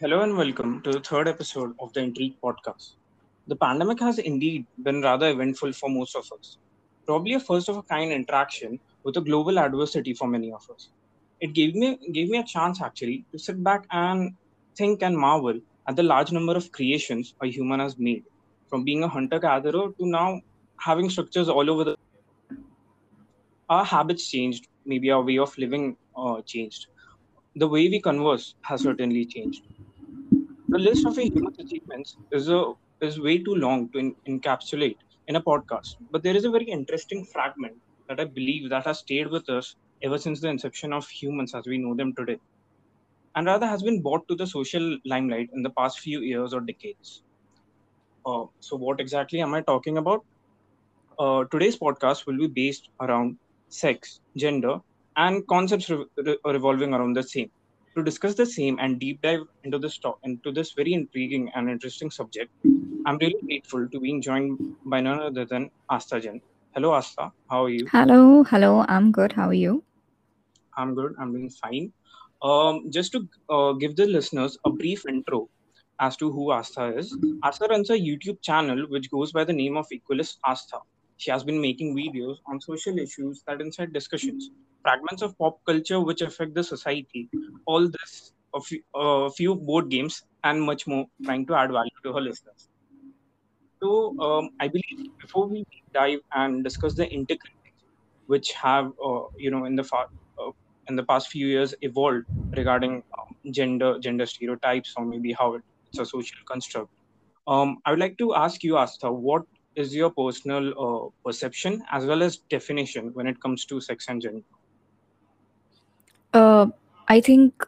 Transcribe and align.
Hello 0.00 0.22
and 0.22 0.36
welcome 0.36 0.82
to 0.82 0.90
the 0.90 0.98
third 0.98 1.28
episode 1.28 1.72
of 1.78 1.92
the 1.92 2.00
Intrigue 2.00 2.34
podcast. 2.42 2.94
The 3.46 3.54
pandemic 3.54 4.00
has 4.00 4.18
indeed 4.18 4.66
been 4.82 5.00
rather 5.02 5.28
eventful 5.28 5.72
for 5.72 5.88
most 5.88 6.16
of 6.16 6.28
us. 6.36 6.58
Probably 7.06 7.34
a 7.34 7.40
first 7.40 7.68
of 7.68 7.76
a 7.76 7.82
kind 7.84 8.10
interaction 8.10 8.80
with 9.04 9.16
a 9.18 9.20
global 9.20 9.56
adversity 9.56 10.12
for 10.12 10.26
many 10.26 10.50
of 10.50 10.68
us. 10.68 10.88
It 11.40 11.52
gave 11.52 11.76
me 11.76 11.96
gave 12.12 12.28
me 12.28 12.38
a 12.38 12.42
chance 12.42 12.82
actually 12.82 13.24
to 13.30 13.38
sit 13.38 13.62
back 13.62 13.86
and 13.92 14.34
think 14.76 15.04
and 15.04 15.16
marvel 15.16 15.60
at 15.86 15.94
the 15.94 16.02
large 16.02 16.32
number 16.32 16.56
of 16.56 16.72
creations 16.72 17.36
a 17.40 17.46
human 17.46 17.78
has 17.78 17.96
made, 17.96 18.24
from 18.66 18.82
being 18.82 19.04
a 19.04 19.08
hunter 19.08 19.38
gatherer 19.38 19.92
to 19.92 20.06
now 20.16 20.40
having 20.80 21.08
structures 21.08 21.48
all 21.48 21.70
over 21.70 21.84
the 21.84 21.96
our 23.68 23.84
habits 23.84 24.28
changed, 24.28 24.66
maybe 24.84 25.12
our 25.12 25.22
way 25.22 25.38
of 25.38 25.56
living 25.56 25.96
uh, 26.16 26.40
changed. 26.42 26.88
The 27.54 27.68
way 27.68 27.88
we 27.88 28.00
converse 28.00 28.56
has 28.62 28.80
certainly 28.82 29.24
changed 29.24 29.62
the 30.74 30.78
list 30.80 31.06
of 31.06 31.18
a 31.18 31.30
achievements 31.64 32.18
is 32.38 32.48
a 32.50 32.60
is 33.00 33.18
way 33.26 33.34
too 33.44 33.54
long 33.64 33.90
to 33.92 33.98
en- 34.00 34.16
encapsulate 34.28 34.98
in 35.28 35.36
a 35.36 35.42
podcast. 35.42 35.94
But 36.10 36.22
there 36.22 36.36
is 36.36 36.44
a 36.44 36.50
very 36.50 36.66
interesting 36.66 37.24
fragment 37.32 37.78
that 38.08 38.20
I 38.20 38.26
believe 38.26 38.70
that 38.70 38.84
has 38.86 39.00
stayed 39.00 39.28
with 39.30 39.48
us 39.48 39.74
ever 40.02 40.18
since 40.18 40.40
the 40.42 40.48
inception 40.48 40.92
of 40.92 41.08
humans 41.08 41.54
as 41.54 41.66
we 41.66 41.78
know 41.78 41.94
them 41.96 42.12
today, 42.18 42.38
and 43.36 43.46
rather 43.46 43.66
has 43.66 43.82
been 43.82 44.02
brought 44.02 44.28
to 44.28 44.36
the 44.36 44.46
social 44.46 44.98
limelight 45.06 45.50
in 45.54 45.62
the 45.62 45.70
past 45.70 46.00
few 46.00 46.20
years 46.20 46.54
or 46.54 46.60
decades. 46.60 47.22
Uh, 48.26 48.44
so, 48.60 48.76
what 48.76 49.00
exactly 49.00 49.40
am 49.40 49.54
I 49.54 49.62
talking 49.62 49.98
about? 49.98 50.24
Uh, 51.18 51.44
today's 51.52 51.78
podcast 51.78 52.26
will 52.26 52.38
be 52.38 52.48
based 52.48 52.90
around 53.00 53.38
sex, 53.70 54.20
gender, 54.36 54.78
and 55.16 55.46
concepts 55.48 55.90
re- 55.90 56.06
re- 56.18 56.38
revolving 56.46 56.94
around 56.94 57.14
the 57.16 57.24
same. 57.24 57.50
To 57.96 58.02
discuss 58.02 58.34
the 58.34 58.44
same 58.44 58.78
and 58.80 58.98
deep 58.98 59.22
dive 59.22 59.42
into 59.62 59.78
this 59.78 59.98
talk, 59.98 60.18
into 60.24 60.50
this 60.50 60.72
very 60.72 60.94
intriguing 60.94 61.50
and 61.54 61.70
interesting 61.70 62.10
subject, 62.10 62.50
I'm 63.06 63.18
really 63.18 63.40
grateful 63.40 63.88
to 63.88 64.00
being 64.00 64.20
joined 64.20 64.58
by 64.84 65.00
none 65.00 65.20
other 65.20 65.44
than 65.44 65.70
Asta 65.88 66.20
Jen. 66.20 66.40
Hello, 66.74 66.92
Asta. 66.92 67.30
How 67.48 67.64
are 67.64 67.68
you? 67.68 67.86
Hello, 67.92 68.42
hello. 68.42 68.84
I'm 68.88 69.12
good. 69.12 69.32
How 69.32 69.46
are 69.46 69.54
you? 69.54 69.84
I'm 70.76 70.96
good. 70.96 71.14
I'm 71.20 71.32
doing 71.32 71.50
fine. 71.50 71.92
Um, 72.42 72.90
just 72.90 73.12
to 73.12 73.28
uh, 73.48 73.72
give 73.74 73.94
the 73.94 74.06
listeners 74.06 74.58
a 74.64 74.70
brief 74.70 75.06
intro 75.06 75.48
as 76.00 76.16
to 76.16 76.32
who 76.32 76.50
Asta 76.50 76.98
is, 76.98 77.16
Asta 77.44 77.66
runs 77.70 77.90
a 77.90 77.94
YouTube 77.94 78.42
channel 78.42 78.86
which 78.88 79.08
goes 79.08 79.30
by 79.30 79.44
the 79.44 79.52
name 79.52 79.76
of 79.76 79.86
Equalist 79.92 80.38
Asta. 80.44 80.78
She 81.16 81.30
has 81.30 81.44
been 81.44 81.60
making 81.60 81.94
videos 81.94 82.38
on 82.46 82.60
social 82.60 82.98
issues 82.98 83.44
that 83.46 83.60
incite 83.60 83.92
discussions, 83.92 84.50
fragments 84.84 85.22
of 85.22 85.38
pop 85.38 85.58
culture 85.66 86.00
which 86.00 86.22
affect 86.22 86.54
the 86.54 86.64
society, 86.64 87.30
all 87.66 87.88
this, 87.88 88.32
a 88.54 88.60
few, 88.60 88.82
a 88.94 89.30
few 89.30 89.56
board 89.56 89.90
games, 89.90 90.22
and 90.44 90.62
much 90.62 90.86
more, 90.86 91.06
trying 91.24 91.46
to 91.46 91.54
add 91.56 91.72
value 91.72 92.00
to 92.04 92.12
her 92.14 92.20
listeners. 92.20 92.68
So, 93.82 94.14
um, 94.20 94.50
I 94.60 94.68
believe 94.68 94.98
before 95.20 95.48
we 95.48 95.64
dive 95.94 96.20
and 96.34 96.64
discuss 96.64 96.94
the 96.94 97.04
integrities 97.12 97.80
which 98.26 98.52
have, 98.52 98.92
uh, 99.04 99.22
you 99.36 99.50
know, 99.50 99.64
in 99.66 99.76
the 99.76 99.84
far, 99.84 100.06
uh, 100.38 100.50
in 100.88 100.96
the 100.96 101.04
past 101.04 101.28
few 101.30 101.46
years 101.46 101.74
evolved 101.82 102.24
regarding 102.56 103.02
um, 103.18 103.52
gender, 103.52 103.98
gender 104.00 104.26
stereotypes, 104.26 104.94
or 104.96 105.04
maybe 105.04 105.32
how 105.32 105.54
it's 105.54 105.98
a 106.00 106.06
social 106.06 106.38
construct. 106.48 106.90
Um, 107.46 107.78
I 107.86 107.90
would 107.90 108.00
like 108.00 108.18
to 108.18 108.34
ask 108.34 108.62
you, 108.64 108.76
Asta, 108.76 109.12
what 109.12 109.42
is 109.76 109.94
your 109.94 110.10
personal 110.10 110.72
uh, 110.78 111.08
perception 111.24 111.82
as 111.92 112.06
well 112.06 112.22
as 112.22 112.38
definition 112.50 113.10
when 113.14 113.26
it 113.26 113.40
comes 113.40 113.66
to 113.66 113.80
sex 113.80 114.06
and 114.08 114.22
gender? 114.22 114.44
Uh, 116.34 116.66
I 117.08 117.20
think 117.20 117.66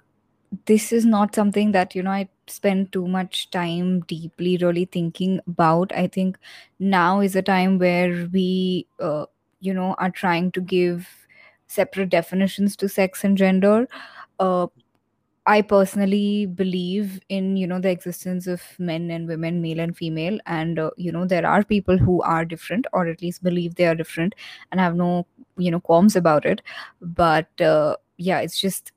this 0.66 0.92
is 0.92 1.06
not 1.06 1.34
something 1.34 1.72
that 1.72 1.94
you 1.94 2.02
know 2.02 2.10
I 2.12 2.28
spend 2.48 2.92
too 2.92 3.08
much 3.08 3.50
time 3.50 4.00
deeply 4.02 4.58
really 4.58 4.86
thinking 4.86 5.40
about. 5.48 5.92
I 5.94 6.06
think 6.08 6.38
now 6.78 7.20
is 7.20 7.36
a 7.36 7.42
time 7.42 7.78
where 7.78 8.28
we, 8.32 8.86
uh, 9.00 9.26
you 9.60 9.74
know, 9.74 9.94
are 9.98 10.10
trying 10.10 10.52
to 10.52 10.60
give 10.60 11.08
separate 11.68 12.10
definitions 12.10 12.76
to 12.78 12.88
sex 12.88 13.24
and 13.24 13.38
gender. 13.38 13.88
Uh, 14.40 14.68
I 15.48 15.62
personally 15.62 16.46
believe 16.46 17.20
in 17.28 17.56
you 17.56 17.68
know 17.68 17.78
the 17.80 17.90
existence 17.90 18.48
of 18.48 18.62
men 18.80 19.10
and 19.12 19.28
women, 19.28 19.62
male 19.62 19.78
and 19.80 19.96
female, 19.96 20.38
and 20.46 20.78
uh, 20.78 20.90
you 20.96 21.12
know 21.12 21.24
there 21.24 21.46
are 21.46 21.62
people 21.64 21.98
who 21.98 22.20
are 22.22 22.44
different, 22.44 22.86
or 22.92 23.06
at 23.06 23.22
least 23.22 23.44
believe 23.44 23.76
they 23.76 23.86
are 23.86 23.94
different, 23.94 24.34
and 24.72 24.80
have 24.80 24.96
no 24.96 25.24
you 25.56 25.70
know 25.70 25.78
qualms 25.80 26.16
about 26.16 26.44
it. 26.46 26.62
But 27.00 27.60
uh, 27.60 27.96
yeah, 28.16 28.40
it's 28.40 28.60
just 28.60 28.92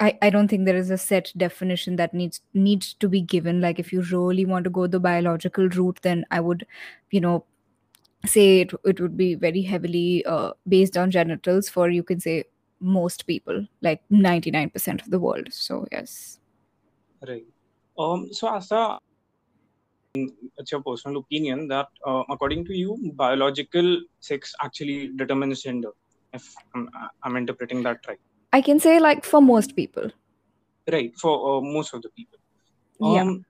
I, 0.00 0.18
I 0.22 0.30
don't 0.30 0.48
think 0.48 0.64
there 0.64 0.76
is 0.76 0.90
a 0.90 0.96
set 0.98 1.32
definition 1.36 1.96
that 1.96 2.14
needs 2.14 2.40
needs 2.54 2.94
to 2.94 3.08
be 3.08 3.20
given. 3.20 3.60
Like 3.60 3.78
if 3.78 3.92
you 3.92 4.02
really 4.02 4.46
want 4.46 4.64
to 4.64 4.70
go 4.70 4.86
the 4.86 5.00
biological 5.00 5.68
route, 5.68 6.00
then 6.02 6.24
I 6.30 6.40
would, 6.40 6.66
you 7.10 7.20
know, 7.20 7.44
say 8.26 8.60
it, 8.62 8.72
it 8.84 9.00
would 9.00 9.16
be 9.16 9.34
very 9.34 9.62
heavily 9.62 10.24
uh, 10.24 10.52
based 10.66 10.96
on 10.96 11.10
genitals 11.10 11.68
for 11.68 11.90
you 11.90 12.02
can 12.02 12.18
say 12.18 12.44
most 12.80 13.26
people, 13.26 13.66
like 13.82 14.02
99% 14.10 15.02
of 15.02 15.10
the 15.10 15.18
world. 15.18 15.48
So 15.50 15.86
yes. 15.92 16.38
Right. 17.26 17.44
Um, 17.98 18.32
so, 18.32 18.48
Asta, 18.48 18.98
it's 20.14 20.72
your 20.72 20.82
personal 20.82 21.20
opinion 21.20 21.68
that, 21.68 21.88
uh, 22.06 22.22
according 22.30 22.64
to 22.64 22.74
you, 22.74 23.12
biological 23.14 24.00
sex 24.20 24.54
actually 24.62 25.08
determines 25.16 25.62
gender. 25.62 25.90
If 26.32 26.54
I'm, 26.74 26.88
I'm 27.22 27.36
interpreting 27.36 27.82
that 27.82 28.00
right. 28.06 28.20
I 28.52 28.60
can 28.60 28.80
say 28.80 28.98
like 29.00 29.24
for 29.24 29.40
most 29.40 29.76
people. 29.76 30.10
Right. 30.90 31.12
For 31.18 31.58
uh, 31.58 31.60
most 31.60 31.94
of 31.94 32.02
the 32.02 32.08
people. 32.10 32.38
Yeah. 33.00 33.22
Um, 33.22 33.44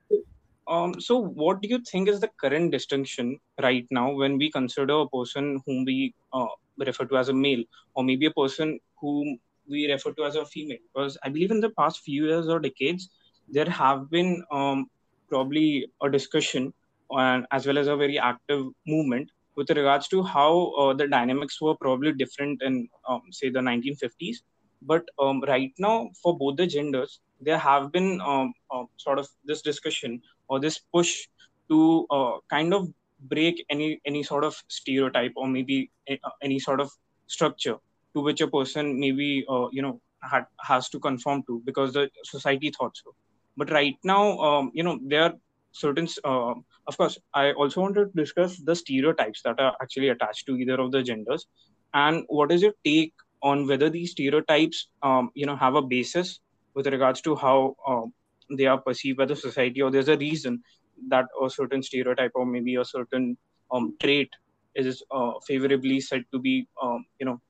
um, 0.69 1.01
so, 1.01 1.19
what 1.19 1.61
do 1.61 1.69
you 1.69 1.81
think 1.81 2.09
is 2.09 2.21
the 2.21 2.31
current 2.41 2.71
distinction 2.71 3.39
right 3.61 3.87
now 3.91 4.13
when 4.13 4.39
we 4.39 4.51
consider 4.51 5.01
a 5.01 5.09
person 5.09 5.61
whom 5.67 5.85
we 5.85 6.15
uh, 6.33 6.47
refer 6.79 7.05
to 7.07 7.17
as 7.17 7.29
a 7.29 7.33
male, 7.33 7.65
or 7.95 8.05
maybe 8.05 8.27
a 8.27 8.31
person 8.31 8.79
whom 9.01 9.39
we 9.69 9.91
refer 9.91 10.13
to 10.13 10.25
as 10.25 10.37
a 10.37 10.45
female? 10.45 10.79
Because 10.95 11.19
I 11.25 11.29
believe 11.29 11.51
in 11.51 11.61
the 11.61 11.71
past 11.71 12.03
few 12.05 12.27
years 12.27 12.49
or 12.49 12.61
decades, 12.61 13.11
there 13.49 13.69
have 13.69 14.11
been 14.11 14.45
um, 14.53 14.87
probably 15.29 15.89
a 16.03 16.09
discussion 16.09 16.73
and 17.11 17.47
as 17.51 17.67
well 17.67 17.79
as 17.79 17.89
a 17.89 17.97
very 17.97 18.19
active 18.19 18.67
movement 18.87 19.29
with 19.57 19.71
regards 19.71 20.09
to 20.09 20.23
how 20.23 20.73
uh, 20.79 20.95
the 20.95 21.07
dynamics 21.09 21.61
were 21.61 21.75
probably 21.75 22.13
different 22.13 22.63
in, 22.63 22.89
um, 23.09 23.23
say, 23.31 23.51
the 23.51 23.61
1950s. 23.61 24.43
But 24.83 25.05
um, 25.19 25.43
right 25.47 25.73
now, 25.79 26.11
for 26.23 26.37
both 26.37 26.57
the 26.57 26.67
genders, 26.67 27.21
there 27.41 27.59
have 27.59 27.93
been 27.93 28.21
um, 28.21 28.53
uh, 28.71 28.85
sort 28.97 29.19
of 29.19 29.29
this 29.45 29.63
discussion 29.63 30.23
or 30.49 30.61
this 30.61 30.79
push 30.93 31.27
to 31.69 32.07
uh, 32.11 32.39
kind 32.49 32.75
of 32.75 32.89
break 33.29 33.65
any 33.71 34.01
any 34.07 34.23
sort 34.23 34.45
of 34.45 34.57
stereotype 34.69 35.33
or 35.37 35.47
maybe 35.47 35.91
a, 36.09 36.19
uh, 36.25 36.31
any 36.43 36.59
sort 36.59 36.81
of 36.81 36.91
structure 37.27 37.77
to 38.15 38.21
which 38.21 38.41
a 38.41 38.49
person 38.49 38.99
maybe 38.99 39.45
uh, 39.49 39.69
you 39.71 39.83
know 39.83 40.01
had, 40.23 40.47
has 40.63 40.89
to 40.89 40.99
conform 40.99 41.43
to 41.47 41.63
because 41.65 41.93
the 41.93 42.09
society 42.25 42.71
thought 42.71 42.97
so 42.97 43.15
but 43.57 43.71
right 43.71 43.97
now 44.05 44.39
um, 44.39 44.71
you 44.75 44.83
know 44.83 44.99
there 45.03 45.23
are 45.25 45.35
certain 45.73 46.09
uh, 46.25 46.55
of 46.87 46.97
course 46.97 47.19
i 47.35 47.53
also 47.53 47.81
want 47.81 47.95
to 47.95 48.07
discuss 48.15 48.57
the 48.59 48.75
stereotypes 48.75 49.43
that 49.43 49.61
are 49.61 49.75
actually 49.83 50.09
attached 50.09 50.47
to 50.47 50.57
either 50.57 50.81
of 50.81 50.93
the 50.93 51.03
genders. 51.03 51.47
And 51.93 52.25
what 52.29 52.53
is 52.53 52.63
your 52.63 52.75
take 52.85 53.13
on 53.43 53.67
whether 53.67 53.91
these 53.91 54.13
stereotypes 54.13 54.89
um, 55.03 55.31
you 55.35 55.47
know 55.47 55.57
have 55.57 55.75
a 55.75 55.83
basis 55.83 56.41
with 56.75 56.87
regards 56.87 57.21
to 57.23 57.35
how 57.35 57.75
um, 57.87 58.13
they 58.59 58.67
are 58.67 58.79
perceived 58.79 59.19
by 59.19 59.25
the 59.25 59.37
society 59.37 59.83
or 59.83 59.91
there's 59.91 60.09
a 60.09 60.17
reason 60.17 60.63
that 61.09 61.27
a 61.45 61.51
certain 61.51 61.83
stereotype 61.83 62.31
or 62.35 62.47
maybe 62.47 62.77
a 62.77 62.85
certain 62.85 63.37
um, 63.73 63.97
trait 64.01 64.31
is 64.75 65.03
uh, 65.11 65.33
favorably 65.47 66.01
said 66.01 66.25
to 66.33 66.39
be 66.39 66.69
um, 66.83 67.05
you 67.19 67.27
know 67.27 67.41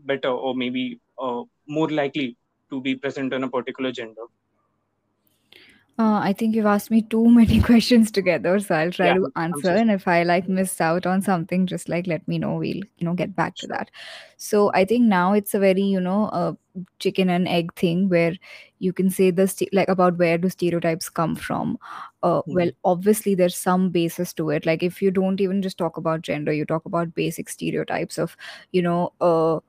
better 0.00 0.28
or 0.28 0.54
maybe 0.54 1.00
uh, 1.18 1.42
more 1.68 1.88
likely 1.88 2.36
to 2.70 2.80
be 2.80 2.94
present 2.94 3.32
in 3.32 3.44
a 3.44 3.48
particular 3.48 3.92
gender 3.92 4.26
Uh, 5.96 6.18
I 6.18 6.32
think 6.32 6.56
you've 6.56 6.66
asked 6.66 6.90
me 6.90 7.02
too 7.02 7.30
many 7.30 7.60
questions 7.68 8.10
together, 8.10 8.58
so 8.58 8.74
I'll 8.74 8.90
try 8.90 9.12
yeah 9.12 9.14
to 9.14 9.30
i'm 9.52 9.62
answer. 9.62 9.68
so 9.68 9.76
And 9.76 9.92
if 9.92 10.08
I 10.08 10.24
like 10.24 10.48
miss 10.48 10.80
out 10.80 11.06
on 11.06 11.22
something, 11.22 11.66
just 11.68 11.88
like 11.88 12.08
let 12.08 12.26
me 12.26 12.36
know. 12.38 12.54
We'll 12.56 12.82
you 12.96 13.04
know 13.06 13.14
get 13.14 13.36
back 13.36 13.58
to 13.58 13.66
sure 13.66 13.68
that. 13.68 13.90
So 14.36 14.72
I 14.74 14.84
think 14.86 15.04
now 15.04 15.34
it's 15.34 15.54
a 15.54 15.60
very 15.60 15.82
you 15.82 16.00
know 16.00 16.24
uh, 16.26 16.54
chicken 16.98 17.30
and 17.30 17.46
egg 17.46 17.72
thing 17.76 18.08
where 18.08 18.34
you 18.80 18.92
can 18.92 19.08
say 19.08 19.30
the 19.30 19.46
st- 19.46 19.72
like 19.72 19.88
about 19.88 20.18
where 20.18 20.36
do 20.36 20.48
stereotypes 20.48 21.08
come 21.08 21.36
from. 21.36 21.78
Uh, 22.24 22.42
well, 22.52 22.70
Mhm. 22.70 22.74
obviously 22.84 23.36
there's 23.36 23.56
some 23.56 23.90
basis 23.90 24.32
to 24.34 24.50
it. 24.50 24.66
Like 24.66 24.82
if 24.82 25.00
you 25.00 25.12
don't 25.12 25.40
even 25.40 25.62
just 25.62 25.78
talk 25.78 25.96
about 25.96 26.22
gender, 26.22 26.52
you 26.52 26.64
talk 26.64 26.86
about 26.86 27.14
basic 27.14 27.48
stereotypes 27.48 28.18
of 28.18 28.36
you 28.72 28.82
know 28.82 29.12
uh 29.20 29.60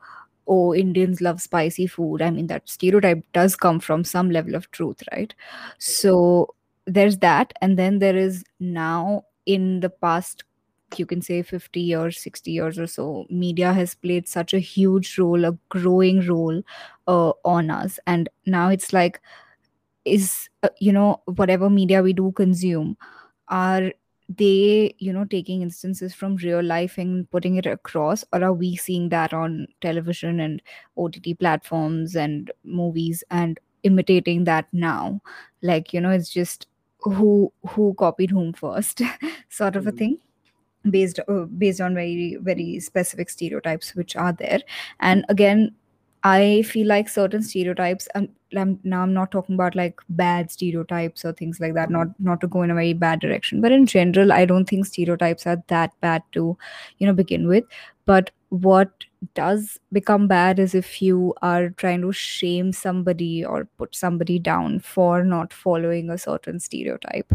oh 0.47 0.73
indians 0.73 1.21
love 1.21 1.41
spicy 1.41 1.87
food. 1.87 2.21
I 2.21 2.29
mean 2.29 2.47
that 2.47 2.67
stereotype 2.69 3.23
does 3.33 3.55
come 3.55 3.79
from 3.79 4.03
some 4.03 4.29
level 4.31 4.55
of 4.55 4.69
truth 4.71 5.01
right? 5.11 5.33
So 5.79 6.55
there's 6.85 7.17
that. 7.19 7.53
And 7.61 7.77
then 7.79 7.99
there 7.99 8.15
is 8.17 8.43
now 8.59 9.25
in 9.45 9.79
the 9.79 9.89
past 9.89 10.43
you 10.97 11.05
can 11.05 11.21
say 11.21 11.41
50 11.41 11.81
years 11.81 12.19
60 12.21 12.51
years 12.51 12.79
or 12.79 12.87
so 12.87 13.25
media 13.29 13.73
has 13.73 13.95
played 13.95 14.27
such 14.27 14.53
a 14.53 14.59
huge 14.59 15.17
role 15.17 15.43
a 15.45 15.57
growing 15.69 16.25
role 16.27 16.61
uh, 17.07 17.31
on 17.43 17.69
us. 17.69 17.99
And 18.07 18.29
now 18.45 18.69
it's 18.69 18.93
like 18.93 19.19
is 20.05 20.49
uh, 20.63 20.69
you 20.79 20.91
know 20.93 21.21
whatever 21.25 21.69
media 21.69 22.01
we 22.01 22.13
do 22.13 22.31
consume 22.31 22.97
are 23.49 23.91
they 24.27 24.93
you 24.97 25.13
know 25.13 25.23
taking 25.25 25.61
instances 25.61 26.13
from 26.13 26.35
real 26.37 26.63
life 26.63 26.97
and 26.97 27.29
putting 27.29 27.57
it 27.57 27.65
across 27.67 28.23
or 28.33 28.43
are 28.43 28.53
we 28.53 28.75
seeing 28.75 29.09
that 29.09 29.33
on 29.33 29.67
television 29.81 30.39
and 30.39 30.61
ott 30.97 31.17
platforms 31.39 32.15
and 32.15 32.51
movies 32.63 33.23
and 33.29 33.59
imitating 33.83 34.43
that 34.45 34.65
now 34.73 35.21
like 35.61 35.93
you 35.93 36.01
know 36.01 36.09
it's 36.09 36.29
just 36.29 36.67
who 37.01 37.51
who 37.69 37.93
copied 37.99 38.31
whom 38.31 38.51
first 38.51 39.01
sort 39.49 39.75
of 39.75 39.85
a 39.85 39.91
Mhm. 39.91 39.97
thing 39.97 40.17
based 40.89 41.19
uh, 41.27 41.45
based 41.57 41.81
on 41.81 41.93
very 41.95 42.37
very 42.41 42.79
specific 42.79 43.29
stereotypes 43.29 43.95
which 43.95 44.15
are 44.15 44.33
there 44.33 44.59
and 44.99 45.25
again 45.29 45.73
i 46.29 46.61
feel 46.67 46.87
like 46.87 47.09
certain 47.09 47.43
stereotypes 47.43 48.07
and 48.15 48.29
I'm, 48.57 48.79
now 48.83 49.01
i'm 49.01 49.13
not 49.13 49.31
talking 49.31 49.55
about 49.55 49.75
like 49.75 49.99
bad 50.09 50.49
stereotypes 50.49 51.25
or 51.25 51.33
things 51.33 51.59
like 51.59 51.73
that 51.73 51.89
not 51.89 52.07
not 52.19 52.41
to 52.41 52.47
go 52.47 52.61
in 52.61 52.71
a 52.71 52.75
very 52.75 52.93
bad 52.93 53.19
direction 53.19 53.61
but 53.61 53.71
in 53.71 53.85
general 53.85 54.31
i 54.31 54.45
don't 54.45 54.65
think 54.69 54.85
stereotypes 54.85 55.45
are 55.45 55.61
that 55.67 55.91
bad 56.01 56.23
to 56.33 56.57
you 56.97 57.07
know 57.07 57.13
begin 57.13 57.47
with. 57.47 57.63
But 58.05 58.29
what 58.49 58.91
does 59.33 59.79
become 59.91 60.27
bad 60.27 60.59
is 60.59 60.75
if 60.75 61.01
you 61.01 61.33
are 61.41 61.69
trying 61.69 62.01
to 62.01 62.11
shame 62.11 62.71
somebody 62.71 63.43
or 63.43 63.65
put 63.79 63.95
somebody 63.95 64.37
down 64.37 64.79
for 64.79 65.23
not 65.23 65.51
following 65.51 66.11
a 66.11 66.17
certain 66.17 66.59
stereotype 66.59 67.33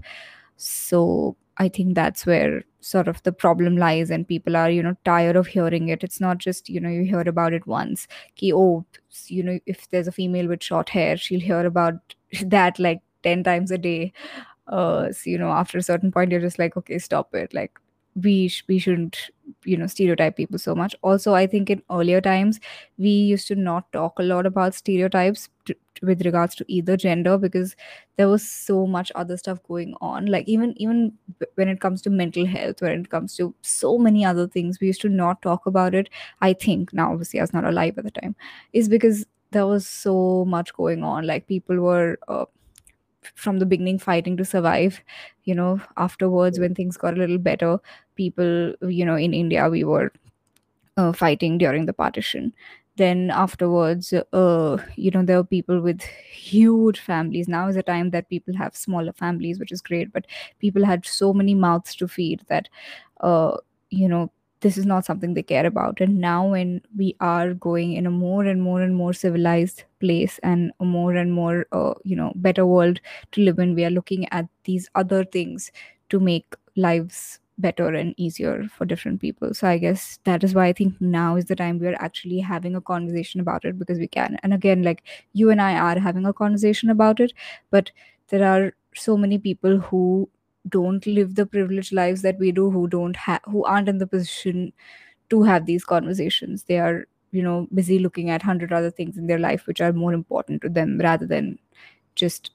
so 0.63 1.37
i 1.59 1.69
think 1.69 1.95
that's 1.95 2.27
where 2.27 2.63
sort 2.81 3.09
of 3.09 3.23
the 3.25 3.33
problem 3.33 3.77
lies 3.77 4.11
and 4.11 4.27
people 4.29 4.57
are 4.57 4.71
you 4.71 4.83
know 4.83 4.95
tired 5.05 5.37
of 5.37 5.47
hearing 5.47 5.89
it. 5.89 6.03
It's 6.03 6.19
not 6.21 6.39
just 6.39 6.69
you 6.71 6.81
know 6.81 6.89
you 6.89 7.03
hear 7.05 7.21
about 7.21 7.53
it 7.53 7.67
once 7.67 8.09
ki, 8.37 8.53
oh 8.55 8.87
you 9.27 9.43
know 9.43 9.59
if 9.67 9.89
there's 9.91 10.09
a 10.09 10.13
female 10.13 10.49
with 10.49 10.63
short 10.63 10.89
hair 10.89 11.17
she'll 11.19 11.41
hear 11.41 11.67
about 11.67 12.15
that 12.47 12.79
like 12.79 13.03
10 13.23 13.45
times 13.45 13.71
a 13.71 13.77
day. 13.79 14.13
Uh 14.69 15.13
so 15.13 15.29
you 15.31 15.39
know 15.39 15.51
after 15.51 15.79
a 15.79 15.83
certain 15.83 16.11
point 16.13 16.31
you're 16.33 16.41
just 16.41 16.59
like 16.59 16.77
okay 16.77 16.99
stop 16.99 17.35
it. 17.35 17.53
Like 17.55 17.79
we 18.23 18.49
sh- 18.49 18.65
we 18.69 18.79
shouldn't 18.79 19.31
you 19.65 19.77
know 19.77 19.87
stereotype 19.87 20.37
people 20.37 20.59
so 20.59 20.75
much. 20.75 20.95
Also 21.03 21.35
i 21.35 21.47
think 21.47 21.71
in 21.71 21.83
earlier 21.91 22.21
times 22.21 22.61
we 22.99 23.11
used 23.11 23.49
to 23.49 23.55
not 23.55 23.91
talk 23.93 24.19
a 24.19 24.23
lot 24.23 24.47
about 24.47 24.75
stereotypes 24.75 25.49
t- 25.67 25.75
with 26.03 26.23
regards 26.25 26.55
to 26.55 26.65
either 26.69 26.97
gender 26.97 27.37
because 27.37 27.75
there 28.17 28.29
was 28.29 28.47
so 28.49 28.87
much 28.87 29.13
other 29.15 29.37
stuff 29.37 29.59
going 29.69 29.95
on. 30.01 30.27
Like 30.27 30.49
even 30.49 30.75
even 30.77 31.13
when 31.57 31.69
it 31.69 31.81
comes 31.81 32.03
to 32.03 32.11
mental 32.11 32.47
health 32.47 32.81
when 32.83 33.01
it 33.01 33.11
comes 33.11 33.37
to 33.37 33.55
so 33.63 33.99
many 33.99 34.25
other 34.25 34.47
things 34.49 34.81
we 34.81 34.87
used 34.89 35.01
to 35.03 35.09
not 35.09 35.43
talk 35.43 35.67
about 35.67 35.95
it. 35.95 36.09
I 36.41 36.53
think 36.53 36.93
now 36.93 37.13
obviously 37.13 37.41
i 37.41 37.43
was 37.43 37.53
not 37.53 37.65
alive 37.65 37.99
at 37.99 38.05
the 38.05 38.11
time 38.11 38.37
is 38.73 38.89
because 38.89 39.27
there 39.53 39.67
was 39.67 39.87
so 39.87 40.45
much 40.47 40.73
going 40.75 41.03
on. 41.03 41.27
Like 41.27 41.47
people 41.49 41.77
were 41.81 42.19
uh, 42.29 42.45
from 43.35 43.59
the 43.59 43.67
beginning 43.67 43.99
fighting 43.99 44.37
to 44.37 44.45
survive 44.45 45.01
you 45.45 45.55
know 45.55 45.81
afterwards 45.97 46.59
when 46.59 46.75
things 46.75 46.97
got 46.97 47.15
a 47.15 47.17
little 47.19 47.39
better 47.39 47.79
people 48.21 48.75
you 48.99 49.05
know 49.11 49.17
in 49.17 49.35
india 49.35 49.69
we 49.77 49.85
were 49.85 50.13
uh, 50.97 51.13
fighting 51.13 51.59
during 51.59 51.87
the 51.87 51.93
partition. 51.93 52.53
Then 52.97 53.31
afterwards 53.31 54.13
uh, 54.13 54.77
you 54.97 55.11
know 55.11 55.23
there 55.25 55.39
were 55.39 55.45
people 55.45 55.81
with 55.81 56.03
huge 56.03 57.01
families. 57.01 57.49
Now 57.49 57.69
is 57.69 57.77
a 57.77 57.83
time 57.83 58.11
that 58.11 58.29
people 58.29 58.55
have 58.57 58.77
smaller 58.77 59.13
families 59.13 59.59
which 59.59 59.73
is 59.73 59.81
great 59.81 60.13
but 60.13 60.27
people 60.59 60.85
had 60.85 61.07
so 61.07 61.33
many 61.33 61.55
mouths 61.55 61.95
to 61.97 62.09
feed 62.09 62.43
that 62.49 62.69
uh, 63.21 63.57
you 63.91 64.09
know 64.09 64.31
this 64.61 64.77
is 64.77 64.85
not 64.87 65.07
something 65.07 65.35
they 65.35 65.43
care 65.43 65.65
about. 65.67 66.01
And 66.03 66.21
now 66.21 66.49
when 66.51 66.83
we 66.97 67.17
are 67.21 67.55
going 67.55 67.95
in 67.95 68.07
a 68.07 68.11
more 68.11 68.45
and 68.45 68.63
more 68.63 68.83
and 68.83 68.95
more 68.95 69.15
civilized 69.15 69.85
place 70.01 70.39
and 70.43 70.73
a 70.81 70.85
more 70.85 71.15
and 71.17 71.33
more 71.33 71.67
uh, 71.73 71.95
you 72.05 72.17
know 72.17 72.33
better 72.37 72.67
world 72.67 73.01
to 73.33 73.43
live 73.43 73.59
in 73.59 73.75
we 73.75 73.85
are 73.87 73.91
looking 73.91 74.29
at 74.33 74.49
these 74.65 74.91
other 74.95 75.25
things 75.25 75.73
to 76.11 76.21
make 76.21 76.55
lives 76.77 77.40
better 77.61 77.89
and 77.89 78.15
easier 78.17 78.65
for 78.77 78.85
different 78.85 79.21
people. 79.21 79.55
So 79.55 79.69
I 79.69 79.79
guess 79.79 80.19
that 80.25 80.45
is 80.45 80.55
why 80.55 80.67
I 80.67 80.73
think 80.73 81.01
now 81.01 81.37
is 81.37 81.47
the 81.47 81.57
time 81.57 81.79
we 81.79 81.89
are 81.89 81.97
actually 82.01 82.41
having 82.41 82.75
a 82.75 82.81
conversation 82.81 83.41
about 83.41 83.65
it 83.65 83.79
because 83.79 83.99
we 83.99 84.09
can. 84.09 84.37
And 84.43 84.55
again, 84.55 84.83
like 84.83 85.03
you 85.33 85.51
and 85.51 85.61
I 85.61 85.75
are 85.77 85.99
having 85.99 86.27
a 86.27 86.33
conversation 86.33 86.91
about 86.91 87.21
it, 87.21 87.33
but 87.71 87.91
there 88.29 88.45
are 88.45 88.73
so 88.95 89.17
many 89.17 89.39
people 89.39 89.79
who 89.79 90.29
don't 90.69 91.07
live 91.07 91.35
the 91.37 91.47
privileged 91.47 91.93
lives 91.93 92.23
that 92.23 92.39
we 92.39 92.53
do 92.53 92.71
who 92.71 92.87
don't 92.87 93.17
have 93.17 93.41
who 93.47 93.65
aren't 93.65 93.89
in 93.89 93.99
the 93.99 94.07
position 94.07 94.73
to 95.31 95.43
have 95.43 95.67
these 95.67 95.85
conversations 95.85 96.65
they 96.65 96.79
are 96.79 97.07
you 97.33 97.43
know 97.43 97.69
busy 97.75 97.99
looking 97.99 98.31
at 98.31 98.43
100 98.43 98.73
other 98.73 98.91
things 98.91 99.17
in 99.17 99.27
their 99.27 99.39
life 99.39 99.67
which 99.67 99.81
are 99.81 99.93
more 99.93 100.13
important 100.13 100.61
to 100.63 100.69
them 100.69 100.99
rather 100.99 101.27
than 101.27 101.59
just 102.17 102.51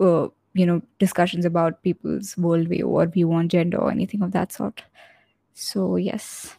uh, 0.00 0.28
you 0.54 0.66
know 0.66 0.80
discussions 0.98 1.44
about 1.44 1.82
people's 1.82 2.34
worldview 2.36 2.86
or 2.86 3.06
view 3.06 3.32
on 3.32 3.48
gender 3.48 3.78
or 3.78 3.90
anything 3.90 4.22
of 4.22 4.32
that 4.32 4.52
sort 4.52 4.84
so 5.54 5.96
yes 5.96 6.56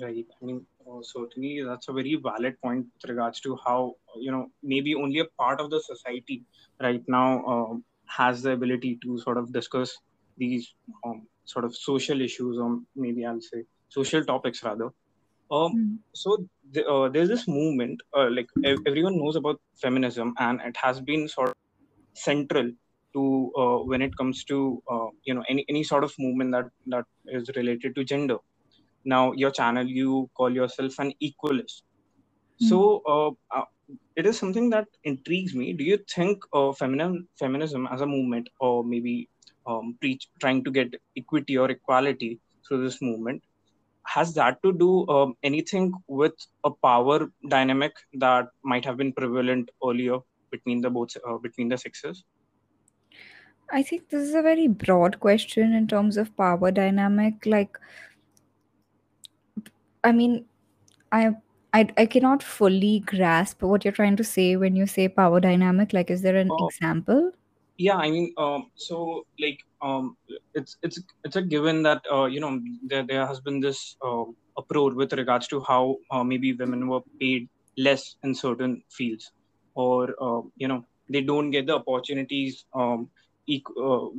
Right. 0.00 0.26
I 0.42 0.44
mean, 0.46 0.66
uh, 0.90 1.02
certainly 1.02 1.62
that's 1.62 1.88
a 1.88 1.92
very 1.92 2.14
valid 2.16 2.58
point 2.62 2.86
with 2.94 3.10
regards 3.10 3.40
to 3.40 3.58
how, 3.66 3.96
you 4.16 4.30
know, 4.32 4.46
maybe 4.62 4.94
only 4.94 5.18
a 5.18 5.26
part 5.38 5.60
of 5.60 5.70
the 5.70 5.80
society 5.80 6.44
right 6.80 7.02
now 7.06 7.44
um, 7.44 7.84
has 8.06 8.42
the 8.42 8.52
ability 8.52 8.98
to 9.02 9.18
sort 9.18 9.36
of 9.36 9.52
discuss 9.52 9.94
these 10.38 10.72
um, 11.04 11.26
sort 11.44 11.66
of 11.66 11.76
social 11.76 12.20
issues, 12.22 12.58
or 12.58 12.78
maybe 12.96 13.26
I'll 13.26 13.40
say 13.42 13.64
social 13.88 14.24
topics 14.24 14.62
rather. 14.64 14.86
Um, 15.50 15.72
Mm. 15.74 15.98
so 16.14 16.46
the, 16.72 16.86
uh, 16.88 17.08
there's 17.08 17.28
this 17.28 17.46
movement, 17.48 18.00
uh, 18.16 18.30
like 18.30 18.48
ev- 18.64 18.78
everyone 18.86 19.18
knows 19.18 19.36
about 19.36 19.60
feminism, 19.82 20.32
and 20.38 20.60
it 20.62 20.76
has 20.76 21.00
been 21.00 21.28
sort 21.28 21.50
of 21.50 21.54
central 22.14 22.70
to 23.12 23.52
uh, 23.56 23.78
when 23.84 24.02
it 24.02 24.16
comes 24.16 24.44
to 24.44 24.82
uh, 24.90 25.08
you 25.24 25.34
know 25.34 25.44
any 25.48 25.64
any 25.68 25.82
sort 25.82 26.04
of 26.04 26.14
movement 26.18 26.52
that 26.52 26.70
that 26.86 27.04
is 27.26 27.50
related 27.56 27.94
to 27.94 28.04
gender. 28.04 28.38
Now 29.04 29.32
your 29.32 29.50
channel 29.50 29.86
you 29.86 30.30
call 30.36 30.50
yourself 30.50 30.98
an 30.98 31.12
equalist. 31.22 31.82
So 32.58 33.02
uh, 33.08 33.58
uh, 33.58 33.64
it 34.16 34.26
is 34.26 34.38
something 34.38 34.68
that 34.70 34.86
intrigues 35.04 35.54
me. 35.54 35.72
Do 35.72 35.82
you 35.82 35.98
think 36.14 36.42
uh, 36.52 36.72
feminine 36.72 37.26
feminism 37.38 37.88
as 37.90 38.02
a 38.02 38.06
movement 38.06 38.50
or 38.60 38.84
maybe 38.84 39.30
um, 39.66 39.96
preach 40.00 40.28
trying 40.40 40.62
to 40.64 40.70
get 40.70 40.94
equity 41.16 41.56
or 41.56 41.70
equality 41.70 42.38
through 42.66 42.84
this 42.84 43.00
movement 43.00 43.42
has 44.04 44.34
that 44.34 44.62
to 44.62 44.72
do 44.72 45.06
um, 45.08 45.34
anything 45.42 45.92
with 46.08 46.34
a 46.64 46.70
power 46.70 47.30
dynamic 47.48 47.92
that 48.14 48.48
might 48.64 48.84
have 48.84 48.96
been 48.96 49.12
prevalent 49.12 49.70
earlier 49.86 50.18
between 50.50 50.80
the 50.80 50.90
both 50.90 51.16
uh, 51.28 51.38
between 51.38 51.68
the 51.68 51.78
sexes 51.78 52.24
i 53.72 53.82
think 53.82 54.08
this 54.08 54.22
is 54.22 54.34
a 54.34 54.42
very 54.42 54.66
broad 54.68 55.18
question 55.20 55.72
in 55.72 55.86
terms 55.86 56.16
of 56.16 56.34
power 56.36 56.70
dynamic 56.70 57.46
like 57.46 57.78
i 60.04 60.12
mean 60.12 60.44
i 61.12 61.30
I, 61.72 61.88
I 61.96 62.06
cannot 62.06 62.42
fully 62.42 62.98
grasp 63.06 63.62
what 63.62 63.84
you're 63.84 63.92
trying 63.92 64.16
to 64.16 64.24
say 64.24 64.56
when 64.56 64.74
you 64.74 64.88
say 64.88 65.06
power 65.06 65.38
dynamic. 65.38 65.92
Like, 65.92 66.10
is 66.10 66.20
there 66.20 66.34
an 66.34 66.50
uh, 66.50 66.66
example? 66.66 67.30
yeah 67.84 67.96
i 67.96 68.10
mean 68.14 68.26
um 68.36 68.66
so 68.86 68.96
like 69.42 69.60
um 69.80 70.14
it's 70.54 70.76
it's 70.82 70.98
it's 71.24 71.36
a 71.36 71.42
given 71.52 71.82
that 71.82 72.02
uh, 72.16 72.26
you 72.26 72.40
know 72.44 72.50
there 72.90 73.04
there 73.10 73.26
has 73.26 73.40
been 73.46 73.58
this 73.66 73.96
uh, 74.06 74.24
approach 74.62 74.94
with 75.00 75.14
regards 75.20 75.48
to 75.52 75.60
how 75.68 75.96
uh, 76.10 76.22
maybe 76.22 76.52
women 76.52 76.88
were 76.88 77.00
paid 77.22 77.48
less 77.78 78.16
in 78.22 78.34
certain 78.34 78.74
fields 78.98 79.32
or 79.74 80.14
uh, 80.26 80.42
you 80.56 80.68
know 80.68 80.84
they 81.08 81.22
don't 81.30 81.50
get 81.56 81.66
the 81.70 81.76
opportunities 81.80 82.66
um 82.74 83.08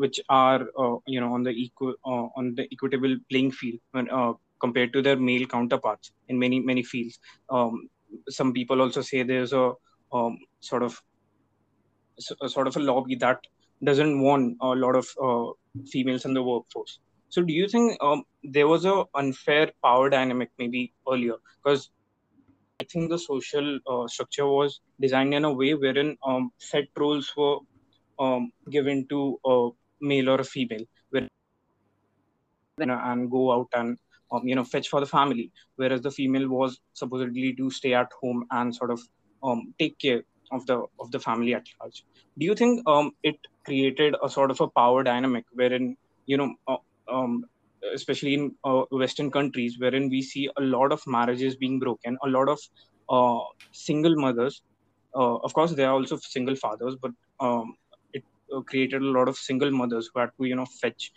which 0.01 0.19
are 0.29 0.61
uh, 0.77 0.95
you 1.07 1.19
know 1.21 1.33
on 1.33 1.43
the 1.43 1.51
equal 1.51 1.93
uh, 2.05 2.27
on 2.39 2.53
the 2.55 2.67
equitable 2.71 3.15
playing 3.29 3.51
field 3.51 3.79
when 3.91 4.09
uh, 4.09 4.33
compared 4.59 4.93
to 4.93 5.01
their 5.01 5.17
male 5.17 5.45
counterparts 5.47 6.11
in 6.29 6.37
many 6.37 6.59
many 6.59 6.83
fields 6.83 7.19
um 7.49 7.89
some 8.29 8.53
people 8.53 8.81
also 8.81 9.01
say 9.01 9.23
there's 9.23 9.53
a 9.53 9.71
um, 10.13 10.37
sort 10.59 10.83
of 10.83 11.01
a 12.41 12.49
sort 12.49 12.67
of 12.67 12.75
a 12.75 12.79
lobby 12.79 13.15
that 13.15 13.39
doesn't 13.83 14.21
want 14.21 14.57
a 14.61 14.67
lot 14.67 14.95
of 14.95 15.07
uh, 15.21 15.51
females 15.91 16.25
in 16.25 16.33
the 16.33 16.43
workforce. 16.43 16.99
So, 17.29 17.41
do 17.41 17.53
you 17.53 17.67
think 17.67 17.97
um, 18.01 18.23
there 18.43 18.67
was 18.67 18.85
a 18.85 19.05
unfair 19.15 19.71
power 19.83 20.09
dynamic 20.09 20.49
maybe 20.59 20.93
earlier? 21.09 21.35
Because 21.63 21.89
I 22.79 22.83
think 22.83 23.09
the 23.09 23.17
social 23.17 23.79
uh, 23.87 24.07
structure 24.07 24.47
was 24.47 24.81
designed 24.99 25.33
in 25.33 25.45
a 25.45 25.53
way 25.53 25.73
wherein 25.73 26.17
um, 26.25 26.51
set 26.57 26.85
roles 26.97 27.31
were 27.37 27.57
um, 28.21 28.51
given 28.69 29.07
to 29.09 29.39
a 29.45 29.69
male 30.01 30.29
or 30.29 30.39
a 30.41 30.43
female, 30.43 30.85
and 32.77 33.31
go 33.31 33.51
out 33.51 33.67
and 33.73 33.97
um, 34.31 34.47
you 34.47 34.55
know 34.55 34.63
fetch 34.63 34.89
for 34.89 34.99
the 34.99 35.05
family, 35.05 35.51
whereas 35.75 36.01
the 36.01 36.11
female 36.11 36.47
was 36.47 36.79
supposedly 36.93 37.53
to 37.55 37.69
stay 37.69 37.93
at 37.93 38.09
home 38.21 38.45
and 38.51 38.75
sort 38.75 38.91
of 38.91 39.01
um, 39.43 39.73
take 39.79 39.97
care 39.99 40.21
of 40.51 40.65
the 40.65 40.77
of 40.99 41.11
the 41.11 41.19
family 41.19 41.53
at 41.53 41.65
large. 41.79 42.03
Do 42.37 42.45
you 42.45 42.55
think 42.55 42.87
um, 42.87 43.11
it 43.23 43.35
created 43.65 44.15
a 44.23 44.29
sort 44.29 44.51
of 44.51 44.61
a 44.61 44.67
power 44.67 45.03
dynamic 45.03 45.45
wherein 45.53 45.97
you 46.25 46.37
know 46.37 46.53
uh, 46.67 46.77
um, 47.09 47.45
especially 47.93 48.33
in 48.35 48.55
uh, 48.63 48.83
Western 48.91 49.31
countries 49.31 49.79
wherein 49.79 50.09
we 50.09 50.21
see 50.21 50.49
a 50.57 50.61
lot 50.61 50.91
of 50.91 51.01
marriages 51.07 51.55
being 51.55 51.79
broken, 51.79 52.17
a 52.23 52.29
lot 52.29 52.49
of 52.49 52.59
uh, 53.09 53.43
single 53.71 54.15
mothers. 54.15 54.61
Uh, 55.15 55.37
of 55.37 55.53
course, 55.53 55.73
there 55.73 55.89
are 55.89 55.93
also 55.93 56.17
single 56.17 56.55
fathers, 56.55 56.95
but 57.01 57.11
um, 57.39 57.75
created 58.65 59.01
a 59.01 59.05
lot 59.17 59.27
of 59.27 59.37
single 59.37 59.71
mothers 59.71 60.09
who 60.13 60.19
had 60.19 60.31
to 60.39 60.45
you 60.45 60.55
know 60.55 60.65
fetch 60.81 61.11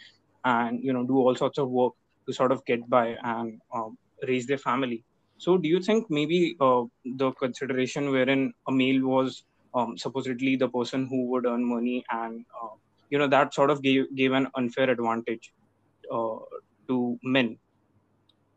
and 0.44 0.82
you 0.82 0.92
know 0.92 1.04
do 1.04 1.16
all 1.16 1.34
sorts 1.34 1.58
of 1.58 1.70
work 1.70 1.92
to 2.26 2.32
sort 2.32 2.52
of 2.52 2.64
get 2.64 2.88
by 2.88 3.16
and 3.22 3.60
um, 3.74 3.96
raise 4.26 4.46
their 4.46 4.58
family. 4.58 5.04
So 5.38 5.58
do 5.58 5.68
you 5.68 5.80
think 5.80 6.06
maybe 6.10 6.56
uh, 6.60 6.84
the 7.04 7.32
consideration 7.32 8.10
wherein 8.10 8.52
a 8.68 8.72
male 8.72 9.02
was 9.02 9.44
um, 9.74 9.98
supposedly 9.98 10.56
the 10.56 10.68
person 10.68 11.06
who 11.06 11.26
would 11.30 11.46
earn 11.46 11.64
money 11.64 12.04
and 12.10 12.44
uh, 12.62 12.74
you 13.10 13.18
know 13.18 13.26
that 13.26 13.52
sort 13.52 13.70
of 13.70 13.82
gave 13.82 14.04
gave 14.14 14.32
an 14.32 14.48
unfair 14.56 14.90
advantage 14.90 15.52
uh, 16.12 16.36
to 16.88 17.18
men? 17.22 17.58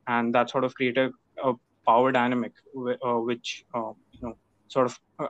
And 0.07 0.33
that 0.35 0.49
sort 0.49 0.63
of 0.63 0.73
created 0.75 1.11
a, 1.43 1.53
power 1.87 2.11
dynamic 2.11 2.51
uh, 2.75 3.19
which 3.29 3.63
uh, 3.73 3.93
you 4.11 4.21
know 4.21 4.35
sort 4.67 4.87
of 4.87 4.99
uh, 5.19 5.27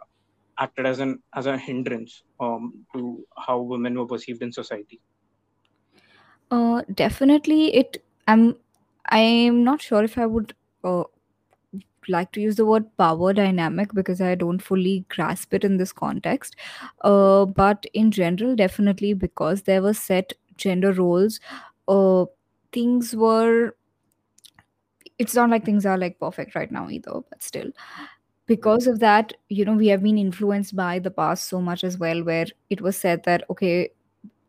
acted 0.60 0.86
as 0.86 1.00
an 1.00 1.22
as 1.34 1.46
a 1.46 1.58
hindrance 1.58 2.24
um, 2.40 2.86
to 2.94 3.26
how 3.38 3.62
women 3.62 3.98
were 3.98 4.08
perceived 4.08 4.42
in 4.42 4.52
society 4.52 5.02
uh 6.52 6.82
definitely 6.94 7.74
it 7.76 7.98
i'm 8.28 8.56
i'm 9.10 9.64
not 9.64 9.82
sure 9.82 10.04
if 10.04 10.18
i 10.18 10.26
would 10.26 10.54
uh, 10.84 11.04
like 12.08 12.32
to 12.32 12.42
use 12.42 12.56
the 12.56 12.66
word 12.66 12.86
power 12.98 13.34
dynamic 13.34 13.94
because 13.94 14.22
I 14.22 14.36
don't 14.36 14.60
fully 14.62 15.06
grasp 15.10 15.54
it 15.54 15.64
in 15.64 15.78
this 15.78 15.92
context. 15.92 16.56
Uh, 17.02 17.46
but 17.46 17.86
in 17.94 18.12
general, 18.12 18.56
definitely 18.56 19.14
because 19.14 19.64
there 19.64 19.82
were 19.82 19.94
set 19.94 20.34
gender 20.56 20.94
roles, 20.94 21.40
uh, 21.88 22.26
things 22.72 23.16
were. 23.16 23.76
It's 25.18 25.34
not 25.36 25.50
like 25.50 25.66
things 25.66 25.86
are 25.86 25.98
like 25.98 26.20
perfect 26.20 26.54
right 26.56 26.72
now 26.72 26.90
either, 26.90 27.22
but 27.30 27.42
still, 27.42 27.72
because 28.48 28.88
of 28.88 29.00
that, 29.00 29.34
you 29.50 29.66
know, 29.66 29.74
we 29.74 29.88
have 29.88 30.04
been 30.04 30.18
influenced 30.18 30.76
by 30.76 31.00
the 31.00 31.12
past 31.12 31.46
so 31.50 31.62
much 31.62 31.84
as 31.84 31.98
well, 31.98 32.24
where 32.24 32.48
it 32.70 32.82
was 32.82 32.98
said 32.98 33.24
that 33.26 33.44
okay, 33.50 33.90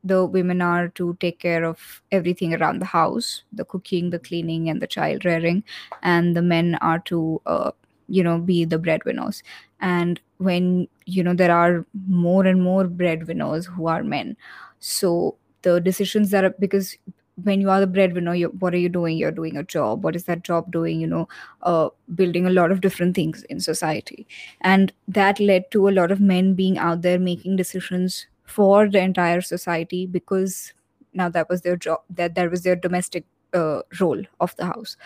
the 0.04 0.24
women 0.24 0.62
are 0.62 0.88
to 0.88 1.16
take 1.20 1.40
care 1.40 1.64
of 1.64 2.02
everything 2.12 2.54
around 2.54 2.78
the 2.80 2.86
house 2.86 3.42
the 3.52 3.64
cooking 3.64 4.10
the 4.10 4.18
cleaning 4.18 4.68
and 4.70 4.80
the 4.80 4.86
child 4.86 5.24
rearing 5.24 5.64
and 6.02 6.36
the 6.36 6.42
men 6.42 6.76
are 6.76 7.00
to 7.00 7.40
uh, 7.46 7.70
you 8.08 8.22
know 8.22 8.38
be 8.38 8.64
the 8.64 8.78
breadwinners. 8.78 9.42
And 9.80 10.20
when 10.38 10.88
you 11.06 11.22
know 11.22 11.34
there 11.34 11.54
are 11.54 11.84
more 12.08 12.46
and 12.46 12.62
more 12.62 12.84
breadwinners 12.86 13.66
who 13.66 13.86
are 13.88 14.02
men. 14.04 14.36
So 14.80 15.36
the 15.62 15.80
decisions 15.80 16.30
that 16.30 16.44
are 16.44 16.54
because 16.58 16.96
when 17.44 17.60
you 17.60 17.70
are 17.70 17.80
the 17.80 17.86
breadwinner 17.86 18.34
you, 18.34 18.48
what 18.58 18.74
are 18.74 18.78
you 18.78 18.88
doing? 18.88 19.16
You're 19.16 19.30
doing 19.30 19.56
a 19.56 19.62
job. 19.62 20.02
What 20.04 20.16
is 20.16 20.24
that 20.24 20.42
job 20.44 20.70
doing? 20.72 21.00
You 21.00 21.06
know 21.06 21.28
uh, 21.62 21.88
building 22.14 22.46
a 22.46 22.50
lot 22.50 22.70
of 22.72 22.80
different 22.80 23.14
things 23.14 23.42
in 23.44 23.60
society. 23.60 24.26
And 24.60 24.92
that 25.06 25.40
led 25.40 25.70
to 25.72 25.88
a 25.88 25.90
lot 25.98 26.10
of 26.10 26.20
men 26.20 26.54
being 26.54 26.78
out 26.78 27.02
there 27.02 27.18
making 27.18 27.56
decisions 27.56 28.26
for 28.44 28.88
the 28.88 28.98
entire 29.00 29.40
society 29.40 30.06
because 30.06 30.72
now 31.14 31.28
that 31.28 31.48
was 31.48 31.62
their 31.62 31.76
job 31.76 32.00
that 32.10 32.34
that 32.34 32.50
was 32.50 32.62
their 32.62 32.76
domestic 32.76 33.24
uh, 33.54 33.82
role 34.00 34.22
of 34.40 34.54
the 34.56 34.64
house 34.66 34.96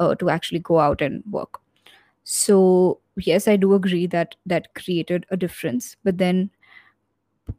uh, 0.00 0.14
to 0.16 0.30
actually 0.30 0.58
go 0.60 0.78
out 0.80 1.00
and 1.02 1.22
work. 1.30 1.60
So 2.24 3.00
yes 3.16 3.46
i 3.48 3.56
do 3.56 3.74
agree 3.74 4.06
that 4.06 4.36
that 4.46 4.72
created 4.74 5.26
a 5.30 5.36
difference. 5.36 5.96
But 6.04 6.18
then 6.18 6.50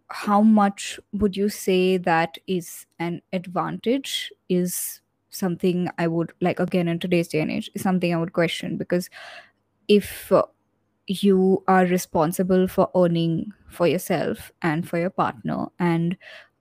how 0.09 0.41
much 0.41 0.99
would 1.13 1.35
you 1.37 1.49
say 1.49 1.97
that 1.97 2.37
is 2.47 2.85
an 2.99 3.21
advantage 3.33 4.31
is 4.49 5.01
something 5.29 5.89
i 5.97 6.07
would 6.07 6.33
like 6.41 6.59
again 6.59 6.87
in 6.87 6.99
today's 6.99 7.27
day 7.27 7.39
and 7.39 7.51
age 7.51 7.69
is 7.73 7.81
something 7.81 8.13
i 8.13 8.17
would 8.17 8.33
question 8.33 8.77
because 8.77 9.09
if 9.87 10.31
uh, 10.31 10.43
you 11.07 11.63
are 11.67 11.85
responsible 11.85 12.67
for 12.67 12.89
earning 12.95 13.53
for 13.69 13.87
yourself 13.87 14.51
and 14.61 14.87
for 14.87 14.97
your 14.99 15.09
partner 15.09 15.67
and 15.79 16.17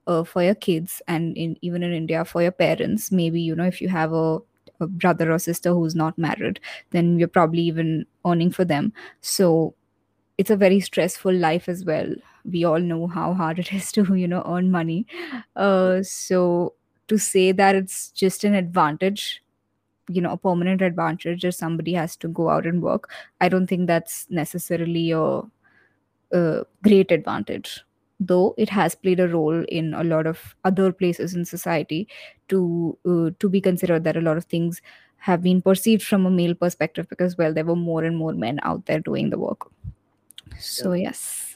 uh, 0.07 0.23
for 0.23 0.43
your 0.43 0.55
kids 0.55 1.01
and 1.07 1.37
in 1.37 1.57
even 1.61 1.83
in 1.83 1.93
india 1.93 2.25
for 2.25 2.41
your 2.41 2.51
parents 2.51 3.11
maybe 3.11 3.41
you 3.41 3.55
know 3.55 3.65
if 3.65 3.81
you 3.81 3.89
have 3.89 4.13
a, 4.13 4.39
a 4.79 4.87
brother 4.87 5.31
or 5.31 5.39
sister 5.39 5.71
who's 5.73 5.95
not 5.95 6.17
married 6.17 6.59
then 6.91 7.19
you're 7.19 7.27
probably 7.27 7.61
even 7.61 8.05
earning 8.25 8.51
for 8.51 8.65
them. 8.65 8.93
So 9.21 9.75
it's 10.37 10.49
a 10.49 10.55
very 10.55 10.79
stressful 10.79 11.33
life 11.33 11.69
as 11.69 11.85
well 11.85 12.13
we 12.45 12.63
all 12.63 12.79
know 12.79 13.07
how 13.07 13.33
hard 13.33 13.59
it 13.59 13.71
is 13.73 13.91
to 13.97 14.15
you 14.15 14.27
know 14.27 14.43
earn 14.47 14.71
money. 14.71 15.05
Uh, 15.55 16.01
so 16.03 16.73
to 17.07 17.17
say 17.17 17.51
that 17.51 17.75
it's 17.75 18.09
just 18.11 18.43
an 18.43 18.53
advantage 18.53 19.43
you 20.09 20.21
know 20.21 20.31
a 20.31 20.37
permanent 20.37 20.81
advantage 20.81 21.45
if 21.45 21.55
somebody 21.55 21.93
has 21.93 22.15
to 22.15 22.27
go 22.27 22.49
out 22.49 22.65
and 22.65 22.81
work 22.81 23.09
i 23.41 23.47
don't 23.49 23.67
think 23.67 23.87
that's 23.87 24.27
necessarily 24.29 25.11
a, 25.11 25.41
a 26.31 26.63
great 26.83 27.11
advantage. 27.11 27.81
Though 28.19 28.53
it 28.57 28.69
has 28.69 28.93
played 28.93 29.19
a 29.19 29.27
role 29.27 29.63
in 29.67 29.93
a 29.95 30.03
lot 30.03 30.27
of 30.27 30.55
other 30.63 30.91
places 30.91 31.33
in 31.33 31.43
society 31.43 32.07
to 32.49 32.97
uh, 33.05 33.31
to 33.39 33.49
be 33.49 33.59
considered 33.59 34.03
that 34.03 34.15
a 34.15 34.21
lot 34.21 34.37
of 34.37 34.45
things 34.45 34.79
have 35.17 35.41
been 35.41 35.61
perceived 35.61 36.03
from 36.03 36.25
a 36.27 36.29
male 36.31 36.53
perspective 36.53 37.09
because 37.09 37.35
well 37.37 37.53
there 37.53 37.65
were 37.65 37.75
more 37.75 38.03
and 38.03 38.17
more 38.17 38.33
men 38.33 38.59
out 38.61 38.85
there 38.85 38.99
doing 38.99 39.31
the 39.31 39.39
work. 39.39 39.71
So 40.59 40.93
yes 40.93 41.50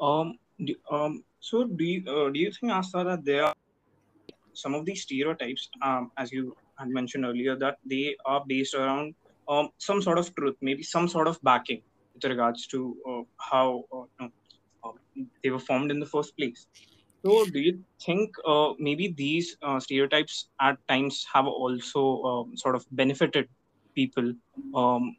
um 0.00 0.38
do, 0.64 0.74
um 0.90 1.24
so 1.40 1.64
do 1.64 1.84
you 1.84 2.00
uh, 2.10 2.30
do 2.30 2.38
you 2.38 2.50
think 2.52 2.72
Asta 2.72 3.04
that 3.04 3.24
there 3.24 3.44
are 3.44 3.54
some 4.52 4.74
of 4.74 4.84
these 4.84 5.02
stereotypes 5.02 5.68
um 5.82 6.10
as 6.16 6.32
you 6.32 6.56
had 6.78 6.88
mentioned 6.88 7.24
earlier 7.24 7.56
that 7.56 7.78
they 7.84 8.16
are 8.24 8.42
based 8.46 8.74
around 8.74 9.14
um, 9.48 9.70
some 9.78 10.02
sort 10.02 10.18
of 10.18 10.34
truth, 10.34 10.56
maybe 10.60 10.82
some 10.82 11.08
sort 11.08 11.26
of 11.26 11.40
backing 11.42 11.82
with 12.14 12.24
regards 12.24 12.66
to 12.68 12.96
uh, 13.08 13.22
how 13.38 13.84
uh, 13.92 14.04
know, 14.20 14.30
uh, 14.84 14.92
they 15.42 15.50
were 15.50 15.58
formed 15.58 15.90
in 15.90 16.00
the 16.00 16.06
first 16.06 16.36
place. 16.36 16.66
So, 17.24 17.44
do 17.46 17.58
you 17.58 17.82
think 18.04 18.30
uh, 18.46 18.74
maybe 18.78 19.08
these 19.16 19.56
uh, 19.62 19.80
stereotypes 19.80 20.48
at 20.60 20.76
times 20.86 21.26
have 21.32 21.46
also 21.46 22.22
um, 22.22 22.56
sort 22.56 22.76
of 22.76 22.86
benefited 22.92 23.48
people? 23.94 24.32
Um, 24.74 25.16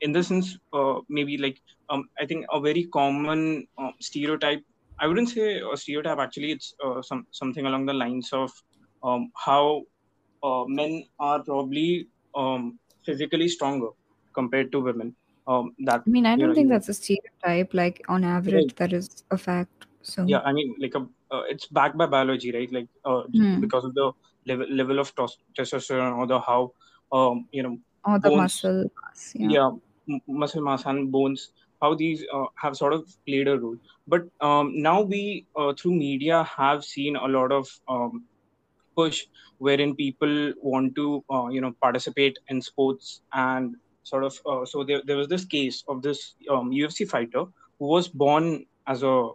in 0.00 0.12
the 0.12 0.22
sense, 0.22 0.56
uh, 0.72 1.00
maybe 1.08 1.36
like 1.38 1.58
um, 1.88 2.04
I 2.18 2.26
think 2.26 2.46
a 2.52 2.60
very 2.60 2.84
common 2.92 3.66
stereotype. 4.00 4.60
I 5.00 5.06
wouldn't 5.06 5.30
say 5.30 5.60
a 5.60 5.76
stereotype. 5.76 6.18
Actually, 6.18 6.52
it's 6.52 6.74
some 7.02 7.26
something 7.32 7.66
along 7.66 7.86
the 7.86 7.94
lines 7.94 8.30
of 8.32 8.50
um, 9.02 9.30
how 9.36 9.82
uh, 10.42 10.64
men 10.66 11.04
are 11.18 11.42
probably 11.44 12.08
um, 12.36 12.78
physically 13.04 13.48
stronger 13.48 13.90
compared 14.34 14.72
to 14.72 14.80
women. 14.80 15.16
Um, 15.46 15.72
that 15.86 16.04
i 16.06 16.10
mean 16.10 16.26
i 16.26 16.36
don't 16.36 16.54
know, 16.54 16.54
think 16.54 16.68
that's 16.68 16.88
a 16.88 16.94
stereotype 16.94 17.74
like 17.74 18.02
on 18.08 18.24
average 18.24 18.66
Right. 18.66 18.74
that 18.76 18.92
is 18.92 19.24
a 19.30 19.38
fact 19.38 19.86
so 20.02 20.22
yeah, 20.24 20.40
I 20.40 20.52
mean, 20.52 20.74
like 20.80 20.94
a, 20.94 21.00
uh, 21.34 21.42
it's 21.48 21.66
backed 21.68 21.96
by 21.98 22.06
biology, 22.06 22.52
right? 22.52 22.70
Like 22.72 22.86
uh, 23.04 23.22
Hmm. 23.32 23.60
because 23.60 23.84
of 23.84 23.94
the 23.94 24.12
level 24.46 24.66
level 24.70 24.98
of 25.00 25.12
testosterone 25.58 26.16
or 26.16 26.26
the 26.26 26.40
how 26.40 26.70
um, 27.12 27.48
you 27.52 27.62
know 27.62 27.78
or 28.04 28.18
the 28.18 28.30
bones. 28.30 28.40
muscle 28.40 28.90
mass 29.02 29.34
yeah. 29.36 29.56
Yeah 29.56 29.70
m- 30.08 30.20
muscle 30.26 30.62
mass 30.62 30.84
and 30.86 31.10
bones 31.12 31.52
how 31.80 31.94
these 31.94 32.24
uh, 32.32 32.46
have 32.56 32.76
sort 32.76 32.92
of 32.92 33.08
played 33.26 33.48
a 33.48 33.58
role. 33.58 33.76
But 34.06 34.22
um, 34.40 34.80
now 34.80 35.02
we 35.02 35.46
uh, 35.56 35.72
through 35.74 35.94
media 35.94 36.44
have 36.44 36.84
seen 36.84 37.16
a 37.16 37.26
lot 37.26 37.50
of 37.52 37.68
um, 37.88 38.24
push 38.96 39.26
wherein 39.58 39.94
people 39.96 40.52
want 40.62 40.94
to 40.96 41.24
uh, 41.30 41.48
you 41.48 41.60
know 41.60 41.72
participate 41.80 42.38
in 42.48 42.60
sports 42.62 43.22
and 43.32 43.76
sort 44.04 44.24
of 44.24 44.40
uh, 44.46 44.64
so 44.64 44.84
there, 44.84 45.02
there 45.06 45.16
was 45.16 45.28
this 45.28 45.44
case 45.44 45.84
of 45.88 46.02
this 46.02 46.34
um, 46.50 46.70
ufc 46.72 47.08
fighter 47.08 47.44
who 47.78 47.86
was 47.86 48.08
born 48.08 48.66
as 48.86 49.02
a 49.02 49.30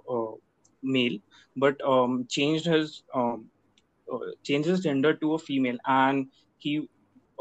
male 0.84 1.18
but 1.56 1.80
um, 1.82 2.26
changed 2.30 2.66
his 2.66 3.04
um, 3.14 3.50
uh, 4.12 4.20
changed 4.44 4.68
his 4.68 4.82
gender 4.82 5.14
to 5.14 5.34
a 5.34 5.40
female 5.40 5.78
and 5.86 6.28
he 6.58 6.88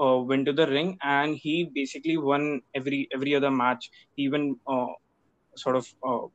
uh, 0.03 0.19
went 0.19 0.47
to 0.47 0.53
the 0.53 0.67
ring 0.67 0.99
and 1.03 1.37
he 1.37 1.71
basically 1.75 2.17
won 2.17 2.61
every 2.75 3.09
every 3.13 3.35
other 3.35 3.51
match 3.51 3.91
he 4.15 4.23
even 4.23 4.57
uh, 4.67 4.93
sort 5.55 5.77
of 5.77 5.87
uh, 6.07 6.27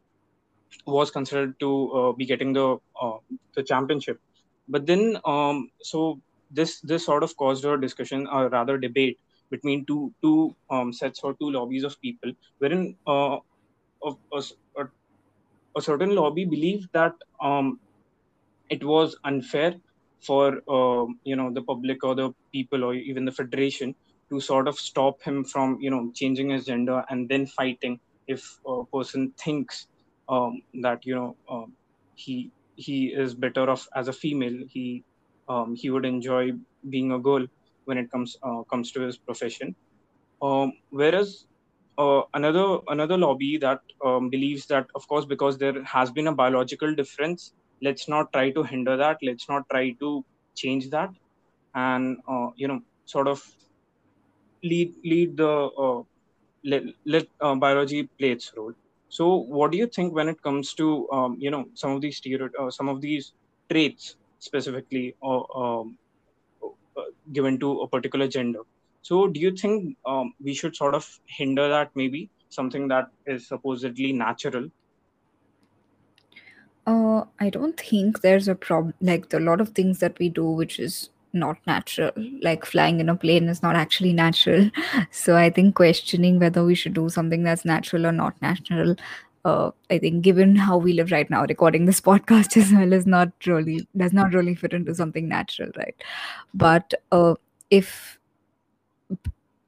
was 0.86 1.12
considered 1.12 1.60
to 1.60 1.92
uh, 1.92 2.12
be 2.14 2.26
getting 2.26 2.54
the 2.54 2.78
uh, 3.02 3.18
the 3.56 3.64
championship. 3.64 4.20
But 4.68 4.86
then, 4.86 5.18
um, 5.26 5.70
so 5.82 6.20
this 6.50 6.80
this 6.82 7.06
sort 7.06 7.24
of 7.24 7.36
caused 7.38 7.66
a 7.66 7.78
discussion, 7.78 8.28
or 8.28 8.50
rather 8.50 8.78
debate 8.78 9.20
between 9.50 9.86
two 9.86 10.14
two 10.22 10.56
um, 10.70 10.94
sets 10.94 11.20
or 11.24 11.34
two 11.36 11.52
lobbies 11.52 11.84
of 11.84 12.00
people, 12.02 12.32
wherein 12.60 12.96
uh, 13.08 13.38
a, 14.04 14.14
a, 15.76 15.82
certain 15.82 16.16
lobby 16.16 16.46
believed 16.46 16.90
that 16.94 17.14
um, 17.42 17.80
it 18.70 18.84
was 18.84 19.16
unfair 19.26 19.76
for 20.22 20.62
um, 20.70 21.20
you 21.24 21.36
know 21.36 21.52
the 21.52 21.62
public 21.62 22.04
or 22.04 22.16
the 22.16 22.32
people 22.52 22.84
or 22.84 22.94
even 22.94 23.26
the 23.26 23.32
federation 23.32 23.96
to 24.30 24.40
sort 24.40 24.68
of 24.68 24.80
stop 24.80 25.22
him 25.24 25.44
from 25.44 25.78
you 25.82 25.90
know 25.90 26.12
changing 26.16 26.50
his 26.50 26.66
gender 26.66 27.04
and 27.10 27.30
then 27.30 27.46
fighting 27.46 28.00
if 28.28 28.60
a 28.68 28.84
person 28.94 29.34
thinks 29.38 29.88
um, 30.30 30.62
that 30.82 31.06
you 31.06 31.16
know 31.16 31.36
um, 31.50 31.74
he 32.16 32.52
he 32.76 33.08
is 33.08 33.36
better 33.36 33.70
off 33.70 33.88
as 33.96 34.08
a 34.08 34.14
female. 34.14 34.58
He 34.70 35.04
um, 35.50 35.76
he 35.76 35.90
would 35.90 36.06
enjoy 36.06 36.52
being 36.90 37.12
a 37.12 37.20
girl 37.20 37.46
when 37.86 37.98
it 37.98 38.10
comes 38.12 38.38
uh, 38.44 38.64
comes 38.70 38.92
to 38.94 39.02
his 39.02 39.18
profession. 39.18 39.76
Um, 40.42 40.74
whereas 40.90 41.46
uh, 41.98 42.22
another 42.34 42.80
another 42.88 43.18
lobby 43.18 43.58
that 43.58 43.80
believes 44.30 44.66
that 44.68 44.88
of 44.96 45.08
course 45.08 45.26
because 45.26 45.58
there 45.58 45.84
has 45.84 46.12
been 46.12 46.28
a 46.28 46.34
biological 46.36 46.96
difference 46.96 47.54
let's 47.82 48.08
not 48.08 48.32
try 48.34 48.52
to 48.52 48.64
hinder 48.64 48.98
that. 48.98 49.18
Let's 49.22 49.48
not 49.50 49.70
try 49.70 49.92
to 50.00 50.24
change 50.56 50.90
that. 50.90 51.10
And 51.76 52.18
uh, 52.28 52.50
you 52.56 52.68
know 52.68 52.82
sort 53.06 53.28
of 53.28 53.44
lead 54.64 54.94
lead 55.04 55.38
the 55.38 55.50
uh, 55.50 56.02
let, 56.64 56.84
let 57.06 57.28
uh, 57.42 57.56
biology 57.56 58.04
play 58.20 58.32
its 58.32 58.52
role. 58.56 58.74
So 59.10 59.36
what 59.36 59.72
do 59.72 59.78
you 59.78 59.88
think 59.88 60.14
when 60.14 60.30
it 60.30 60.42
comes 60.42 60.74
to 60.76 61.10
um, 61.12 61.38
you 61.40 61.52
know 61.52 61.66
some 61.74 61.92
of 61.92 62.02
these 62.02 62.18
stereotypes 62.18 62.56
uh, 62.60 62.70
some 62.70 62.90
of 62.90 63.02
these 63.02 63.34
traits 63.70 64.16
specifically 64.40 65.16
um, 65.24 65.98
uh, 66.64 67.02
given 67.34 67.60
to 67.60 67.82
a 67.82 67.88
particular 67.88 68.28
gender? 68.28 68.60
So 69.02 69.28
do 69.28 69.40
you 69.40 69.52
think 69.56 69.98
um, 70.06 70.34
we 70.44 70.54
should 70.54 70.76
sort 70.76 70.94
of 70.94 71.08
hinder 71.26 71.68
that 71.70 71.92
maybe? 71.96 72.30
Something 72.50 72.88
that 72.90 73.08
is 73.26 73.48
supposedly 73.48 74.12
natural 74.12 74.68
uh, 76.88 77.24
I 77.40 77.50
don't 77.50 77.80
think 77.80 78.22
there's 78.22 78.48
a 78.48 78.56
problem. 78.56 78.94
Like 79.02 79.32
a 79.34 79.40
lot 79.40 79.62
of 79.62 79.70
things 79.70 80.00
that 80.00 80.18
we 80.20 80.30
do, 80.30 80.46
which 80.46 80.80
is 80.80 81.10
not 81.34 81.58
natural. 81.68 82.12
Like 82.42 82.66
flying 82.66 83.00
in 83.00 83.10
a 83.10 83.16
plane 83.16 83.48
is 83.48 83.62
not 83.62 83.76
actually 83.76 84.14
natural. 84.14 84.70
So 85.12 85.36
I 85.38 85.50
think 85.50 85.76
questioning 85.76 86.40
whether 86.40 86.64
we 86.64 86.76
should 86.76 86.94
do 86.94 87.10
something 87.10 87.44
that's 87.44 87.66
natural 87.66 88.06
or 88.06 88.12
not 88.12 88.42
natural. 88.42 88.96
Uh, 89.44 89.72
I 89.90 89.98
think 89.98 90.22
given 90.22 90.56
how 90.56 90.78
we 90.78 90.94
live 90.94 91.12
right 91.12 91.30
now, 91.30 91.46
recording 91.46 91.86
this 91.86 92.02
podcast 92.10 92.58
as 92.58 92.72
well 92.72 92.94
is 92.94 93.06
not 93.06 93.32
really 93.46 93.88
does 93.98 94.14
not 94.14 94.34
really 94.34 94.56
fit 94.56 94.74
into 94.74 94.94
something 94.96 95.28
natural, 95.28 95.70
right? 95.78 95.96
But 96.54 96.94
uh, 97.12 97.36
if 97.70 98.20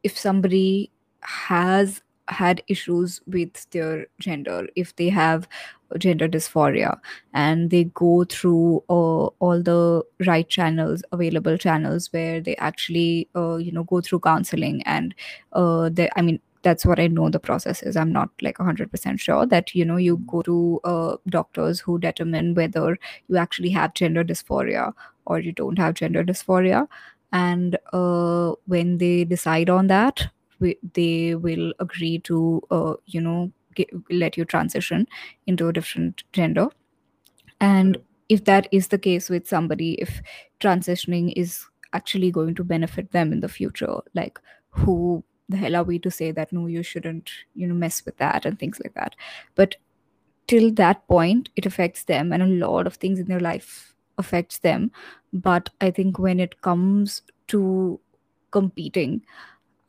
if 0.03 0.17
somebody 0.17 0.91
has 1.21 2.01
had 2.29 2.63
issues 2.67 3.21
with 3.27 3.69
their 3.71 4.07
gender 4.19 4.67
if 4.75 4.95
they 4.95 5.09
have 5.09 5.47
gender 5.97 6.27
dysphoria. 6.27 6.99
And 7.33 7.69
they 7.69 7.85
go 7.85 8.23
through 8.25 8.83
uh, 8.89 9.27
all 9.39 9.61
the 9.61 10.03
right 10.25 10.47
channels 10.47 11.03
available 11.11 11.57
channels 11.57 12.11
where 12.11 12.41
they 12.41 12.55
actually 12.57 13.27
uh, 13.35 13.55
you 13.57 13.71
know 13.71 13.83
go 13.83 14.01
through 14.01 14.19
counseling 14.19 14.81
and 14.85 15.13
uh, 15.53 15.89
they 15.89 16.09
i 16.15 16.21
mean 16.21 16.39
that's 16.63 16.85
what 16.85 16.99
i 16.99 17.07
know 17.07 17.29
the 17.29 17.39
process 17.39 17.83
is. 17.83 17.97
I'm 17.97 18.11
not 18.13 18.29
like 18.41 18.57
100% 18.57 19.19
sure 19.19 19.45
that 19.45 19.75
you 19.75 19.83
know 19.85 19.97
you 19.97 20.17
go 20.27 20.41
to 20.43 20.79
uh, 20.83 21.17
doctors 21.29 21.79
who 21.79 21.99
determine 21.99 22.53
whether 22.55 22.97
you 23.27 23.37
actually 23.37 23.69
have 23.71 23.93
gender 23.93 24.23
dysphoria 24.23 24.93
or 25.25 25.39
you 25.39 25.51
don't 25.51 25.77
have 25.77 25.95
gender 25.95 26.23
dysphoria. 26.23 26.87
And 27.33 27.77
uh, 27.91 28.53
when 28.67 28.97
they 28.99 29.25
decide 29.25 29.69
on 29.69 29.87
that 29.87 30.27
we, 30.59 30.77
they 30.93 31.35
will 31.35 31.73
agree 31.79 32.19
to 32.19 32.61
uh, 32.71 32.93
you 33.07 33.19
know 33.19 33.51
get, 33.75 33.89
let 34.09 34.37
you 34.37 34.45
transition 34.45 35.07
into 35.47 35.67
a 35.67 35.73
different 35.73 36.23
gender. 36.33 36.69
And 37.59 37.97
if 38.29 38.45
that 38.45 38.67
is 38.71 38.87
the 38.87 38.97
case 38.97 39.29
with 39.29 39.47
somebody 39.47 39.93
if 40.01 40.21
transitioning 40.59 41.33
is 41.35 41.65
actually 41.93 42.31
going 42.31 42.55
to 42.55 42.63
benefit 42.63 43.11
them 43.11 43.31
in 43.31 43.41
the 43.41 43.49
future 43.49 43.97
like 44.15 44.39
who 44.69 45.23
the 45.49 45.57
hell 45.57 45.75
are 45.75 45.83
we 45.83 45.99
to 45.99 46.09
say 46.09 46.31
that 46.31 46.51
no 46.51 46.67
you 46.67 46.81
shouldn't 46.81 47.29
you 47.53 47.67
know 47.67 47.75
mess 47.75 48.03
with 48.05 48.17
that 48.17 48.45
and 48.45 48.57
things 48.57 48.79
like 48.83 48.93
that. 48.95 49.15
But 49.55 49.75
till 50.47 50.71
that 50.73 51.07
point 51.07 51.49
it 51.55 51.65
affects 51.65 52.03
them 52.05 52.31
and 52.31 52.43
a 52.43 52.47
lot 52.67 52.87
of 52.87 52.95
things 52.95 53.19
in 53.19 53.27
their 53.27 53.39
life 53.39 53.95
affects 54.17 54.59
them. 54.59 54.91
But 55.33 55.69
i 55.81 55.91
think 55.91 56.19
when 56.19 56.39
it 56.39 56.61
comes 56.61 57.21
to 57.47 57.99
competing 58.51 59.21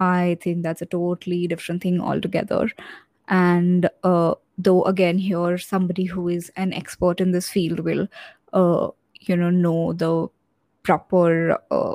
i 0.00 0.36
think 0.42 0.62
that's 0.62 0.82
a 0.82 0.86
totally 0.86 1.46
different 1.46 1.82
thing 1.82 2.00
altogether 2.00 2.68
and 3.28 3.88
uh, 4.02 4.34
though 4.58 4.84
again 4.84 5.18
here 5.18 5.58
somebody 5.58 6.04
who 6.04 6.28
is 6.28 6.50
an 6.56 6.72
expert 6.72 7.20
in 7.20 7.32
this 7.32 7.48
field 7.50 7.80
will 7.80 8.06
uh, 8.52 8.88
you 9.20 9.36
know 9.36 9.50
know 9.50 9.92
the 9.94 10.28
proper 10.82 11.58
uh, 11.70 11.94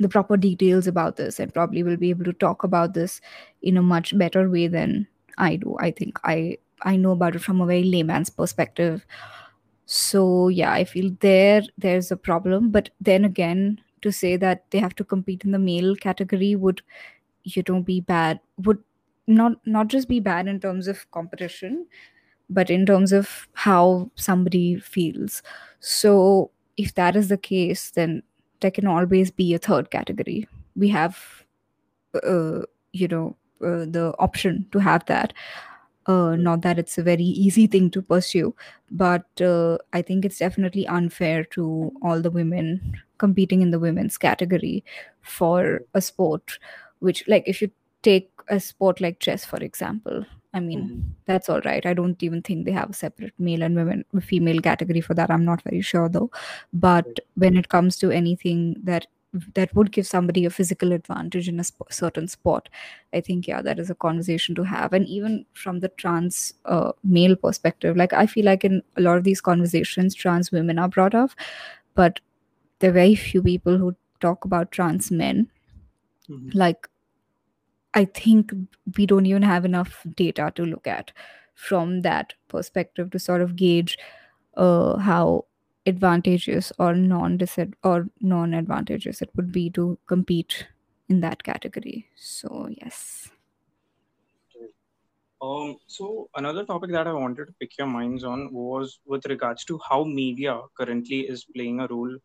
the 0.00 0.08
proper 0.08 0.36
details 0.36 0.86
about 0.86 1.16
this 1.16 1.38
and 1.40 1.52
probably 1.54 1.82
will 1.82 1.96
be 1.96 2.10
able 2.10 2.24
to 2.24 2.32
talk 2.32 2.64
about 2.64 2.94
this 2.94 3.20
in 3.62 3.76
a 3.76 3.82
much 3.82 4.16
better 4.18 4.48
way 4.50 4.66
than 4.66 5.06
i 5.38 5.56
do 5.56 5.76
i 5.80 5.90
think. 5.90 6.18
I 6.24 6.58
i 6.82 6.96
know 6.96 7.12
about 7.12 7.36
it 7.36 7.40
from 7.40 7.60
a 7.60 7.66
very 7.66 7.82
layman's 7.84 8.30
perspective. 8.30 9.04
So 9.86 10.48
yeah 10.48 10.72
i 10.72 10.84
feel 10.84 11.16
there 11.20 11.62
there's 11.78 12.10
a 12.10 12.16
problem. 12.16 12.70
But 12.70 12.90
then 13.00 13.24
again 13.24 13.80
to 14.02 14.12
say 14.12 14.36
that 14.36 14.64
they 14.70 14.78
have 14.78 14.94
to 14.96 15.04
compete 15.04 15.44
in 15.44 15.52
the 15.52 15.58
male 15.58 15.96
category 15.96 16.54
would 16.56 16.82
you 17.44 17.62
know 17.68 17.80
be 17.82 18.00
bad 18.00 18.40
would 18.58 18.78
not 19.28 19.54
not 19.66 19.88
just 19.88 20.08
be 20.08 20.20
bad 20.20 20.48
in 20.48 20.60
terms 20.60 20.88
of 20.88 21.10
competition 21.12 21.86
but 22.50 22.70
in 22.70 22.86
terms 22.86 23.12
of 23.12 23.48
how 23.54 24.10
somebody 24.16 24.76
feels. 24.78 25.42
So 25.80 26.50
if 26.76 26.94
that 26.94 27.16
is 27.16 27.28
the 27.28 27.38
case 27.38 27.90
then 27.92 28.22
there 28.60 28.70
can 28.72 28.86
always 28.86 29.30
be 29.30 29.54
a 29.54 29.58
third 29.58 29.90
category. 29.90 30.48
We 30.76 30.88
have 30.90 31.18
uh, 32.14 32.62
you 32.92 33.08
know 33.08 33.36
uh, 33.62 33.84
the 33.96 34.14
option 34.18 34.66
to 34.72 34.78
have 34.78 35.04
that. 35.06 35.32
Uh, 36.06 36.36
not 36.36 36.62
that 36.62 36.78
it's 36.78 36.96
a 36.96 37.02
very 37.02 37.22
easy 37.24 37.66
thing 37.66 37.90
to 37.90 38.00
pursue 38.00 38.54
but 38.90 39.26
uh, 39.42 39.76
i 39.92 40.00
think 40.00 40.24
it's 40.24 40.38
definitely 40.38 40.86
unfair 40.86 41.44
to 41.44 41.92
all 42.02 42.22
the 42.22 42.30
women 42.30 42.96
competing 43.18 43.60
in 43.60 43.70
the 43.72 43.78
women's 43.78 44.16
category 44.16 44.82
for 45.20 45.82
a 45.92 46.00
sport 46.00 46.58
which 47.00 47.22
like 47.28 47.44
if 47.46 47.60
you 47.60 47.70
take 48.02 48.30
a 48.50 48.60
sport 48.60 49.00
like 49.00 49.18
chess 49.20 49.44
for 49.44 49.58
example. 49.58 50.24
I 50.54 50.60
mean 50.60 50.80
Mhm. 50.82 51.02
that's 51.26 51.48
all 51.48 51.60
right. 51.62 51.84
I 51.86 51.92
don't 51.94 52.22
even 52.22 52.42
think 52.42 52.64
they 52.64 52.72
have 52.72 52.90
a 52.90 52.94
separate 52.94 53.34
male 53.38 53.62
and 53.62 53.76
women 53.76 54.04
female 54.22 54.60
category 54.60 55.00
for 55.02 55.14
that. 55.14 55.30
I'm 55.30 55.44
not 55.44 55.62
very 55.62 55.80
sure 55.82 56.08
though. 56.08 56.30
But 56.72 57.20
when 57.34 57.56
it 57.56 57.68
comes 57.68 57.98
to 57.98 58.10
anything 58.10 58.76
that 58.84 59.06
that 59.54 59.74
would 59.74 59.92
give 59.92 60.06
somebody 60.06 60.44
a 60.46 60.50
physical 60.50 60.92
advantage 60.92 61.48
in 61.50 61.60
a 61.60 61.64
sp- 61.68 61.92
certain 61.96 62.26
sport 62.26 62.70
i 63.12 63.20
think 63.20 63.46
yeah 63.46 63.60
that 63.60 63.78
is 63.78 63.90
a 63.90 63.94
conversation 63.94 64.54
to 64.54 64.62
have. 64.62 64.94
And 64.94 65.06
even 65.06 65.44
from 65.52 65.80
the 65.80 65.90
trans 65.90 66.54
uh, 66.64 66.92
male 67.04 67.36
perspective 67.36 67.94
like 67.96 68.14
i 68.14 68.24
feel 68.26 68.46
like 68.46 68.64
in 68.64 68.82
a 68.96 69.02
lot 69.02 69.18
of 69.18 69.24
these 69.24 69.42
conversations 69.42 70.14
trans 70.14 70.50
women 70.50 70.78
are 70.78 70.88
brought 70.88 71.14
up 71.14 71.30
but 71.94 72.20
there 72.78 72.90
are 72.90 72.94
very 72.94 73.14
few 73.14 73.42
people 73.42 73.76
who 73.78 73.94
talk 74.20 74.44
about 74.46 74.72
trans 74.72 75.10
men. 75.10 75.48
Mhm. 76.30 76.54
like 76.54 76.88
i 78.00 78.04
think 78.20 78.52
we 78.96 79.06
don't 79.12 79.26
even 79.26 79.42
have 79.42 79.64
enough 79.64 80.00
data 80.22 80.52
to 80.54 80.64
look 80.64 80.86
at 80.86 81.12
from 81.54 82.00
that 82.02 82.34
perspective 82.48 83.10
to 83.10 83.18
sort 83.18 83.40
of 83.40 83.56
gauge 83.56 83.98
uh, 84.56 84.96
how 84.96 85.44
advantageous 85.86 86.72
or 86.78 86.94
non 86.94 87.38
or 87.82 88.08
non 88.20 88.54
advantageous 88.54 89.22
it 89.22 89.30
would 89.34 89.50
be 89.50 89.70
to 89.70 89.98
compete 90.06 90.66
in 91.08 91.20
that 91.20 91.42
category. 91.42 92.06
So 92.16 92.68
yes. 92.70 93.30
Um, 95.40 95.76
so 95.86 96.28
another 96.34 96.64
topic 96.64 96.90
that 96.90 97.06
I 97.06 97.12
wanted 97.12 97.46
to 97.46 97.54
pick 97.60 97.78
your 97.78 97.86
minds 97.86 98.24
on 98.24 98.52
was 98.52 98.98
with 99.06 99.24
regards 99.26 99.64
to 99.66 99.80
how 99.88 100.02
media 100.04 100.60
currently 100.76 101.20
is 101.20 101.44
playing 101.44 101.80
a 101.80 101.86
role, 101.86 102.16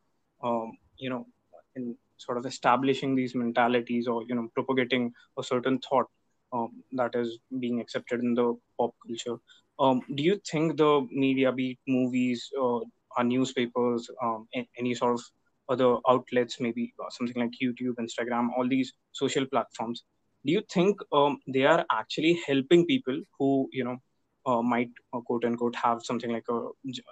um, 0.43 0.77
you 0.97 1.11
know, 1.11 1.27
in 1.75 1.95
sort 2.23 2.37
of 2.37 2.45
establishing 2.45 3.15
these 3.15 3.35
mentalities 3.35 4.07
or 4.07 4.23
you 4.27 4.35
know 4.35 4.47
propagating 4.53 5.11
a 5.39 5.43
certain 5.43 5.79
thought 5.79 6.07
um, 6.53 6.83
that 6.93 7.15
is 7.15 7.39
being 7.59 7.79
accepted 7.81 8.21
in 8.21 8.33
the 8.33 8.55
pop 8.79 8.91
culture. 9.05 9.37
Um, 9.79 10.01
do 10.15 10.23
you 10.23 10.39
think 10.49 10.77
the 10.77 11.07
media, 11.11 11.51
be 11.51 11.71
it 11.71 11.77
movies, 11.87 12.49
uh, 12.61 12.79
newspapers, 13.23 14.07
um, 14.21 14.47
any 14.77 14.93
sort 14.93 15.13
of 15.13 15.21
other 15.69 15.97
outlets, 16.07 16.59
maybe 16.59 16.93
uh, 16.99 17.09
something 17.09 17.41
like 17.41 17.51
YouTube, 17.61 17.95
Instagram, 17.99 18.49
all 18.55 18.67
these 18.67 18.93
social 19.13 19.45
platforms, 19.45 20.03
do 20.45 20.51
you 20.51 20.61
think 20.71 20.99
um, 21.11 21.39
they 21.47 21.63
are 21.63 21.85
actually 21.91 22.39
helping 22.45 22.85
people 22.85 23.21
who 23.39 23.69
you 23.71 23.83
know 23.83 23.97
uh, 24.45 24.61
might 24.61 24.89
uh, 25.13 25.19
quote 25.21 25.45
unquote 25.45 25.75
have 25.75 26.03
something 26.03 26.31
like 26.31 26.45
a 26.49 26.67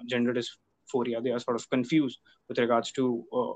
gender 0.07 0.33
dysphoria 0.33 1.23
they 1.23 1.31
are 1.31 1.39
sort 1.39 1.55
of 1.55 1.69
confused 1.69 2.19
with 2.49 2.59
regards 2.59 2.91
to 2.91 3.23
uh, 3.33 3.53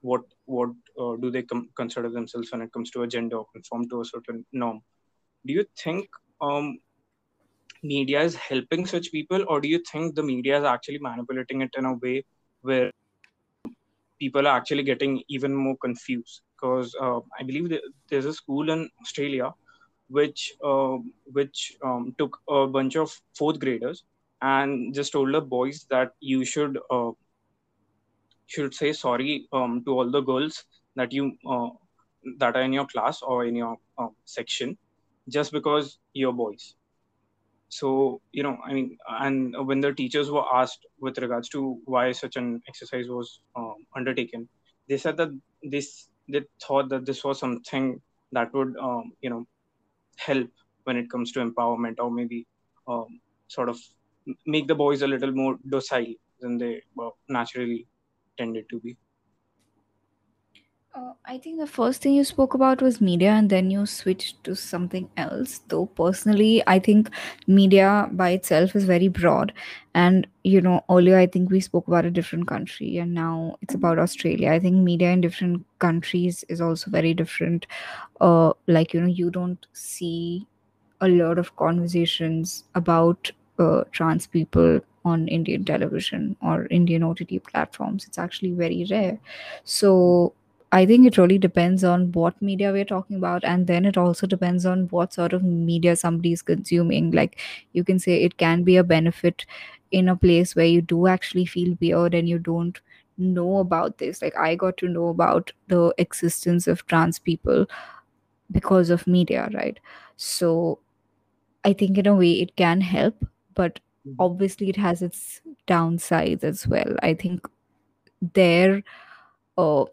what 0.00 0.22
what 0.46 0.70
uh, 1.00 1.16
do 1.16 1.30
they 1.30 1.42
com- 1.42 1.68
consider 1.76 2.08
themselves 2.08 2.52
when 2.52 2.62
it 2.62 2.72
comes 2.72 2.90
to 2.90 3.02
a 3.02 3.06
gender 3.06 3.36
or 3.36 3.46
conform 3.52 3.88
to 3.88 4.00
a 4.00 4.04
certain 4.04 4.44
norm? 4.52 4.80
Do 5.46 5.52
you 5.52 5.64
think 5.82 6.08
um, 6.40 6.78
media 7.82 8.20
is 8.22 8.34
helping 8.34 8.86
such 8.86 9.12
people 9.12 9.44
or 9.48 9.60
do 9.60 9.68
you 9.68 9.82
think 9.90 10.14
the 10.14 10.22
media 10.22 10.58
is 10.58 10.64
actually 10.64 10.98
manipulating 10.98 11.62
it 11.62 11.70
in 11.76 11.84
a 11.84 11.94
way 11.94 12.24
where 12.62 12.90
people 14.18 14.46
are 14.46 14.56
actually 14.56 14.82
getting 14.82 15.22
even 15.28 15.54
more 15.54 15.76
confused? 15.76 16.42
Because 16.56 16.94
uh, 17.00 17.20
I 17.38 17.42
believe 17.44 17.72
there's 18.08 18.26
a 18.26 18.32
school 18.32 18.70
in 18.70 18.88
Australia 19.00 19.52
which 20.08 20.54
uh, 20.64 20.96
which 21.26 21.76
um, 21.84 22.14
took 22.18 22.38
a 22.48 22.66
bunch 22.66 22.96
of 22.96 23.14
fourth 23.36 23.60
graders 23.60 24.04
and 24.40 24.94
just 24.94 25.12
told 25.12 25.34
the 25.34 25.40
boys 25.40 25.86
that 25.90 26.12
you 26.20 26.44
should 26.44 26.78
uh, 26.90 27.10
should 28.48 28.74
say 28.74 28.92
sorry 28.92 29.46
um, 29.52 29.82
to 29.84 29.92
all 29.92 30.10
the 30.10 30.20
girls 30.20 30.64
that 30.96 31.12
you 31.12 31.36
uh, 31.48 31.70
that 32.38 32.56
are 32.56 32.62
in 32.62 32.72
your 32.72 32.86
class 32.86 33.22
or 33.22 33.44
in 33.44 33.56
your 33.56 33.76
uh, 33.98 34.08
section 34.24 34.76
just 35.28 35.52
because 35.52 35.98
you're 36.14 36.32
boys. 36.32 36.74
So 37.68 38.22
you 38.32 38.42
know 38.42 38.56
i 38.64 38.72
mean 38.72 38.96
and 39.20 39.54
when 39.66 39.80
the 39.80 39.92
teachers 39.92 40.30
were 40.30 40.44
asked 40.60 40.86
with 41.00 41.18
regards 41.18 41.50
to 41.50 41.78
why 41.84 42.12
such 42.12 42.36
an 42.36 42.62
exercise 42.66 43.08
was 43.08 43.40
um, 43.56 43.74
undertaken 43.94 44.48
they 44.88 44.96
said 44.96 45.18
that 45.18 45.28
this 45.62 46.08
they 46.28 46.42
thought 46.66 46.88
that 46.88 47.04
this 47.04 47.24
was 47.24 47.38
something 47.38 48.00
that 48.32 48.52
would 48.54 48.74
um, 48.78 49.12
you 49.20 49.30
know 49.30 49.46
help 50.16 50.48
when 50.84 50.96
it 50.96 51.10
comes 51.10 51.32
to 51.32 51.44
empowerment 51.44 51.96
or 51.98 52.10
maybe 52.10 52.46
um, 52.88 53.20
sort 53.48 53.68
of 53.68 53.78
make 54.46 54.66
the 54.66 54.74
boys 54.74 55.02
a 55.02 55.06
little 55.06 55.32
more 55.32 55.56
docile 55.68 56.14
than 56.40 56.58
they 56.58 56.82
naturally 57.28 57.86
tended 58.38 58.66
to 58.70 58.80
be 58.80 58.96
Uh, 60.94 61.12
I 61.24 61.38
think 61.38 61.58
the 61.60 61.66
first 61.66 62.02
thing 62.02 62.14
you 62.14 62.24
spoke 62.24 62.54
about 62.54 62.82
was 62.82 63.00
media, 63.00 63.30
and 63.30 63.48
then 63.50 63.70
you 63.70 63.86
switched 63.86 64.42
to 64.44 64.56
something 64.56 65.08
else. 65.16 65.60
Though, 65.68 65.86
personally, 65.86 66.62
I 66.66 66.78
think 66.78 67.10
media 67.46 68.08
by 68.10 68.30
itself 68.30 68.74
is 68.74 68.84
very 68.84 69.08
broad. 69.08 69.52
And, 69.94 70.26
you 70.44 70.60
know, 70.60 70.84
earlier 70.90 71.16
I 71.18 71.26
think 71.26 71.50
we 71.50 71.60
spoke 71.60 71.86
about 71.88 72.06
a 72.06 72.10
different 72.10 72.48
country, 72.48 72.96
and 72.98 73.14
now 73.14 73.56
it's 73.62 73.74
about 73.74 73.98
Australia. 73.98 74.50
I 74.50 74.58
think 74.58 74.76
media 74.76 75.10
in 75.12 75.20
different 75.20 75.64
countries 75.78 76.44
is 76.48 76.60
also 76.60 76.90
very 76.90 77.14
different. 77.14 77.66
Uh, 78.20 78.52
like, 78.66 78.94
you 78.94 79.00
know, 79.02 79.06
you 79.22 79.30
don't 79.30 79.66
see 79.74 80.46
a 81.00 81.08
lot 81.08 81.38
of 81.38 81.56
conversations 81.56 82.64
about 82.74 83.32
uh, 83.58 83.84
trans 83.92 84.26
people 84.26 84.80
on 85.08 85.28
Indian 85.28 85.64
television 85.64 86.36
or 86.42 86.66
Indian 86.70 87.02
OTT 87.02 87.38
platforms. 87.40 88.06
It's 88.06 88.18
actually 88.18 88.52
very 88.52 88.86
rare. 88.90 89.18
So 89.64 90.34
I 90.72 90.84
think 90.86 91.06
it 91.06 91.16
really 91.18 91.38
depends 91.38 91.82
on 91.84 92.12
what 92.12 92.40
media 92.42 92.72
we're 92.72 92.84
talking 92.84 93.16
about, 93.16 93.44
and 93.44 93.66
then 93.66 93.84
it 93.86 93.96
also 93.96 94.26
depends 94.26 94.66
on 94.66 94.86
what 94.88 95.14
sort 95.14 95.32
of 95.32 95.42
media 95.42 95.96
somebody 95.96 96.32
is 96.32 96.42
consuming. 96.42 97.10
Like 97.12 97.38
you 97.72 97.84
can 97.84 97.98
say 97.98 98.22
it 98.22 98.36
can 98.36 98.64
be 98.64 98.76
a 98.76 98.84
benefit 98.84 99.46
in 99.90 100.08
a 100.08 100.16
place 100.16 100.54
where 100.54 100.66
you 100.66 100.82
do 100.82 101.06
actually 101.06 101.46
feel 101.46 101.76
weird 101.80 102.14
and 102.14 102.28
you 102.28 102.38
don't 102.38 102.80
know 103.16 103.58
about 103.58 103.98
this. 103.98 104.20
Like 104.22 104.36
I 104.36 104.54
got 104.54 104.76
to 104.78 104.88
know 104.88 105.08
about 105.08 105.52
the 105.68 105.94
existence 105.98 106.66
of 106.68 106.86
trans 106.86 107.18
people 107.18 107.66
because 108.50 108.90
of 108.90 109.06
media, 109.06 109.48
right? 109.54 109.78
So 110.16 110.80
I 111.64 111.72
think 111.74 111.98
in 111.98 112.06
a 112.06 112.16
way 112.16 112.32
it 112.40 112.56
can 112.56 112.80
help, 112.82 113.26
but. 113.54 113.80
Obviously 114.18 114.68
it 114.68 114.76
has 114.76 115.02
its 115.02 115.40
downsides 115.66 116.44
as 116.44 116.66
well. 116.66 116.96
I 117.02 117.14
think 117.14 117.46
there 118.34 118.82
uh, 119.58 119.84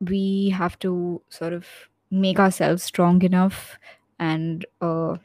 we 0.00 0.50
have 0.50 0.78
to 0.80 1.20
sort 1.28 1.52
of 1.52 1.66
make 2.10 2.38
ourselves 2.38 2.82
strong 2.82 3.22
enough 3.22 3.78
and 4.18 4.64
uh, 4.80 5.16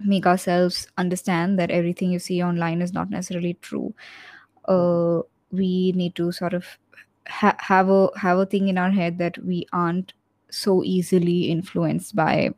make 0.00 0.26
ourselves 0.26 0.88
understand 0.98 1.58
that 1.58 1.70
everything 1.70 2.10
you 2.10 2.18
see 2.18 2.42
online 2.42 2.82
is 2.82 2.92
not 2.92 3.10
necessarily 3.10 3.54
true. 3.54 3.94
Uh, 4.66 5.20
we 5.50 5.92
need 5.92 6.14
to 6.16 6.32
sort 6.32 6.54
of 6.54 6.66
ha- 7.28 7.56
have 7.58 7.88
a 7.88 8.10
have 8.16 8.38
a 8.38 8.46
thing 8.46 8.68
in 8.68 8.78
our 8.78 8.90
head 8.90 9.18
that 9.18 9.38
we 9.44 9.66
aren't 9.72 10.12
so 10.50 10.82
easily 10.84 11.50
influenced 11.50 12.16
by 12.16 12.50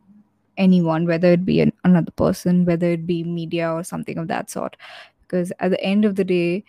anyone, 0.58 1.06
whether 1.06 1.32
it 1.32 1.46
be 1.46 1.60
an, 1.60 1.72
another 1.84 2.12
person, 2.12 2.66
whether 2.66 2.90
it 2.90 3.06
be 3.06 3.24
media 3.24 3.72
or 3.72 3.84
something 3.84 4.18
of 4.18 4.28
that 4.28 4.50
sort. 4.50 4.76
Because 5.22 5.52
at 5.60 5.70
the 5.72 5.82
end 5.82 6.04
of 6.04 6.16
the 6.16 6.24
day, 6.24 6.64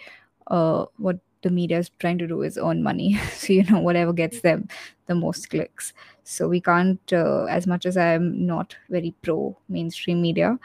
uh, 0.47 0.85
what 0.97 1.19
the 1.43 1.49
media 1.49 1.79
is 1.79 1.89
trying 1.99 2.17
to 2.19 2.27
do 2.27 2.41
is 2.41 2.57
earn 2.57 2.83
money. 2.83 3.17
so, 3.33 3.53
you 3.53 3.63
know, 3.63 3.79
whatever 3.79 4.13
gets 4.13 4.41
them 4.41 4.67
the 5.07 5.15
most 5.15 5.49
clicks. 5.49 5.93
So 6.23 6.47
we 6.47 6.61
can't, 6.61 7.01
uh, 7.13 7.45
as 7.45 7.67
much 7.67 7.85
as 7.85 7.97
I'm 7.97 8.45
not 8.45 8.75
very 8.89 9.13
pro 9.23 9.57
mainstream 9.69 10.21
media, 10.21 10.59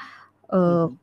uh, 0.51 0.57
Mhm. 0.89 0.99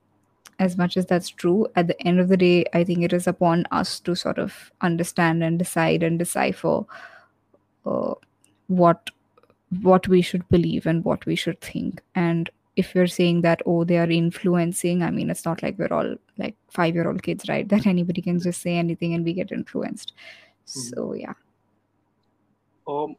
as 0.60 0.78
much 0.78 0.98
as 0.98 1.06
that's 1.08 1.30
true, 1.30 1.68
at 1.76 1.88
the 1.88 2.00
end 2.08 2.20
of 2.20 2.30
the 2.30 2.38
day, 2.38 2.66
I 2.74 2.84
think 2.84 3.04
it 3.04 3.14
is 3.14 3.28
upon 3.28 3.66
us 3.72 4.00
to 4.02 4.16
sort 4.16 4.38
of 4.40 4.72
understand 4.82 5.44
and 5.44 5.60
decide 5.60 6.04
and 6.04 6.20
decipher 6.20 6.84
uh, 7.86 8.14
what 8.68 9.10
what 9.82 10.08
we 10.08 10.22
should 10.22 10.48
believe 10.50 10.86
and 10.86 11.04
what 11.06 11.26
we 11.26 11.36
should 11.36 11.60
think. 11.62 12.02
And 12.16 12.50
if 12.76 12.96
you're 12.96 13.08
saying 13.08 13.42
that 13.42 13.62
oh 13.66 13.84
they 13.84 13.98
are 13.98 14.10
influencing 14.10 15.04
i 15.04 15.12
mean 15.12 15.30
it's 15.30 15.44
not 15.44 15.62
like 15.62 15.78
we're 15.78 15.92
all 15.92 16.16
like 16.38 16.56
five 16.70 16.96
year 16.96 17.06
old 17.06 17.22
kids 17.22 17.50
right 17.50 17.68
that 17.68 17.86
anybody 17.94 18.22
can 18.22 18.40
just 18.40 18.62
say 18.62 18.78
anything 18.78 19.14
and 19.14 19.26
we 19.26 19.34
get 19.34 19.52
influenced. 19.52 20.14
Mhm. 20.66 20.90
so 20.90 21.14
yeah. 21.14 21.34
Um 22.88 23.18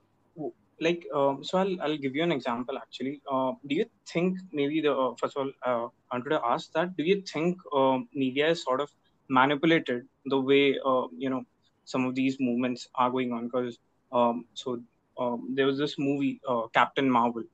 like 0.81 1.07
um, 1.15 1.45
so 1.45 1.59
I'll, 1.59 1.81
I'll 1.81 1.97
give 1.97 2.17
you 2.17 2.23
an 2.23 2.33
example 2.33 2.77
actually. 2.77 3.21
Uh, 3.31 3.53
do 3.69 3.75
you 3.77 3.87
think 4.07 4.38
maybe 4.53 4.81
the 4.81 4.93
uh, 4.93 5.15
first 5.21 5.37
of 5.37 5.47
all 5.47 5.53
uh, 5.65 5.88
i 6.11 6.17
wanted 6.17 6.31
to 6.31 6.41
ask 6.45 6.73
that 6.73 6.97
do 6.97 7.05
you 7.05 7.23
think 7.33 7.59
um, 7.73 8.09
media 8.12 8.49
is 8.49 8.65
sort 8.65 8.81
of 8.81 8.91
manipulated 9.29 10.07
the 10.27 10.41
way 10.41 10.79
uh, 10.85 11.07
you 11.17 11.31
know 11.31 11.43
some 11.85 12.05
of 12.07 12.15
these 12.15 12.37
movements 12.41 12.88
are 12.95 13.11
going 13.11 13.33
on? 13.33 13.47
Because 13.47 13.79
um, 14.12 14.45
so 14.55 14.81
um, 15.22 15.38
there 15.56 15.66
was 15.66 15.78
this 15.78 15.96
movie 15.98 16.40
uh, 16.48 16.64
captain 16.78 17.11
marvel 17.18 17.44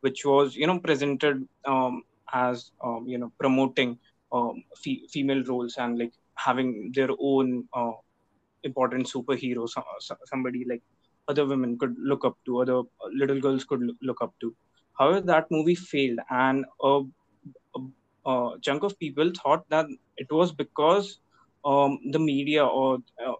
which 0.00 0.24
was 0.24 0.56
you 0.56 0.66
know 0.66 0.78
presented 0.80 1.42
um, 1.66 2.02
as 2.32 2.70
um, 2.84 3.04
you 3.06 3.18
know 3.18 3.32
promoting 3.38 3.98
um, 4.32 4.62
fe- 4.82 5.06
female 5.12 5.42
roles 5.44 5.76
and 5.78 5.98
like 5.98 6.12
having 6.36 6.92
their 6.94 7.10
own 7.20 7.64
uh, 7.74 7.92
important 8.64 9.06
superhero, 9.06 9.68
so, 9.68 9.82
so- 10.00 10.16
somebody 10.26 10.64
like 10.68 10.82
other 11.28 11.46
women 11.46 11.78
could 11.78 11.94
look 11.98 12.24
up 12.24 12.36
to, 12.46 12.60
other 12.60 12.78
uh, 12.80 13.08
little 13.14 13.40
girls 13.40 13.64
could 13.64 13.80
loo- 13.80 13.96
look 14.02 14.22
up 14.22 14.34
to. 14.40 14.54
However, 14.98 15.20
that 15.22 15.46
movie 15.50 15.74
failed, 15.76 16.20
and 16.30 16.64
a, 16.82 17.00
a, 17.76 17.80
a 18.30 18.58
chunk 18.62 18.82
of 18.84 18.98
people 18.98 19.30
thought 19.42 19.64
that 19.70 19.86
it 20.16 20.28
was 20.32 20.52
because 20.52 21.18
um, 21.64 21.98
the 22.10 22.18
media 22.18 22.64
or 22.66 22.98
uh, 23.26 23.34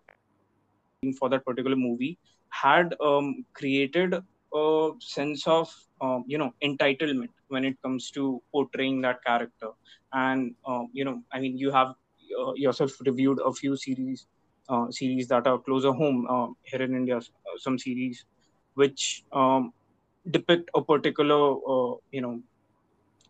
for 1.18 1.28
that 1.30 1.44
particular 1.44 1.76
movie 1.76 2.18
had 2.62 2.94
um, 3.00 3.44
created 3.54 4.14
a 4.54 4.90
sense 5.00 5.46
of 5.46 5.72
um, 6.00 6.24
you 6.26 6.38
know 6.38 6.52
entitlement 6.62 7.30
when 7.48 7.64
it 7.64 7.76
comes 7.82 8.10
to 8.10 8.42
portraying 8.52 9.00
that 9.02 9.22
character. 9.24 9.70
And 10.12 10.54
um, 10.66 10.88
you 10.92 11.04
know 11.04 11.22
i 11.32 11.40
mean 11.40 11.58
you 11.58 11.70
have 11.70 11.88
uh, 12.40 12.52
yourself 12.54 12.92
reviewed 13.06 13.38
a 13.44 13.52
few 13.52 13.76
series 13.76 14.26
uh, 14.68 14.90
series 14.90 15.28
that 15.28 15.46
are 15.46 15.58
closer 15.58 15.92
home 15.92 16.26
uh, 16.34 16.48
here 16.62 16.82
in 16.82 16.94
india 17.00 17.18
uh, 17.18 17.56
some 17.64 17.78
series 17.78 18.24
which 18.74 19.24
um, 19.32 19.72
depict 20.30 20.70
a 20.74 20.82
particular 20.92 21.40
uh, 21.74 21.94
you 22.12 22.22
know 22.24 22.34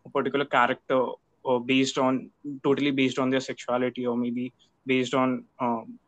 a 0.05 0.09
particular 0.09 0.45
character 0.45 1.01
uh, 1.45 1.59
based 1.59 1.97
on 1.97 2.29
totally 2.63 2.91
based 2.91 3.19
on 3.19 3.29
their 3.29 3.45
sexuality 3.49 4.05
or 4.05 4.15
maybe 4.17 4.53
based 4.85 5.13
on 5.13 5.43
um, 5.59 5.99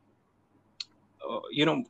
you 1.51 1.65
know 1.65 1.83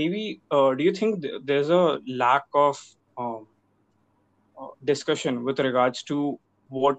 maybe 0.00 0.40
uh, 0.50 0.74
do 0.74 0.84
you 0.84 0.92
think 0.92 1.22
th- 1.22 1.42
there's 1.44 1.70
a 1.70 2.00
lack 2.24 2.44
of 2.54 2.78
um, 3.18 3.46
uh, 4.60 4.68
discussion 4.84 5.44
with 5.44 5.58
regards 5.60 6.02
to 6.04 6.38
what 6.68 6.98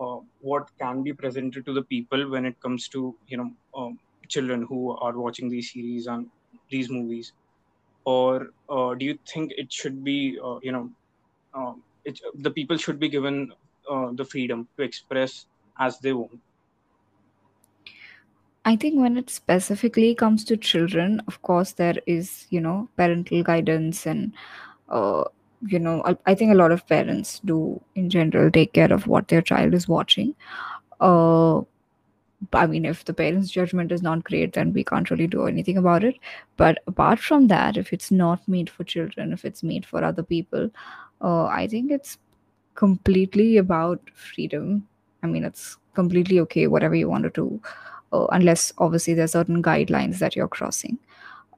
uh, 0.00 0.18
what 0.40 0.64
can 0.80 1.02
be 1.02 1.12
presented 1.12 1.64
to 1.66 1.72
the 1.72 1.82
people 1.84 2.28
when 2.30 2.44
it 2.44 2.56
comes 2.60 2.88
to 2.88 3.16
you 3.26 3.36
know 3.38 3.50
um, 3.76 3.98
children 4.28 4.66
who 4.68 4.90
are 4.98 5.18
watching 5.18 5.48
these 5.48 5.72
series 5.72 6.06
and 6.06 6.26
these 6.70 6.90
movies? 6.90 7.32
Or 8.04 8.48
uh, 8.70 8.94
do 8.94 9.04
you 9.04 9.18
think 9.32 9.52
it 9.56 9.72
should 9.72 10.02
be 10.04 10.38
uh, 10.44 10.58
you 10.62 10.72
know 10.72 10.90
um, 11.54 11.82
it, 12.04 12.18
the 12.34 12.50
people 12.50 12.76
should 12.76 12.98
be 12.98 13.08
given 13.08 13.52
the 14.14 14.24
freedom 14.24 14.68
to 14.76 14.84
express 14.84 15.46
as 15.78 15.98
they 16.00 16.12
want 16.12 16.40
i 18.66 18.76
think 18.76 18.98
when 19.00 19.16
it 19.16 19.30
specifically 19.30 20.14
comes 20.14 20.44
to 20.44 20.56
children 20.56 21.20
of 21.26 21.40
course 21.42 21.72
there 21.72 21.96
is 22.06 22.46
you 22.50 22.60
know 22.60 22.88
parental 22.96 23.42
guidance 23.42 24.06
and 24.06 24.32
uh, 24.88 25.24
you 25.66 25.78
know 25.78 26.02
I, 26.26 26.34
think 26.34 26.52
a 26.52 26.56
lot 26.56 26.70
of 26.70 26.86
parents 26.86 27.40
do 27.44 27.80
in 27.94 28.10
general 28.10 28.50
take 28.50 28.72
care 28.74 28.92
of 28.92 29.06
what 29.06 29.28
their 29.28 29.42
child 29.42 29.74
is 29.74 29.88
watching 29.88 30.34
uh 31.00 31.62
I 32.52 32.66
mean, 32.66 32.84
if 32.84 33.04
the 33.04 33.14
parents' 33.14 33.50
judgment 33.50 33.92
is 33.92 34.02
not 34.02 34.24
great, 34.24 34.52
then 34.52 34.72
we 34.72 34.84
can't 34.84 35.10
really 35.10 35.26
do 35.26 35.46
anything 35.46 35.78
about 35.78 36.04
it. 36.04 36.16
But 36.56 36.82
apart 36.86 37.18
from 37.18 37.48
that, 37.48 37.76
if 37.76 37.92
it's 37.92 38.10
not 38.10 38.46
made 38.46 38.68
for 38.68 38.84
children, 38.84 39.32
if 39.32 39.44
it's 39.44 39.62
made 39.62 39.86
for 39.86 40.04
other 40.04 40.22
people, 40.22 40.70
uh, 41.22 41.46
I 41.46 41.66
think 41.66 41.90
it's 41.90 42.18
completely 42.74 43.56
about 43.56 44.00
freedom. 44.14 44.86
I 45.22 45.28
mean, 45.28 45.44
it's 45.44 45.78
completely 45.94 46.40
okay, 46.40 46.66
whatever 46.66 46.94
you 46.94 47.08
want 47.08 47.24
to 47.24 47.30
do, 47.30 47.60
uh, 48.12 48.26
unless 48.32 48.72
obviously 48.78 49.14
there's 49.14 49.32
certain 49.32 49.62
guidelines 49.62 50.18
that 50.18 50.36
you're 50.36 50.48
crossing, 50.48 50.98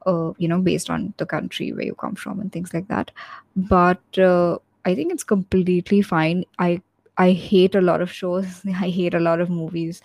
uh, 0.06 0.32
you 0.38 0.48
know, 0.48 0.61
based 0.61 0.90
on 0.90 1.14
the 1.18 1.26
country 1.26 1.72
where 1.72 1.84
you 1.84 1.94
come 1.94 2.14
from 2.14 2.40
and 2.40 2.52
things 2.52 2.72
like 2.74 2.88
that. 2.88 3.11
But 3.56 4.18
uh, 4.18 4.58
I 4.84 4.94
think 4.94 5.12
it's 5.12 5.24
completely 5.24 6.02
fine. 6.02 6.44
I 6.58 6.82
I 7.18 7.32
hate 7.32 7.74
a 7.74 7.80
lot 7.80 8.00
of 8.00 8.12
shows. 8.12 8.62
I 8.66 8.88
hate 8.90 9.14
a 9.14 9.20
lot 9.20 9.40
of 9.40 9.50
movies 9.50 10.02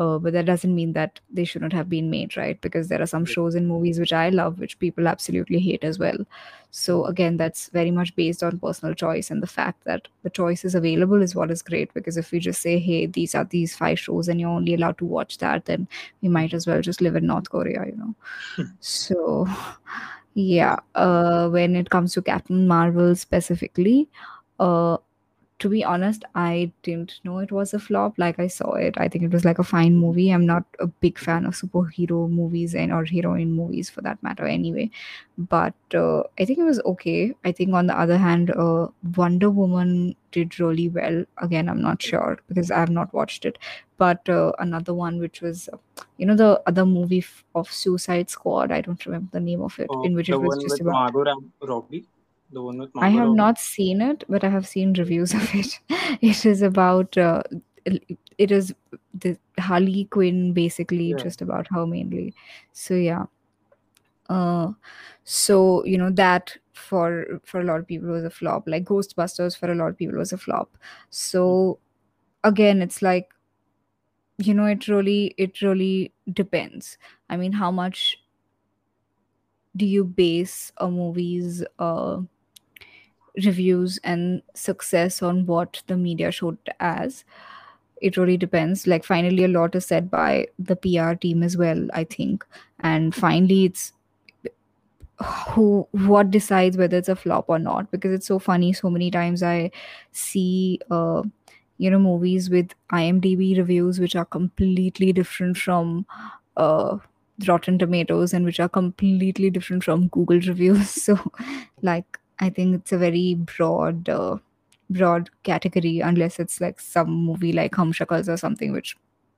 uh, 0.00 0.18
but 0.18 0.32
that 0.32 0.46
doesn't 0.46 0.74
mean 0.74 0.92
that 0.94 1.20
they 1.30 1.44
shouldn't 1.44 1.74
have 1.74 1.88
been 1.90 2.08
made 2.10 2.36
right? 2.36 2.60
Because 2.62 2.88
there 2.88 3.02
are 3.02 3.06
some 3.06 3.26
shows 3.26 3.54
and 3.54 3.68
movies 3.68 3.98
which 4.02 4.14
i 4.20 4.28
love 4.30 4.58
which 4.58 4.78
people 4.78 5.06
absolutely 5.06 5.58
hate 5.58 5.84
as 5.84 5.98
well. 5.98 6.16
So 6.70 7.04
again 7.04 7.36
that's 7.36 7.68
very 7.74 7.90
much 7.90 8.14
based 8.16 8.42
on 8.42 8.58
personal 8.60 8.94
choice 8.94 9.30
and 9.30 9.42
the 9.42 9.52
fact 9.54 9.84
that 9.84 10.08
the 10.22 10.30
choice 10.30 10.64
is 10.64 10.74
available 10.74 11.20
is 11.26 11.34
what 11.34 11.50
is 11.50 11.62
great 11.70 11.92
because 11.92 12.16
if 12.16 12.30
we 12.30 12.38
just 12.38 12.62
say 12.62 12.78
hey 12.78 13.06
these 13.06 13.34
are 13.34 13.44
these 13.44 13.76
five 13.76 13.98
shows 13.98 14.28
and 14.28 14.40
you're 14.40 14.56
only 14.60 14.74
allowed 14.74 14.96
to 14.98 15.04
watch 15.04 15.38
that 15.38 15.64
then 15.66 15.86
we 16.22 16.28
might 16.28 16.54
as 16.54 16.66
well 16.66 16.80
just 16.80 17.00
live 17.00 17.16
in 17.16 17.26
north 17.26 17.50
korea 17.50 17.84
you 17.86 17.96
know? 17.96 18.14
So 18.80 19.48
yeah 20.34 20.76
uh 20.94 21.48
when 21.48 21.74
it 21.74 21.90
comes 21.90 22.14
to 22.14 22.22
captain 22.22 22.66
marvel 22.68 23.14
specifically 23.16 24.08
uh 24.60 24.96
to 25.60 25.68
be 25.68 25.84
honest, 25.84 26.24
I 26.34 26.72
didn't 26.82 27.20
know 27.24 27.38
it 27.38 27.52
was 27.52 27.72
a 27.74 27.78
flop. 27.78 28.18
Like 28.18 28.38
I 28.38 28.48
saw 28.48 28.72
it, 28.74 28.94
I 28.98 29.08
think 29.08 29.24
it 29.24 29.30
was 29.32 29.44
like 29.44 29.58
a 29.58 29.64
fine 29.64 29.96
movie. 29.96 30.30
I'm 30.30 30.46
not 30.46 30.64
a 30.80 30.86
big 30.88 31.18
fan 31.18 31.44
of 31.46 31.54
superhero 31.54 32.28
movies 32.30 32.74
and 32.74 32.92
or 32.92 33.04
heroine 33.04 33.52
movies 33.52 33.90
for 33.90 34.00
that 34.02 34.22
matter, 34.22 34.46
anyway. 34.46 34.90
But 35.38 35.74
uh, 35.94 36.22
I 36.38 36.44
think 36.44 36.58
it 36.58 36.64
was 36.64 36.80
okay. 36.80 37.34
I 37.44 37.52
think 37.52 37.74
on 37.74 37.86
the 37.86 37.98
other 37.98 38.18
hand, 38.18 38.50
uh, 38.50 38.88
Wonder 39.16 39.50
Woman 39.50 40.16
did 40.32 40.58
really 40.60 40.88
well. 40.88 41.24
Again, 41.38 41.68
I'm 41.68 41.82
not 41.82 42.02
sure 42.02 42.38
because 42.48 42.70
I 42.70 42.78
have 42.78 42.90
not 42.90 43.12
watched 43.14 43.44
it. 43.44 43.58
But 43.98 44.28
uh, 44.28 44.52
another 44.58 44.94
one, 44.94 45.18
which 45.18 45.40
was, 45.42 45.68
you 46.16 46.26
know, 46.26 46.36
the 46.36 46.62
other 46.66 46.86
movie 46.86 47.18
f- 47.18 47.44
of 47.54 47.70
Suicide 47.70 48.30
Squad. 48.30 48.72
I 48.72 48.80
don't 48.80 49.04
remember 49.06 49.28
the 49.32 49.40
name 49.40 49.60
of 49.62 49.78
it, 49.78 49.90
Oh, 49.90 50.04
in 50.04 50.14
which 50.14 50.30
it 50.30 50.36
was 50.40 50.56
just 50.62 50.80
about 50.80 50.92
Margot 50.92 51.24
Robbie. 51.62 52.06
The 52.52 52.62
one 52.62 52.78
with 52.78 52.94
I 53.00 53.08
have 53.10 53.30
Robbie. 53.30 53.34
not 53.34 53.58
seen 53.58 54.00
it, 54.00 54.24
but 54.28 54.44
I 54.44 54.48
have 54.50 54.66
seen 54.66 54.92
reviews 54.94 55.34
of 55.40 55.54
it. 55.54 55.78
It 56.20 56.44
is 56.46 56.62
about 56.62 57.16
uh, 57.18 57.42
it 57.84 58.18
it 58.38 58.50
is 58.52 58.74
the 59.14 59.38
Harley 59.58 60.04
Quinn 60.06 60.52
basically 60.52 61.12
Yeah. 61.12 61.14
just 61.14 61.40
about 61.42 61.66
her 61.70 61.86
mainly. 61.86 62.34
So 62.72 62.94
yeah. 62.94 63.26
Uh 64.28 64.72
so 65.24 65.84
you 65.84 65.98
know 65.98 66.10
that 66.10 66.56
for 66.72 67.40
for 67.44 67.60
a 67.60 67.64
lot 67.64 67.80
of 67.80 67.86
people 67.86 68.08
was 68.08 68.24
a 68.24 68.30
flop. 68.30 68.64
Like 68.68 68.84
Ghostbusters 68.84 69.56
for 69.56 69.70
a 69.70 69.74
lot 69.74 69.88
of 69.88 69.96
people 69.96 70.16
was 70.18 70.32
a 70.32 70.38
flop. 70.38 70.76
So 71.10 71.78
again 72.44 72.82
it's 72.82 73.02
like 73.02 73.30
you 74.38 74.54
know 74.54 74.66
it 74.66 74.88
really 74.88 75.34
it 75.36 75.60
really 75.62 76.12
depends. 76.32 76.98
I 77.28 77.36
mean 77.36 77.52
how 77.52 77.70
much 77.70 78.18
do 79.76 79.86
you 79.86 80.04
base 80.04 80.72
a 80.78 80.90
movie's 80.90 81.64
uh 81.78 82.20
reviews 83.44 83.98
and 84.04 84.42
success 84.54 85.22
on 85.22 85.46
what 85.46 85.82
the 85.86 85.96
media 85.96 86.30
showed 86.30 86.58
as. 86.80 87.24
It 88.00 88.16
really 88.16 88.36
depends. 88.38 88.86
Like 88.86 89.04
finally 89.04 89.44
a 89.44 89.48
lot 89.48 89.74
is 89.74 89.86
said 89.86 90.10
by 90.10 90.46
the 90.58 90.76
pr 90.76 91.14
team 91.14 91.42
as 91.42 91.56
well 91.56 91.88
i 91.94 92.04
think. 92.04 92.46
And 92.80 93.14
finally 93.14 93.64
it's 93.66 93.92
who 95.50 95.86
what 95.92 96.30
decides 96.30 96.76
whether 96.76 96.96
it's 96.96 97.08
a 97.08 97.16
flop 97.16 97.44
or 97.48 97.58
not. 97.58 97.90
Because 97.90 98.12
it's 98.12 98.26
so 98.26 98.38
funny 98.38 98.72
so 98.72 98.88
many 98.90 99.10
times 99.10 99.42
i 99.42 99.70
see 100.12 100.80
uh 100.90 101.22
you 101.78 101.90
know 101.90 101.98
movies 101.98 102.50
with 102.50 102.74
imdb 102.92 103.56
reviews 103.58 104.00
which 104.00 104.16
are 104.16 104.24
completely 104.24 105.12
different 105.12 105.56
from 105.58 106.06
uh 106.56 106.98
rotten 107.48 107.78
tomatoes 107.78 108.34
and 108.34 108.44
which 108.44 108.60
are 108.60 108.68
completely 108.68 109.50
different 109.50 109.84
from 109.84 110.08
google 110.08 110.40
reviews. 110.40 110.90
So 111.06 111.18
like 111.82 112.19
i 112.40 112.50
think 112.50 112.74
it's 112.74 112.92
a 112.92 112.98
very 112.98 113.34
broad 113.34 114.08
uh, 114.08 114.36
broad 114.90 115.30
category 115.44 116.00
unless 116.00 116.38
it's 116.40 116.60
like 116.60 116.80
some 116.80 117.10
movie 117.10 117.52
like 117.52 117.72
Humshakals 117.72 118.28
or 118.28 118.36
something 118.36 118.72
which 118.72 118.96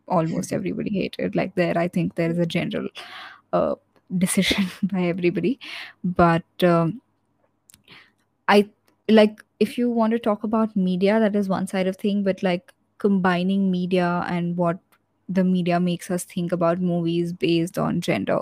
almost 0.09 0.53
everybody 0.53 0.91
hated. 0.91 1.37
Like 1.37 1.55
there 1.55 1.77
i 1.79 1.88
think 1.88 2.15
there 2.15 2.31
is 2.31 2.38
a 2.38 2.47
general 2.47 2.88
uh, 3.53 3.75
decision 4.19 4.67
by 4.85 5.03
everybody. 5.05 5.59
But 6.05 6.45
um, 6.65 7.01
i 8.49 8.69
like 9.09 9.43
if 9.61 9.77
you 9.79 9.91
want 9.91 10.12
to 10.12 10.19
talk 10.19 10.45
about 10.45 10.75
media 10.77 11.19
that 11.21 11.37
is 11.37 11.49
one 11.49 11.67
side 11.67 11.87
of 11.87 11.97
thing 11.97 12.23
but 12.23 12.43
like 12.43 12.73
combining 12.99 13.71
media 13.71 14.25
and 14.29 14.57
what 14.57 14.79
the 15.29 15.45
media 15.45 15.81
makes 15.81 16.11
us 16.11 16.25
think 16.25 16.53
about 16.53 16.81
movies 16.81 17.33
based 17.33 17.79
on 17.79 18.01
gender 18.01 18.41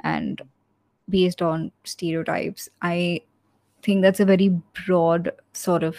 and 0.00 0.42
based 1.08 1.42
on 1.42 1.70
stereotypes 1.84 2.68
i 2.82 3.20
think 3.84 4.02
that's 4.02 4.20
a 4.20 4.24
very 4.24 4.48
broad 4.86 5.30
sort 5.52 5.82
of 5.82 5.96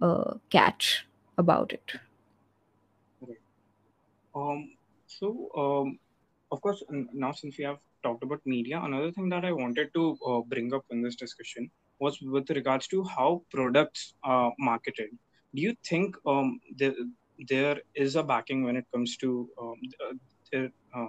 uh, 0.00 0.34
catch 0.50 1.06
about 1.36 1.72
it. 1.72 1.92
Um, 4.34 4.76
so, 5.06 5.48
um, 5.56 5.98
of 6.50 6.60
course, 6.60 6.82
now 6.90 7.32
since 7.32 7.58
we 7.58 7.64
have 7.64 7.78
talked 8.02 8.22
about 8.22 8.40
media, 8.44 8.80
another 8.82 9.12
thing 9.12 9.28
that 9.28 9.44
I 9.44 9.52
wanted 9.52 9.92
to 9.94 10.18
uh, 10.26 10.40
bring 10.40 10.74
up 10.74 10.84
in 10.90 11.02
this 11.02 11.16
discussion 11.16 11.70
was 12.00 12.20
with 12.20 12.50
regards 12.50 12.88
to 12.88 13.04
how 13.04 13.42
products 13.50 14.14
are 14.24 14.52
marketed. 14.58 15.10
Do 15.54 15.62
you 15.62 15.76
think 15.84 16.16
um, 16.26 16.60
there, 16.76 16.94
there 17.48 17.80
is 17.94 18.16
a 18.16 18.22
backing 18.22 18.64
when 18.64 18.76
it 18.76 18.86
comes 18.92 19.16
to 19.18 19.48
um, 19.60 19.76
uh, 20.02 20.14
there, 20.50 20.70
uh, 20.94 21.08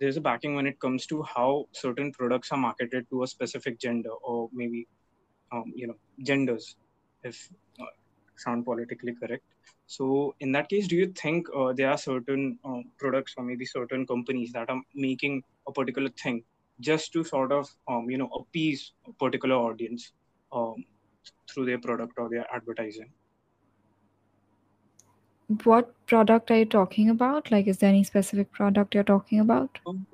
there's 0.00 0.16
a 0.16 0.20
backing 0.20 0.54
when 0.56 0.66
it 0.66 0.78
comes 0.80 1.06
to 1.06 1.22
how 1.22 1.66
certain 1.72 2.12
products 2.12 2.50
are 2.52 2.58
marketed 2.58 3.06
to 3.10 3.22
a 3.22 3.26
specific 3.26 3.78
gender 3.78 4.10
or 4.10 4.50
maybe 4.52 4.86
um, 5.52 5.72
you 5.74 5.86
know 5.86 5.96
genders, 6.22 6.76
if 7.22 7.48
uh, 7.80 7.84
sound 8.36 8.64
politically 8.64 9.14
correct. 9.14 9.44
So 9.86 10.34
in 10.40 10.52
that 10.52 10.68
case, 10.68 10.88
do 10.88 10.96
you 10.96 11.12
think 11.12 11.46
uh, 11.56 11.72
there 11.72 11.90
are 11.90 11.98
certain 11.98 12.58
um, 12.64 12.84
products 12.98 13.34
or 13.36 13.44
maybe 13.44 13.64
certain 13.64 14.06
companies 14.06 14.52
that 14.52 14.68
are 14.68 14.80
making 14.94 15.42
a 15.68 15.72
particular 15.72 16.10
thing 16.10 16.42
just 16.80 17.12
to 17.12 17.24
sort 17.24 17.52
of 17.52 17.68
um, 17.88 18.10
you 18.10 18.18
know 18.18 18.28
appease 18.38 18.92
a 19.08 19.12
particular 19.12 19.56
audience 19.56 20.12
um, 20.52 20.84
through 21.50 21.66
their 21.66 21.78
product 21.78 22.14
or 22.18 22.28
their 22.28 22.46
advertising? 22.54 23.10
what 25.64 25.94
product 26.06 26.50
are 26.50 26.58
you 26.58 26.64
talking 26.64 27.08
about 27.08 27.50
like 27.52 27.66
is 27.68 27.78
there 27.78 27.88
any 27.88 28.02
specific 28.02 28.50
product 28.50 28.94
you're 28.94 29.04
talking 29.04 29.38
about 29.38 29.78
Um, 29.86 30.06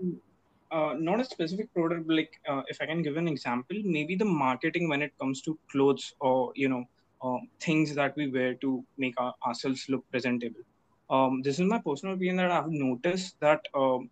uh, 0.72 0.94
not 0.98 1.20
a 1.20 1.24
specific 1.24 1.72
product, 1.74 2.08
like 2.08 2.40
uh, 2.48 2.62
if 2.68 2.80
I 2.80 2.86
can 2.86 3.02
give 3.02 3.16
an 3.16 3.28
example, 3.28 3.76
maybe 3.84 4.16
the 4.16 4.24
marketing 4.24 4.88
when 4.88 5.02
it 5.02 5.12
comes 5.20 5.42
to 5.42 5.58
clothes 5.70 6.14
or 6.20 6.52
you 6.56 6.68
know 6.68 6.84
um, 7.22 7.48
things 7.60 7.94
that 7.94 8.16
we 8.16 8.30
wear 8.30 8.54
to 8.54 8.84
make 8.96 9.14
our, 9.20 9.34
ourselves 9.46 9.84
look 9.88 10.04
presentable. 10.10 10.62
Um, 11.10 11.42
this 11.42 11.58
is 11.58 11.66
my 11.66 11.78
personal 11.78 12.14
opinion 12.14 12.36
that 12.36 12.50
I've 12.50 12.70
noticed 12.70 13.36
that 13.40 13.60
um, 13.74 14.10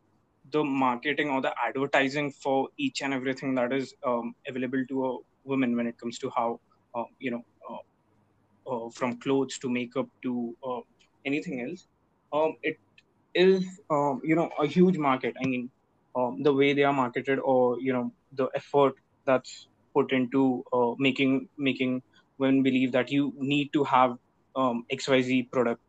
the 0.53 0.63
marketing 0.63 1.31
or 1.31 1.41
the 1.41 1.55
advertising 1.67 2.31
for 2.31 2.69
each 2.77 3.03
and 3.03 3.15
everything 3.15 3.55
that 3.55 3.73
is 3.73 3.95
um, 4.05 4.35
available 4.47 4.85
to 4.89 5.07
a 5.07 5.19
woman 5.45 5.77
when 5.77 5.87
it 5.87 5.99
comes 5.99 6.19
to 6.19 6.31
how 6.37 6.61
uh, 6.95 7.05
you 7.19 7.31
know 7.31 7.45
uh, 7.71 8.71
uh, 8.71 8.91
from 8.91 9.17
clothes 9.19 9.59
to 9.59 9.71
makeup 9.71 10.07
to 10.23 10.55
uh, 10.69 10.81
anything 11.25 11.61
else, 11.63 11.87
um, 12.33 12.57
it 12.63 12.79
is 13.35 13.81
um, 13.91 14.21
you 14.23 14.37
know 14.37 14.51
a 14.61 14.67
huge 14.67 14.99
market. 14.99 15.35
I 15.43 15.47
mean, 15.47 15.71
um, 16.17 16.43
the 16.43 16.53
way 16.53 16.73
they 16.73 16.85
are 16.85 16.93
marketed, 16.93 17.39
or 17.39 17.81
you 17.81 17.93
know 17.93 18.13
the 18.33 18.49
effort 18.55 18.95
that's 19.27 19.69
put 19.95 20.13
into 20.13 20.65
uh, 20.73 20.93
making 20.99 21.49
making 21.59 22.03
women 22.39 22.63
believe 22.63 22.93
that 22.93 23.11
you 23.11 23.33
need 23.39 23.73
to 23.73 23.85
have 23.85 24.17
um, 24.57 24.85
XYZ 24.93 25.51
product 25.51 25.81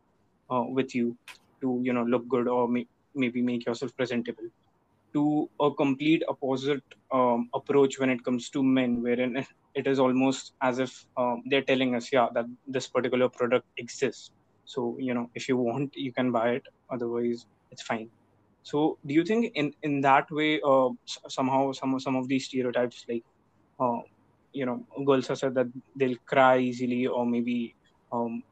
uh, 0.50 0.64
with 0.68 0.94
you 0.94 1.16
to 1.62 1.80
you 1.82 1.92
know 1.92 2.04
look 2.04 2.28
good 2.28 2.48
or 2.48 2.68
may- 2.68 2.88
maybe 3.14 3.42
make 3.42 3.66
yourself 3.66 3.94
presentable 3.96 4.48
to 5.14 5.48
a 5.60 5.70
complete 5.70 6.22
opposite 6.28 6.82
um, 7.12 7.48
approach 7.54 7.98
when 7.98 8.10
it 8.10 8.24
comes 8.24 8.48
to 8.50 8.62
men, 8.62 9.02
wherein 9.02 9.36
it 9.36 9.46
it 9.74 9.86
is 9.86 9.98
almost 9.98 10.52
as 10.62 10.78
if 10.78 11.06
um, 11.16 11.42
they're 11.46 11.62
telling 11.62 11.94
us, 11.94 12.12
yeah, 12.12 12.28
that 12.34 12.44
this 12.66 12.88
particular 12.88 13.28
product 13.28 13.66
exists. 13.78 14.30
So 14.64 14.96
you 14.98 15.14
know, 15.14 15.30
if 15.34 15.48
you 15.48 15.56
want, 15.56 15.92
you 15.94 16.12
can 16.12 16.30
buy 16.32 16.50
it. 16.50 16.62
Otherwise, 16.90 17.46
it's 17.70 17.82
fine. 17.82 18.10
So, 18.62 18.98
do 19.06 19.14
you 19.14 19.24
think 19.24 19.52
in 19.54 19.72
in 19.82 20.00
that 20.02 20.30
way, 20.30 20.60
uh, 20.62 20.90
somehow 21.28 21.72
some 21.72 21.98
some 22.00 22.16
of 22.16 22.28
these 22.28 22.46
stereotypes, 22.46 23.04
like 23.08 23.24
uh, 23.80 24.00
you 24.52 24.66
know, 24.66 24.86
girls 25.06 25.30
are 25.30 25.36
said 25.36 25.54
that 25.56 25.68
they'll 25.96 26.18
cry 26.28 26.58
easily, 26.58 27.06
or 27.06 27.26
maybe 27.26 27.76
um, 28.12 28.42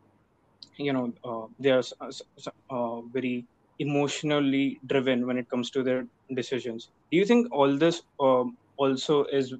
you 0.78 0.92
know 0.92 1.12
uh, 1.24 1.46
they 1.58 1.70
are 1.70 1.78
s- 1.86 1.92
s- 2.02 2.22
s- 2.38 2.48
uh, 2.70 3.00
very 3.16 3.46
emotionally 3.78 4.80
driven 4.86 5.26
when 5.26 5.38
it 5.38 5.48
comes 5.48 5.70
to 5.70 5.82
their 5.82 6.06
decisions. 6.34 6.90
Do 7.10 7.18
you 7.18 7.24
think 7.26 7.48
all 7.52 7.76
this 7.76 8.02
um, 8.20 8.56
also 8.76 9.24
is 9.24 9.54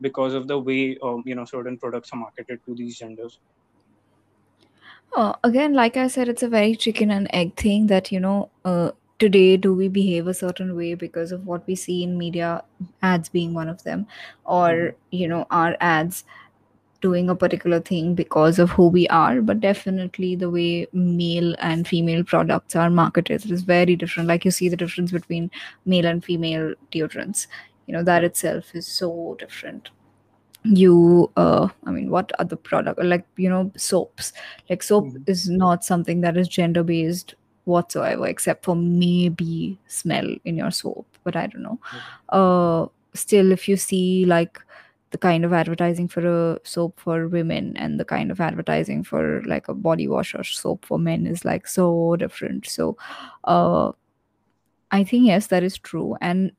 because 0.00 0.34
of 0.34 0.48
the 0.48 0.58
way 0.58 0.98
um, 1.02 1.22
you 1.26 1.34
know 1.34 1.44
certain 1.44 1.78
products 1.78 2.10
are 2.12 2.18
marketed 2.20 2.60
to 2.66 2.74
these 2.74 2.98
genders? 2.98 3.40
Oh, 5.12 5.34
again, 5.42 5.72
like 5.74 5.96
I 5.96 6.06
said, 6.06 6.28
it's 6.28 6.42
a 6.42 6.48
very 6.48 6.76
chicken 6.76 7.10
and 7.10 7.28
egg 7.34 7.56
thing 7.56 7.88
that, 7.88 8.12
you 8.12 8.20
know, 8.20 8.50
uh, 8.64 8.92
today 9.20 9.56
do 9.56 9.74
we 9.74 9.88
behave 9.88 10.26
a 10.28 10.34
certain 10.34 10.76
way 10.76 10.94
because 10.94 11.32
of 11.32 11.46
what 11.46 11.66
we 11.66 11.76
see 11.76 12.02
in 12.04 12.18
media, 12.18 12.64
ads 13.02 13.28
being 13.28 13.54
one 13.54 13.68
of 13.68 13.84
them, 13.84 14.06
or, 14.44 14.94
you 15.12 15.28
know, 15.28 15.46
our 15.50 15.76
ads 15.80 16.24
doing 17.02 17.30
a 17.30 17.34
particular 17.36 17.80
thing 17.80 18.14
because 18.14 18.58
of 18.58 18.70
who 18.70 18.88
we 18.88 19.08
are? 19.08 19.40
But 19.42 19.60
definitely 19.60 20.36
the 20.36 20.50
way 20.50 20.86
male 20.92 21.54
and 21.58 21.86
female 21.88 22.24
products 22.24 22.76
are 22.76 22.90
marketed 22.90 23.50
is 23.50 23.62
very 23.62 23.96
different. 23.96 24.28
Like 24.28 24.44
you 24.44 24.50
see 24.50 24.68
the 24.68 24.76
difference 24.76 25.12
between 25.12 25.50
male 25.86 26.06
and 26.06 26.24
female 26.24 26.74
deodorants. 26.92 27.46
You 27.86 27.94
know 27.94 28.04
that 28.04 28.24
itself 28.24 28.74
is 28.74 28.86
so 28.86 29.36
different. 29.38 29.90
You 30.64 31.30
uh 31.36 31.68
i 31.86 31.90
mean 31.90 32.10
what 32.10 32.32
other 32.38 32.56
product 32.56 33.02
like 33.02 33.26
you 33.36 33.48
know 33.48 33.72
soaps. 33.76 34.32
Like 34.68 34.82
soap 34.82 35.06
Mhm. 35.06 35.28
is 35.28 35.48
not 35.48 35.84
something 35.84 36.20
that 36.22 36.36
is 36.36 36.48
gender 36.48 36.82
based 36.82 37.34
whatsoever 37.70 38.26
except 38.26 38.64
for 38.64 38.74
maybe 38.76 39.78
smell 39.86 40.28
in 40.44 40.56
your 40.56 40.70
soap 40.70 41.06
but 41.24 41.36
i 41.36 41.46
don't 41.46 41.62
know. 41.62 41.78
Uh 42.40 42.86
still 43.14 43.52
if 43.52 43.68
you 43.68 43.76
see 43.76 44.24
like 44.24 44.58
the 45.10 45.18
kind 45.18 45.44
of 45.44 45.52
advertising 45.52 46.06
for 46.06 46.24
a 46.32 46.58
soap 46.62 47.00
for 47.00 47.26
women 47.28 47.76
and 47.76 47.98
the 47.98 48.04
kind 48.04 48.30
of 48.30 48.40
advertising 48.40 49.02
for 49.02 49.42
like 49.44 49.66
a 49.68 49.74
body 49.74 50.06
wash 50.06 50.34
or 50.34 50.44
soap 50.44 50.84
for 50.86 50.98
men 50.98 51.26
is 51.26 51.44
like 51.44 51.66
so 51.66 52.16
different. 52.16 52.66
So 52.66 52.96
uh 53.44 53.92
i 54.90 55.04
think 55.04 55.26
yes 55.26 55.48
that 55.48 55.62
is 55.62 55.78
true. 55.78 56.16
And 56.20 56.52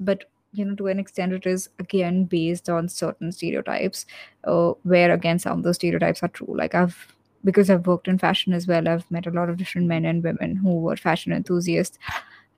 but 0.00 0.24
you 0.52 0.64
know 0.64 0.74
to 0.74 0.88
an 0.88 0.98
extent 0.98 1.32
it 1.32 1.46
is 1.46 1.68
again 1.78 2.24
based 2.24 2.68
on 2.68 2.88
certain 2.88 3.32
stereotypes 3.32 4.04
uh, 4.44 4.72
where 4.82 5.12
again 5.12 5.38
some 5.38 5.58
of 5.58 5.64
those 5.64 5.76
stereotypes 5.76 6.22
are 6.22 6.28
true. 6.28 6.54
Like 6.56 6.74
i've 6.74 7.08
because 7.44 7.70
i've 7.70 7.86
worked 7.86 8.08
in 8.08 8.18
fashion 8.18 8.52
as 8.52 8.66
well 8.66 8.88
i've 8.88 9.10
met 9.10 9.26
a 9.26 9.30
lot 9.30 9.48
of 9.48 9.56
different 9.56 9.86
men 9.86 10.04
and 10.04 10.22
women 10.22 10.56
who 10.56 10.80
were 10.80 10.96
fashion 10.96 11.32
enthusiasts 11.32 11.98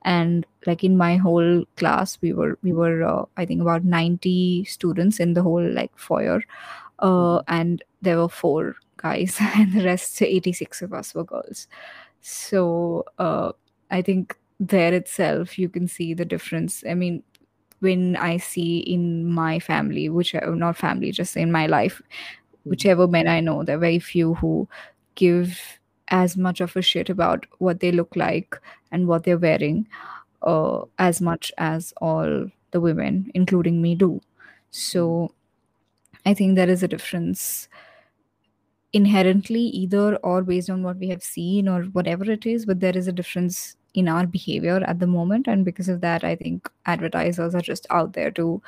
and 0.03 0.45
like 0.67 0.83
in 0.83 0.97
my 0.97 1.15
whole 1.17 1.63
class 1.77 2.17
we 2.21 2.33
were 2.33 2.57
we 2.63 2.71
were 2.73 3.03
uh, 3.03 3.25
i 3.37 3.45
think 3.45 3.61
about 3.61 3.83
90 3.83 4.63
students 4.65 5.19
in 5.19 5.33
the 5.33 5.41
whole 5.43 5.67
like 5.71 5.91
foyer 5.97 6.41
uh, 6.99 7.39
Mhm. 7.39 7.43
and 7.47 7.83
there 8.01 8.17
were 8.17 8.29
four 8.29 8.75
guys 8.97 9.37
and 9.55 9.73
the 9.73 9.83
rest 9.83 10.21
86 10.21 10.81
of 10.81 10.93
us 10.93 11.13
were 11.15 11.23
girls 11.25 11.67
so 12.21 13.05
uh, 13.19 13.51
i 13.91 14.01
think 14.01 14.37
there 14.59 14.93
itself 14.93 15.59
you 15.59 15.69
can 15.69 15.87
see 15.87 16.13
the 16.13 16.25
difference 16.25 16.83
i 16.89 16.93
mean 16.93 17.23
when 17.79 18.15
i 18.15 18.37
see 18.37 18.79
in 18.79 19.25
my 19.29 19.59
family 19.59 20.09
which 20.09 20.33
not 20.55 20.77
family 20.77 21.11
just 21.11 21.35
in 21.37 21.51
my 21.51 21.67
life. 21.67 22.01
Whichever 22.65 23.07
men 23.07 23.27
i 23.27 23.39
know 23.39 23.63
there 23.63 23.77
are 23.77 23.85
very 23.87 23.99
few 23.99 24.33
who 24.35 24.67
give 25.15 25.79
as 26.09 26.37
much 26.37 26.61
of 26.61 26.75
a 26.75 26.81
shit 26.81 27.09
about 27.09 27.45
what 27.59 27.79
they 27.79 27.91
look 27.91 28.15
like 28.15 28.59
and 28.91 29.07
what 29.07 29.23
they're 29.23 29.37
wearing 29.37 29.87
uh, 30.43 30.81
as 30.99 31.21
much 31.21 31.51
as 31.57 31.93
all 31.97 32.47
the 32.71 32.81
women 32.81 33.31
including 33.33 33.81
me 33.81 33.95
do. 33.95 34.21
So 34.71 35.31
i 36.25 36.33
think 36.33 36.55
there 36.55 36.69
is 36.69 36.83
a 36.83 36.87
difference 36.87 37.67
inherently 38.93 39.61
either 39.61 40.15
or 40.17 40.41
based 40.41 40.69
on 40.69 40.83
what 40.83 40.97
we 40.97 41.09
have 41.09 41.23
seen 41.23 41.67
or 41.67 41.83
whatever 41.83 42.29
it 42.31 42.45
is 42.45 42.65
but 42.65 42.79
there 42.79 42.97
is 42.97 43.07
a 43.07 43.11
difference 43.11 43.75
in 43.93 44.07
our 44.07 44.25
behavior 44.25 44.83
at 44.85 44.99
the 44.99 45.07
moment. 45.07 45.47
And 45.47 45.63
because 45.65 45.89
of 45.89 46.01
that 46.01 46.23
i 46.23 46.35
think 46.35 46.69
advertisers 46.85 47.55
are 47.55 47.61
just 47.61 47.87
out 47.89 48.13
there 48.13 48.31
to 48.31 48.61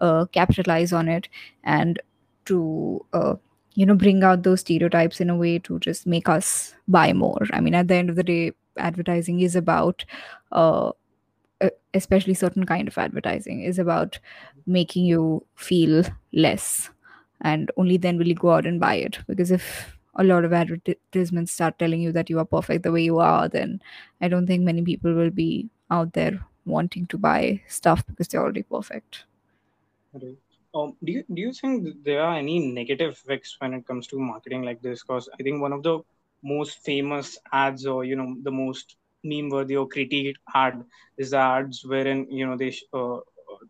uh, 0.00 0.26
capitalize 0.32 0.92
on 0.92 1.08
it. 1.08 1.28
And 1.62 2.00
to 2.46 3.04
uh, 3.12 3.34
you 3.74 3.86
know 3.86 3.94
bring 3.94 4.22
out 4.22 4.42
those 4.42 4.60
stereotypes 4.60 5.20
in 5.20 5.30
a 5.30 5.36
way 5.36 5.58
to 5.60 5.78
just 5.80 6.06
make 6.06 6.28
us 6.28 6.74
buy 6.88 7.12
more. 7.12 7.46
I 7.52 7.60
mean 7.60 7.74
at 7.74 7.88
the 7.88 7.94
end 7.94 8.10
of 8.10 8.16
the 8.16 8.22
day 8.22 8.52
advertising 8.76 9.40
is 9.40 9.56
about 9.56 10.04
uh, 10.52 10.90
especially 11.94 12.34
certain 12.34 12.66
kind 12.66 12.88
of 12.88 12.98
advertising 12.98 13.62
is 13.62 13.78
about 13.78 14.18
making 14.66 15.04
you 15.04 15.44
feel 15.54 16.04
less. 16.32 16.90
And 17.40 17.70
only 17.76 17.96
then 17.96 18.18
will 18.18 18.28
you 18.28 18.34
go 18.34 18.52
out 18.52 18.66
and 18.66 18.80
buy 18.80 18.94
it. 18.94 19.18
Because 19.26 19.50
if 19.50 19.96
a 20.16 20.24
lot 20.24 20.44
of 20.44 20.52
advertisements 20.52 21.52
start 21.52 21.78
telling 21.78 22.00
you 22.00 22.12
that 22.12 22.30
you 22.30 22.38
are 22.38 22.44
perfect 22.44 22.84
the 22.84 22.92
way 22.92 23.02
you 23.02 23.18
are 23.18 23.48
then 23.48 23.82
i 24.20 24.28
don't 24.28 24.46
think 24.46 24.62
many 24.62 24.80
people 24.80 25.12
will 25.12 25.28
be 25.28 25.68
out 25.90 26.12
there 26.12 26.38
wanting 26.64 27.06
to 27.06 27.18
buy 27.18 27.60
stuff 27.68 28.06
because 28.06 28.28
they're 28.28 28.42
already 28.42 28.62
perfect. 28.62 29.24
Right. 30.12 30.38
Um, 30.74 30.96
do 31.04 31.12
you 31.12 31.24
do 31.34 31.40
you 31.42 31.52
think 31.52 32.04
there 32.04 32.22
are 32.22 32.36
any 32.36 32.58
negative 32.72 33.12
effects 33.12 33.56
when 33.60 33.74
it 33.74 33.86
comes 33.86 34.06
to 34.08 34.18
marketing 34.18 34.62
like 34.62 34.82
this? 34.82 35.02
Because 35.02 35.28
I 35.38 35.42
think 35.42 35.60
one 35.62 35.72
of 35.72 35.82
the 35.82 36.00
most 36.42 36.78
famous 36.84 37.38
ads, 37.52 37.86
or 37.86 38.04
you 38.04 38.16
know, 38.16 38.34
the 38.42 38.50
most 38.50 38.96
meme-worthy 39.24 39.76
or 39.76 39.88
critique 39.88 40.36
ad, 40.54 40.82
is 41.18 41.30
the 41.30 41.38
ads 41.38 41.84
wherein 41.84 42.26
you 42.30 42.46
know 42.46 42.56
they 42.56 42.74
uh, 42.92 43.18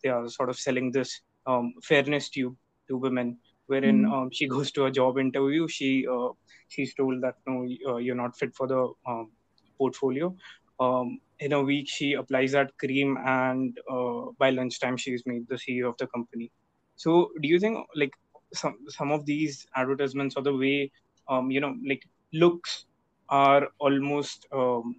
they 0.02 0.08
are 0.10 0.28
sort 0.28 0.48
of 0.50 0.58
selling 0.58 0.90
this 0.92 1.20
um, 1.46 1.74
fairness 1.82 2.28
tube 2.30 2.56
to 2.88 2.96
women, 2.96 3.38
wherein 3.66 4.04
Mm, 4.04 4.12
um, 4.12 4.30
she 4.32 4.46
goes 4.56 4.70
to 4.72 4.86
a 4.86 4.90
job 4.90 5.18
interview, 5.18 5.68
she 5.68 6.06
uh, 6.10 6.30
she's 6.68 6.94
told 6.94 7.20
that 7.22 7.34
no, 7.46 7.66
uh, 7.88 7.96
you're 7.96 8.14
not 8.24 8.36
fit 8.36 8.54
for 8.54 8.66
the 8.66 8.92
um, 9.06 9.30
portfolio. 9.78 10.34
Um, 10.80 11.18
in 11.40 11.52
a 11.52 11.62
week, 11.62 11.88
she 11.88 12.14
applies 12.14 12.52
that 12.52 12.72
cream, 12.78 13.16
and 13.24 13.76
uh, 13.90 14.26
by 14.38 14.50
lunchtime, 14.50 14.96
she's 14.96 15.22
made 15.26 15.46
the 15.48 15.58
CEO 15.58 15.88
of 15.90 15.96
the 15.98 16.06
company. 16.06 16.50
So, 16.96 17.30
do 17.40 17.48
you 17.48 17.58
think 17.58 17.86
like 17.94 18.12
some 18.52 18.76
some 18.88 19.10
of 19.12 19.26
these 19.26 19.66
advertisements 19.76 20.36
or 20.36 20.42
the 20.42 20.54
way 20.54 20.90
um, 21.28 21.50
you 21.50 21.60
know 21.60 21.74
like 21.86 22.04
looks 22.32 22.86
are 23.28 23.68
almost 23.78 24.46
um, 24.52 24.96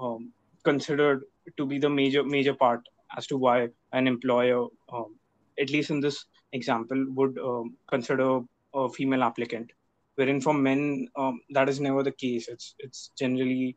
um, 0.00 0.32
considered 0.64 1.22
to 1.56 1.66
be 1.66 1.78
the 1.78 1.88
major 1.88 2.22
major 2.24 2.54
part 2.54 2.80
as 3.16 3.26
to 3.26 3.38
why 3.38 3.68
an 3.92 4.06
employer, 4.06 4.66
um, 4.92 5.16
at 5.58 5.70
least 5.70 5.90
in 5.90 6.00
this 6.00 6.26
example, 6.52 7.06
would 7.14 7.38
um, 7.38 7.76
consider 7.88 8.40
a 8.74 8.88
female 8.88 9.22
applicant, 9.22 9.70
wherein 10.16 10.40
for 10.40 10.52
men 10.52 11.08
um, 11.16 11.40
that 11.50 11.68
is 11.68 11.80
never 11.80 12.02
the 12.02 12.12
case. 12.12 12.48
It's 12.48 12.74
it's 12.78 13.10
generally 13.18 13.76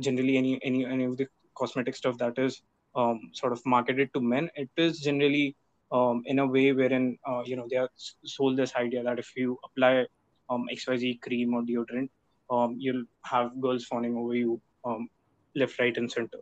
generally 0.00 0.36
any 0.36 0.60
any 0.62 0.84
any 0.84 1.04
of 1.04 1.16
the 1.16 1.26
cosmetic 1.54 1.96
stuff 1.96 2.18
that 2.18 2.38
is 2.38 2.62
um, 2.94 3.30
sort 3.32 3.52
of 3.52 3.64
marketed 3.64 4.12
to 4.14 4.20
men 4.20 4.50
it 4.54 4.68
is 4.76 5.00
generally 5.00 5.56
um, 5.92 6.22
in 6.26 6.38
a 6.38 6.46
way 6.46 6.72
wherein 6.72 7.18
uh, 7.28 7.42
you 7.44 7.56
know 7.56 7.66
they 7.70 7.76
are 7.76 7.88
sold 8.24 8.56
this 8.56 8.74
idea 8.74 9.02
that 9.02 9.18
if 9.18 9.36
you 9.36 9.58
apply 9.64 10.06
um, 10.50 10.66
xyz 10.72 11.20
cream 11.20 11.54
or 11.54 11.62
deodorant 11.62 12.08
um, 12.50 12.76
you'll 12.78 13.04
have 13.22 13.60
girls 13.60 13.84
fawning 13.84 14.16
over 14.16 14.34
you 14.34 14.60
um, 14.84 15.08
left 15.54 15.78
right 15.78 15.96
and 15.96 16.10
center. 16.10 16.38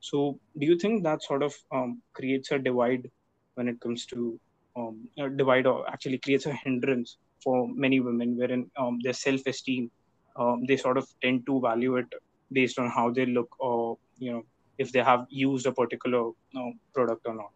So 0.00 0.38
do 0.58 0.66
you 0.66 0.78
think 0.78 1.02
that 1.04 1.22
sort 1.22 1.42
of 1.42 1.54
um, 1.72 2.02
creates 2.12 2.50
a 2.52 2.58
divide 2.58 3.10
when 3.54 3.68
it 3.68 3.80
comes 3.80 4.06
to 4.06 4.38
um, 4.76 5.08
a 5.18 5.28
divide 5.28 5.66
or 5.66 5.88
actually 5.88 6.18
creates 6.18 6.46
a 6.46 6.52
hindrance 6.52 7.16
for 7.42 7.68
many 7.68 8.00
women 8.00 8.36
wherein 8.36 8.70
um, 8.76 8.98
their 9.02 9.12
self-esteem 9.12 9.90
um, 10.36 10.64
they 10.66 10.76
sort 10.76 10.96
of 10.96 11.08
tend 11.22 11.44
to 11.46 11.60
value 11.60 11.96
it 11.96 12.06
based 12.52 12.78
on 12.78 12.88
how 12.88 13.10
they 13.10 13.26
look 13.26 13.48
or 13.58 13.98
you 14.18 14.32
know 14.32 14.42
if 14.78 14.92
they 14.92 15.02
have 15.02 15.26
used 15.28 15.66
a 15.66 15.72
particular 15.72 16.30
uh, 16.56 16.70
product 16.94 17.26
or 17.26 17.34
not 17.34 17.50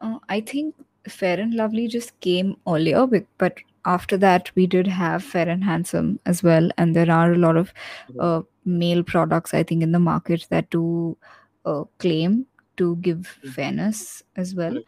uh, 0.00 0.18
i 0.28 0.40
think 0.40 0.74
fair 1.08 1.38
and 1.40 1.54
lovely 1.54 1.86
just 1.88 2.18
came 2.20 2.56
earlier 2.66 3.06
bec- 3.06 3.26
but 3.38 3.58
after 3.84 4.16
that 4.16 4.50
we 4.56 4.66
did 4.66 4.86
have 4.86 5.22
fair 5.22 5.48
and 5.48 5.62
handsome 5.64 6.18
as 6.26 6.42
well 6.42 6.68
and 6.76 6.96
there 6.96 7.10
are 7.10 7.32
a 7.32 7.38
lot 7.38 7.56
of 7.56 7.72
uh, 8.18 8.42
male 8.64 9.02
products 9.02 9.54
i 9.54 9.62
think 9.62 9.82
in 9.82 9.92
the 9.92 9.98
market 10.00 10.46
that 10.50 10.68
do 10.70 11.16
uh, 11.64 11.84
claim 11.98 12.46
to 12.76 12.96
give 12.96 13.26
fairness 13.54 14.22
as 14.36 14.54
well. 14.54 14.78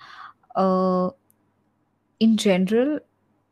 Uh, 0.57 1.11
in 2.21 2.37
general 2.37 2.99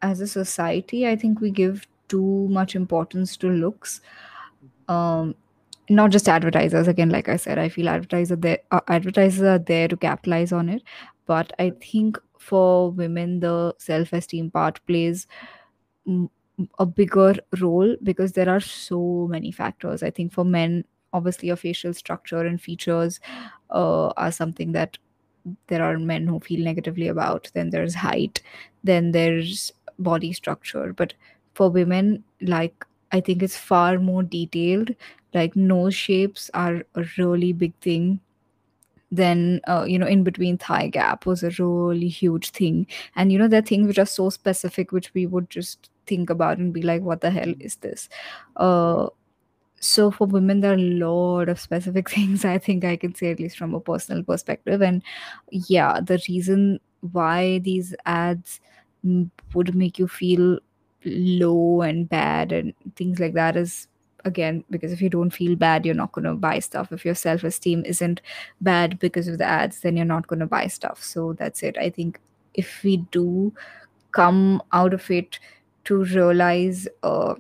as 0.03 0.21
a 0.21 0.27
society 0.27 1.07
i 1.09 1.17
think 1.17 1.41
we 1.41 1.51
give 1.51 1.87
too 2.09 2.47
much 2.51 2.75
importance 2.77 3.37
to 3.37 3.49
looks. 3.51 4.01
Mhm. 4.65 4.95
um 4.95 5.35
not 5.91 6.11
just 6.13 6.29
advertisers. 6.29 6.89
Again 6.89 7.11
like 7.11 7.29
i 7.29 7.37
said 7.37 7.59
i 7.59 7.69
feel 7.69 7.89
advertiser 7.91 8.37
there 8.37 8.59
uh, 8.73 8.81
advertisers 8.89 9.43
are 9.55 9.59
there 9.71 9.89
to 9.89 9.97
capitalize 9.97 10.53
on 10.53 10.69
it 10.69 10.83
but 11.27 11.53
i 11.59 11.71
think 11.83 12.19
for 12.39 12.91
women 12.91 13.41
the 13.41 13.75
self 13.79 14.13
esteem 14.13 14.51
part 14.51 14.81
plays 14.87 15.27
a 16.79 16.87
bigger 16.87 17.35
role 17.61 17.97
because 18.03 18.33
there 18.33 18.49
are 18.49 18.61
so 18.61 19.27
many 19.31 19.51
factors. 19.53 20.03
I 20.03 20.11
think 20.11 20.33
for 20.33 20.45
men 20.45 20.85
obviously 21.13 21.49
a 21.51 21.57
facial 21.57 21.95
structure 21.95 22.45
and 22.45 22.61
features 22.61 23.21
uh, 23.71 24.09
are 24.17 24.33
something 24.33 24.73
that 24.73 24.99
there 25.69 25.83
are 25.83 25.99
men 25.99 26.27
who 26.27 26.41
feel 26.41 26.65
negatively 26.65 27.09
about. 27.09 27.51
Then 27.55 27.71
there's 27.71 27.95
height. 27.95 28.43
Then 28.85 29.13
there's 29.13 29.73
body 29.99 30.33
structure. 30.33 30.93
But 30.93 31.15
for 31.55 31.71
women 31.71 32.23
like 32.43 32.85
i 33.13 33.21
think 33.21 33.43
it's 33.43 33.57
far 33.57 33.99
more 33.99 34.23
detailed. 34.23 34.95
Like 35.35 35.57
nose 35.57 35.95
shapes 35.95 36.51
are 36.55 36.85
a 36.95 37.05
really 37.19 37.53
big 37.53 37.75
thing 37.81 38.21
then 39.11 39.61
uh, 39.69 39.85
you 39.87 39.99
know 39.99 40.07
in 40.07 40.25
between 40.25 40.59
thigh 40.59 40.89
gap 40.89 41.27
was 41.27 41.43
a 41.43 41.51
really 41.59 42.09
huge 42.09 42.51
thing. 42.51 42.87
And 43.15 43.33
you 43.33 43.39
know 43.39 43.49
there 43.49 43.61
are 43.61 43.63
things 43.67 43.87
which 43.89 43.99
are 43.99 44.07
so 44.07 44.31
specific 44.31 44.93
which 44.93 45.13
we 45.15 45.27
would 45.27 45.51
just 45.51 45.91
think 46.07 46.31
about 46.31 46.59
and 46.59 46.73
be 46.73 46.83
like 46.83 47.03
what 47.03 47.21
the 47.21 47.31
hell 47.31 47.55
is 47.61 47.77
this? 47.77 48.09
Uh 48.57 49.09
so 49.81 50.11
for 50.11 50.27
women 50.27 50.61
there 50.61 50.73
are 50.73 50.75
a 50.75 50.79
lot 50.79 51.49
of 51.49 51.61
specific 51.61 52.09
things 52.17 52.45
i 52.45 52.57
think 52.59 52.85
i 52.85 52.97
can 52.97 53.15
say 53.15 53.31
at 53.31 53.39
least 53.39 53.59
from 53.59 53.75
a 53.75 53.81
personal 53.81 54.23
perspective. 54.23 54.83
And 54.83 55.03
yeah 55.51 56.01
the 56.01 56.21
reason 56.29 56.81
why 57.13 57.59
these 57.59 57.95
ads 58.07 58.61
would 59.55 59.75
make 59.75 59.99
you 59.99 60.09
feel 60.09 60.59
low 61.05 61.83
and 61.83 62.09
bad 62.09 62.53
and 62.53 62.73
things 62.97 63.21
like 63.21 63.35
that 63.35 63.57
is 63.57 63.87
again 64.27 64.65
because 64.71 64.93
if 64.93 65.01
you 65.01 65.09
don't 65.09 65.31
feel 65.31 65.57
bad 65.57 65.87
you're 65.87 65.95
not 65.95 66.13
going 66.13 66.25
to 66.25 66.35
buy 66.35 66.59
stuff. 66.59 66.93
If 66.93 67.05
your 67.05 67.15
self-esteem 67.15 67.85
isn't 67.87 68.21
bad 68.61 68.99
because 68.99 69.29
of 69.29 69.39
the 69.39 69.45
ads 69.45 69.81
then 69.81 69.97
you're 69.97 70.05
not 70.05 70.27
going 70.27 70.41
to 70.41 70.47
buy 70.47 70.67
stuff. 70.67 71.03
So 71.03 71.33
that's 71.33 71.63
it. 71.63 71.79
I 71.79 71.89
think 71.91 72.21
if 72.55 72.83
we 72.83 72.99
do 73.19 73.53
come 74.13 74.63
out 74.73 74.93
of 74.93 75.11
it 75.11 75.39
to 75.85 76.05
realize 76.05 76.89
uh, 77.03 77.35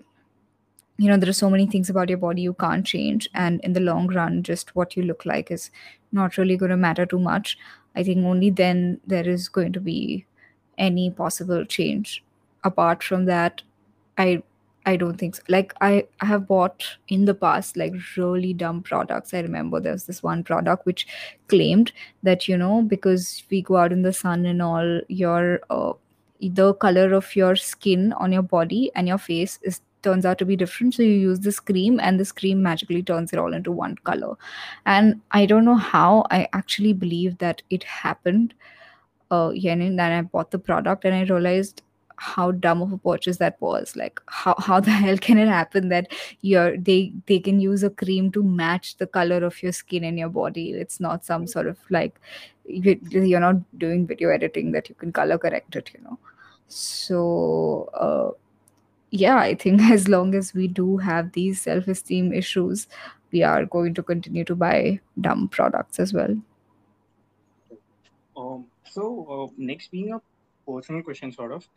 you 0.98 1.08
know 1.08 1.16
there 1.16 1.28
are 1.28 1.40
so 1.40 1.50
many 1.50 1.66
things 1.66 1.90
about 1.90 2.08
your 2.08 2.18
body 2.18 2.42
you 2.42 2.54
can't 2.54 2.86
change 2.86 3.28
and 3.34 3.60
in 3.60 3.72
the 3.74 3.80
long 3.80 4.06
run 4.08 4.42
just 4.42 4.74
what 4.74 4.96
you 4.96 5.02
look 5.02 5.26
like 5.26 5.50
is 5.50 5.70
not 6.12 6.38
really 6.38 6.56
going 6.56 6.70
to 6.70 6.76
matter 6.76 7.04
too 7.04 7.18
much. 7.18 7.58
I 7.94 8.02
think 8.02 8.24
only 8.24 8.50
then 8.50 9.00
there 9.06 9.28
is 9.28 9.48
going 9.48 9.72
to 9.72 9.80
be 9.80 10.26
any 10.78 11.10
possible 11.10 11.64
change. 11.64 12.22
Apart 12.64 13.02
from 13.02 13.24
that 13.26 13.62
i 14.18 14.42
i 14.86 14.96
don't 14.96 15.18
think 15.18 15.34
so. 15.36 15.42
like 15.48 15.74
i 15.80 16.06
i 16.20 16.26
have 16.26 16.46
bought 16.46 16.84
in 17.08 17.24
the 17.24 17.34
past 17.34 17.76
like 17.76 17.92
really 18.16 18.52
dumb 18.52 18.82
products. 18.82 19.34
I 19.34 19.40
remember 19.40 19.80
there 19.80 19.92
was 19.92 20.06
this 20.06 20.22
one 20.22 20.42
product 20.44 20.86
which 20.86 21.06
claimed 21.48 21.92
that 22.22 22.48
you 22.48 22.56
know 22.56 22.82
because 22.82 23.42
we 23.50 23.62
go 23.62 23.76
out 23.76 23.92
in 23.92 24.02
the 24.02 24.12
sun 24.12 24.46
and 24.46 24.62
all 24.62 25.00
your 25.08 25.60
uh, 25.70 25.92
the 26.40 26.74
color 26.74 27.12
of 27.14 27.34
your 27.34 27.56
skin 27.56 28.12
on 28.14 28.32
your 28.32 28.42
body 28.42 28.90
and 28.94 29.08
your 29.08 29.18
face 29.18 29.58
is 29.62 29.80
turns 30.02 30.24
out 30.24 30.38
to 30.38 30.44
be 30.44 30.54
different. 30.54 30.94
So 30.94 31.02
you 31.02 31.14
use 31.30 31.40
this 31.40 31.58
cream 31.58 31.98
and 31.98 32.20
this 32.20 32.30
cream 32.30 32.62
magically 32.62 33.02
turns 33.02 33.32
it 33.32 33.38
all 33.40 33.52
into 33.52 33.72
one 33.72 33.96
color. 34.04 34.36
And 34.84 35.20
i 35.32 35.46
don't 35.46 35.64
know 35.64 35.76
how 35.76 36.24
i 36.30 36.48
actually 36.52 36.92
believe 36.92 37.38
that 37.38 37.62
it 37.70 37.82
happened 37.84 38.54
uh 39.30 39.50
yeah 39.54 39.72
and 39.72 39.98
then 39.98 40.12
i 40.12 40.22
bought 40.22 40.50
the 40.52 40.58
product 40.58 41.04
and 41.04 41.14
i 41.14 41.22
realized 41.22 41.82
how 42.16 42.50
dumb 42.52 42.82
of 42.82 42.92
a 42.92 42.98
purchase 42.98 43.38
that 43.38 43.60
was. 43.60 43.96
Like 43.96 44.20
how, 44.26 44.54
how 44.58 44.80
the 44.80 44.90
hell 45.02 45.18
can 45.18 45.38
it 45.38 45.48
happen 45.48 45.88
that 45.90 46.12
you're 46.40 46.76
they 46.76 47.12
they 47.26 47.38
can 47.38 47.60
use 47.60 47.82
a 47.82 47.90
cream 47.90 48.30
to 48.32 48.42
match 48.42 48.96
the 48.98 49.06
color 49.06 49.44
of 49.44 49.62
your 49.62 49.72
skin 49.72 50.04
and 50.04 50.18
your 50.18 50.28
body? 50.28 50.70
It's 50.72 51.00
not 51.00 51.24
some 51.24 51.46
sort 51.46 51.66
of 51.66 51.78
like 51.90 52.20
you- 52.64 53.00
you're 53.10 53.40
not 53.40 53.56
doing 53.78 54.06
video 54.06 54.30
editing 54.30 54.72
that 54.72 54.88
you 54.88 54.94
can 54.94 55.12
color 55.12 55.38
correct 55.38 55.76
it 55.76 55.90
you 55.94 56.02
know? 56.04 56.18
So 56.68 57.90
uh 57.94 58.30
yeah 59.10 59.36
i 59.38 59.54
think 59.54 59.80
as 59.96 60.08
long 60.08 60.34
as 60.34 60.52
we 60.54 60.66
do 60.68 60.96
have 60.96 61.32
these 61.32 61.60
self-esteem 61.62 62.32
issues 62.32 62.86
we 63.32 63.42
are 63.42 63.64
going 63.66 63.94
to 63.94 64.02
continue 64.02 64.44
to 64.44 64.54
buy 64.54 65.00
dumb 65.20 65.48
products 65.48 65.98
as 65.98 66.12
well. 66.12 66.36
Um, 68.36 68.66
so 68.84 69.26
uh, 69.48 69.54
next 69.56 69.90
being 69.90 70.12
a 70.12 70.20
personal 70.70 71.02
question, 71.02 71.32
sort 71.32 71.52
of. 71.52 71.68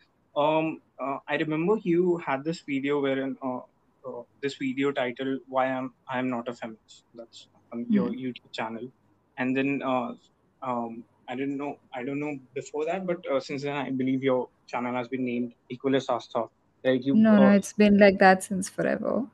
Um, 0.44 0.82
uh, 1.04 1.18
I 1.28 1.36
remember 1.38 1.78
you 1.84 2.18
had 2.18 2.44
this 2.44 2.64
video 2.68 3.02
wherein 3.02 3.36
uh, 3.44 3.62
uh, 4.08 4.24
this 4.42 4.56
video 4.62 4.92
titled 4.92 5.42
"Why 5.48 5.66
I'm 5.78 5.92
I'm 6.08 6.30
Not 6.30 6.48
a 6.48 6.54
Feminist." 6.56 7.06
That's 7.14 7.48
on 7.74 7.86
your 7.90 8.08
Hmm. 8.08 8.14
YouTube 8.24 8.52
channel, 8.54 8.88
and 9.38 9.56
then 9.58 9.82
uh, 9.84 10.12
um, 10.62 11.06
I 11.28 11.36
didn't 11.36 11.58
know 11.58 11.76
I 11.94 12.04
don't 12.04 12.20
know 12.20 12.36
before 12.56 12.86
that, 12.86 13.06
but 13.06 13.20
uh, 13.32 13.40
since 13.40 13.64
then 13.64 13.76
I 13.76 13.92
believe 13.92 14.24
your 14.24 14.48
channel 14.68 14.96
has 14.96 15.10
been 15.10 15.26
named 15.26 15.54
Equalist 15.72 16.10
Asta. 16.10 16.46
Like 16.84 17.06
you, 17.06 17.22
no 17.24 17.38
no 17.38 17.50
uh, 17.50 17.52
it's 17.52 17.74
been 17.74 18.00
like 18.00 18.18
that 18.20 18.44
since 18.44 18.68
forever 18.70 19.28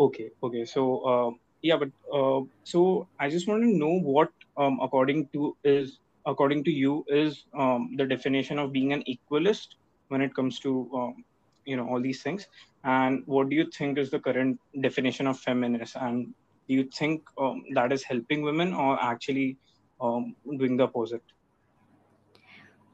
Okay, 0.00 0.30
okay. 0.42 0.64
So, 0.64 1.38
yeah, 1.62 1.76
but 1.76 1.90
uh, 2.12 2.42
so 2.64 3.08
I 3.18 3.28
just 3.28 3.48
want 3.48 3.62
to 3.62 3.68
know 3.76 3.98
what, 4.00 4.30
um, 4.56 4.78
according 4.80 5.28
to 5.34 5.56
is 5.64 5.98
according 6.26 6.64
to 6.64 6.70
you, 6.70 7.04
is 7.08 7.44
um, 7.58 7.94
the 7.96 8.06
definition 8.06 8.58
of 8.58 8.72
being 8.72 8.92
an 8.92 9.02
equalist 9.06 9.76
when 10.08 10.20
it 10.22 10.34
comes 10.34 10.58
to 10.60 10.90
um, 10.94 11.24
you 11.64 11.76
know 11.76 11.88
all 11.88 12.00
these 12.00 12.22
things, 12.22 12.46
and 12.84 13.22
what 13.26 13.48
do 13.48 13.56
you 13.56 13.66
think 13.76 13.98
is 13.98 14.10
the 14.10 14.18
current 14.20 14.58
definition 14.80 15.26
of 15.26 15.38
feminist, 15.38 15.96
and 15.96 16.26
do 16.68 16.74
you 16.74 16.84
think 16.98 17.22
um, 17.38 17.62
that 17.74 17.92
is 17.92 18.02
helping 18.02 18.42
women 18.42 18.74
or 18.74 19.02
actually 19.02 19.56
um, 20.00 20.34
doing 20.58 20.76
the 20.76 20.84
opposite? 20.84 21.22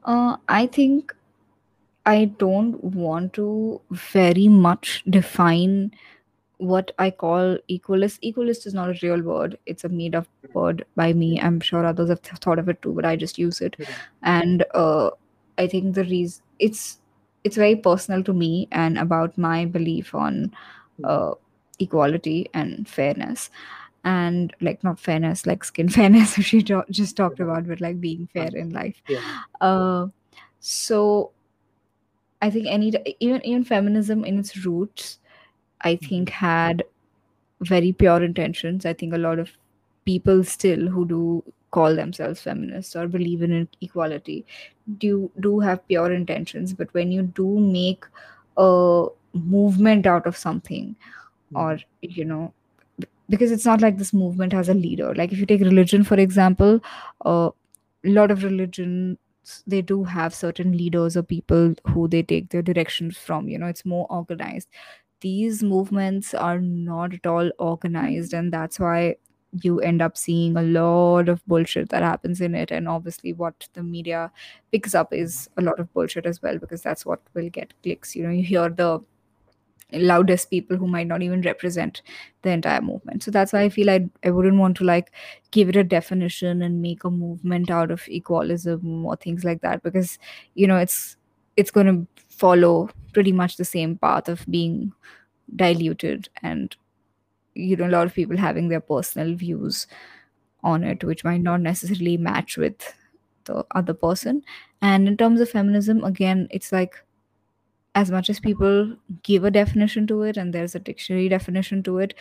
uh 0.05 0.37
i 0.47 0.65
think 0.67 1.13
I 2.05 2.25
don't 2.25 2.83
want 2.83 3.33
to 3.33 3.81
very 3.91 4.47
much 4.47 5.03
define 5.09 5.91
what 6.57 6.91
I 6.99 7.11
call 7.11 7.57
equalist. 7.69 8.19
Equalist 8.23 8.65
is 8.67 8.73
not 8.73 8.89
a 8.91 8.99
real 9.03 9.21
word, 9.21 9.57
it's 9.65 9.83
a 9.83 9.89
made 9.89 10.15
up 10.15 10.27
word 10.53 10.85
by 10.95 11.13
me. 11.13 11.39
I'm 11.41 11.59
sure 11.59 11.85
others 11.85 12.09
have 12.09 12.21
th- 12.21 12.39
thought 12.39 12.59
of 12.59 12.69
it 12.69 12.81
too, 12.81 12.93
but 12.93 13.05
I 13.05 13.15
just 13.15 13.37
use 13.39 13.61
it. 13.61 13.75
Mhm. 13.79 13.95
And 14.23 14.65
uh, 14.73 15.11
I 15.57 15.67
think 15.67 15.95
the 15.95 16.03
reason 16.05 16.43
it's 16.59 16.99
it's 17.45 17.55
very 17.55 17.75
personal 17.75 18.23
to 18.23 18.33
me 18.33 18.67
and 18.71 18.97
about 18.97 19.37
my 19.37 19.65
belief 19.65 20.13
on 20.15 20.51
uh, 21.03 21.31
equality 21.79 22.49
and 22.53 22.89
fairness. 22.89 23.49
And 24.03 24.53
like 24.61 24.83
not 24.83 24.99
fairness 24.99 25.45
like 25.47 25.63
skin 25.63 25.89
fairness 25.97 26.33
she 26.33 26.61
ta- 26.61 26.83
just 26.91 27.17
talked 27.17 27.39
about 27.39 27.67
but 27.67 27.81
like 27.81 28.01
being 28.01 28.27
fair 28.33 28.49
in 28.55 28.71
life. 28.71 29.01
Yeah. 29.07 29.21
uh, 29.61 30.07
so 30.59 31.31
I 32.41 32.49
think 32.49 32.67
any 32.69 32.93
even 33.19 33.43
even 33.45 33.63
feminism 33.63 34.23
in 34.23 34.39
its 34.39 34.65
roots, 34.65 35.19
I 35.81 35.95
think 35.95 36.29
had 36.29 36.83
very 37.61 37.93
pure 37.93 38.23
intentions. 38.23 38.85
I 38.85 38.93
think 38.93 39.13
a 39.13 39.17
lot 39.17 39.39
of 39.39 39.49
people 40.05 40.43
still 40.43 40.87
who 40.87 41.07
do 41.07 41.43
call 41.77 41.95
themselves 41.95 42.41
feminists 42.41 42.95
or 42.95 43.07
believe 43.07 43.41
in 43.47 43.67
equality 43.81 44.37
do 45.05 45.31
do 45.39 45.59
have 45.59 45.87
pure 45.87 46.11
intentions. 46.13 46.73
But 46.73 46.93
when 46.93 47.11
you 47.11 47.23
do 47.23 47.47
make 47.59 48.05
a 48.57 49.07
movement 49.33 50.05
out 50.07 50.27
of 50.27 50.37
something, 50.37 50.95
or 51.55 51.79
you 52.01 52.25
know, 52.25 52.53
because 53.29 53.51
it's 53.51 53.65
not 53.65 53.81
like 53.81 53.97
this 53.97 54.13
movement 54.13 54.53
has 54.53 54.69
a 54.69 54.73
leader. 54.73 55.13
Like 55.15 55.31
if 55.31 55.39
you 55.39 55.45
take 55.45 55.61
religion 55.61 56.03
for 56.03 56.15
example, 56.19 56.79
uh, 57.25 57.49
a 58.05 58.09
lot 58.09 58.31
of 58.31 58.43
religions 58.43 59.17
they 59.67 59.81
do 59.81 60.03
have 60.03 60.33
certain 60.33 60.75
leaders 60.77 61.15
or 61.15 61.23
people 61.23 61.75
who 61.87 62.07
they 62.07 62.23
take 62.23 62.49
their 62.49 62.63
directions 62.63 63.15
from 63.17 63.47
you 63.47 63.59
know 63.59 63.67
it's 63.67 63.85
more 63.85 64.07
organized 64.09 64.67
these 65.21 65.63
movements 65.63 66.33
are 66.33 66.59
not 66.61 67.13
at 67.13 67.27
all 67.27 67.51
organized 67.59 68.33
and 68.33 68.53
that's 68.53 68.79
why 68.79 69.15
you 69.61 69.79
end 69.79 70.01
up 70.01 70.17
seeing 70.17 70.57
a 70.57 70.61
lot 70.61 71.29
of 71.29 71.45
bullshit 71.47 71.89
that 71.89 72.03
happens 72.03 72.41
in 72.41 72.55
it. 72.55 72.71
And 72.71 72.87
obviously 72.87 73.33
what 73.33 73.67
the 73.73 73.83
media 73.83 74.31
picks 74.71 74.95
up 74.95 75.13
is 75.13 75.49
a 75.57 75.61
lot 75.61 75.79
of 75.79 75.93
bullshit 75.93 76.25
as 76.25 76.41
well 76.41 76.57
because 76.57 76.81
that's 76.81 77.05
what 77.05 77.21
will 77.33 77.49
get 77.49 77.73
clicks. 77.83 78.15
You 78.15 78.23
know 78.23 78.29
you 78.31 78.43
hear 78.43 78.69
the 78.69 79.01
loudest 79.93 80.49
people 80.49 80.75
who 80.77 80.87
might 80.87 81.07
not 81.07 81.21
even 81.21 81.41
represent 81.41 82.01
the 82.41 82.49
entire 82.49 82.81
movement. 82.81 83.23
So 83.23 83.31
that's 83.31 83.53
why 83.53 83.61
i 83.61 83.69
feel 83.69 83.89
I, 83.89 84.09
I 84.23 84.31
wouldn't 84.31 84.57
want 84.57 84.77
to 84.77 84.83
like 84.83 85.11
give 85.51 85.69
it 85.69 85.75
a 85.75 85.83
definition 85.83 86.61
and 86.61 86.81
make 86.81 87.03
a 87.03 87.11
movement 87.11 87.69
out 87.69 87.91
of 87.91 88.07
equalism 88.07 89.05
or 89.05 89.15
things 89.15 89.43
like 89.43 89.61
that 89.61 89.83
because 89.83 90.17
you 90.55 90.67
know 90.67 90.77
it's 90.77 91.17
it's 91.55 91.71
going 91.71 91.87
to 91.87 92.23
follow 92.29 92.89
pretty 93.13 93.31
much 93.31 93.57
the 93.57 93.63
same 93.65 93.97
path 93.97 94.27
of 94.27 94.45
being 94.49 94.91
diluted 95.55 96.29
and 96.41 96.75
you 97.55 97.75
know 97.75 97.87
a 97.87 97.95
lot 97.95 98.05
of 98.05 98.13
people 98.13 98.37
having 98.37 98.69
their 98.69 98.81
personal 98.81 99.33
views 99.35 99.87
on 100.63 100.83
it 100.83 101.03
which 101.03 101.23
might 101.23 101.41
not 101.41 101.61
necessarily 101.61 102.17
match 102.17 102.57
with 102.57 102.93
the 103.45 103.65
other 103.75 103.93
person. 103.93 104.43
And 104.81 105.07
in 105.07 105.17
terms 105.17 105.41
of 105.41 105.49
feminism 105.49 106.03
again 106.03 106.47
it's 106.51 106.71
like 106.71 106.95
as 107.95 108.11
much 108.11 108.29
as 108.29 108.39
people 108.39 108.95
give 109.23 109.45
a 109.45 109.51
definition 109.51 110.05
to 110.07 110.23
it 110.23 110.37
and 110.37 110.53
there's 110.53 110.75
a 110.75 110.79
dictionary 110.79 111.29
definition 111.29 111.81
to 111.83 111.99
it 111.99 112.13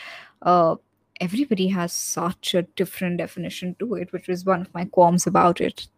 uh, 0.43 0.76
everybody 1.20 1.68
has 1.68 1.93
such 1.93 2.55
a 2.55 2.62
different 2.62 3.18
definition 3.18 3.74
to 3.78 3.95
it 3.95 4.12
which 4.12 4.28
is 4.28 4.45
one 4.45 4.61
of 4.61 4.72
my 4.74 4.85
qualms 4.85 5.26
about 5.26 5.61
it. 5.61 5.89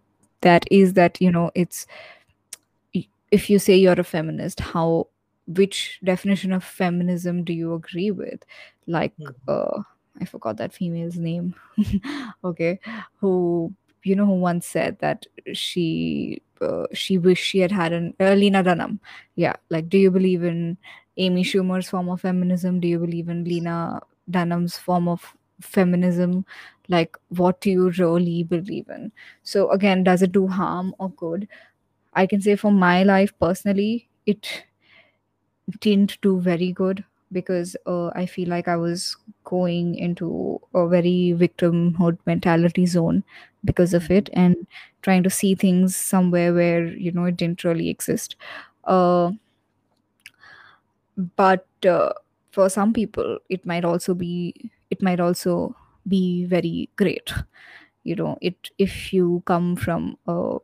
That 0.42 0.64
is 0.70 0.94
that 0.94 1.20
you 1.20 1.30
know 1.30 1.50
it's 1.54 1.86
if 3.30 3.50
you 3.50 3.58
say 3.58 3.76
you're 3.76 4.00
a 4.00 4.04
feminist 4.04 4.60
how 4.60 5.08
which 5.46 6.00
definition 6.04 6.52
of 6.52 6.64
feminism 6.64 7.44
do 7.44 7.52
you 7.52 7.74
agree 7.74 8.10
with? 8.10 8.44
Like 8.86 9.14
Mhm. 9.18 9.34
uh 9.48 9.82
i 10.20 10.24
forgot 10.24 10.56
that 10.58 10.72
female's 10.72 11.18
name. 11.18 11.54
Okay. 12.44 12.78
Who 13.20 13.72
you 14.04 14.16
know 14.16 14.26
who 14.26 14.34
once 14.40 14.66
said 14.66 14.98
that 15.00 15.26
she 15.52 16.40
uh, 16.60 16.86
she 16.94 17.18
wished 17.18 17.44
she 17.44 17.58
had 17.58 17.72
had 17.72 17.92
an 17.92 18.14
uh, 18.20 18.32
lena 18.34 18.62
dunham. 18.62 19.00
Yeah 19.36 19.56
like 19.70 19.88
do 19.88 19.98
you 19.98 20.10
believe 20.10 20.44
in 20.44 20.76
amy 21.18 21.42
schumer's 21.44 21.88
form 21.90 22.08
of 22.08 22.20
feminism? 22.22 22.80
Do 22.80 22.88
you 22.88 22.98
believe 22.98 23.28
in 23.28 23.44
lena 23.44 24.00
dunham's 24.30 24.76
form 24.78 25.08
of 25.08 25.34
feminism? 25.60 26.46
Like 26.88 27.16
what 27.28 27.60
do 27.60 27.70
you 27.70 27.90
really 27.90 28.42
believe 28.44 28.88
in? 28.88 29.12
So 29.42 29.70
again 29.70 30.04
does 30.04 30.22
it 30.22 30.32
do 30.32 30.46
harm 30.46 30.94
or 30.98 31.10
good? 31.10 31.48
I 32.14 32.26
can 32.26 32.40
say 32.40 32.56
for 32.56 32.72
my 32.72 33.02
life 33.04 33.32
personally, 33.40 34.08
it 34.26 34.64
didn't 35.80 36.18
do 36.22 36.40
very 36.40 36.72
good. 36.72 37.04
because 37.36 37.70
uh, 37.92 38.08
I 38.20 38.24
feel 38.32 38.48
like 38.50 38.68
I 38.72 38.76
was 38.80 39.16
going 39.50 39.96
into 39.96 40.26
a 40.80 40.86
very 40.92 41.34
victimhood 41.40 42.18
mentality 42.24 42.84
zone 42.86 43.24
because 43.70 43.94
of 43.98 44.06
it 44.18 44.30
and 44.32 44.54
trying 45.02 45.24
to 45.24 45.30
see 45.38 45.56
things 45.56 45.96
somewhere 45.96 46.54
where 46.58 46.86
you 47.06 47.10
know 47.16 47.24
it 47.24 47.36
didn't 47.36 47.64
really 47.64 47.88
exist. 47.94 48.36
Uh, 48.84 49.32
but 51.36 51.66
uh, 51.86 52.12
for 52.50 52.68
some 52.68 52.92
people, 52.92 53.38
it 53.48 53.64
might 53.66 53.84
also 53.84 54.14
be 54.14 54.70
it 54.90 55.02
might 55.02 55.20
also 55.20 55.74
be 56.06 56.44
very 56.44 56.88
great. 56.96 57.32
You 58.04 58.16
know, 58.16 58.38
it 58.40 58.70
if 58.78 59.12
you 59.12 59.42
come 59.46 59.76
from 59.76 60.18
a 60.28 60.58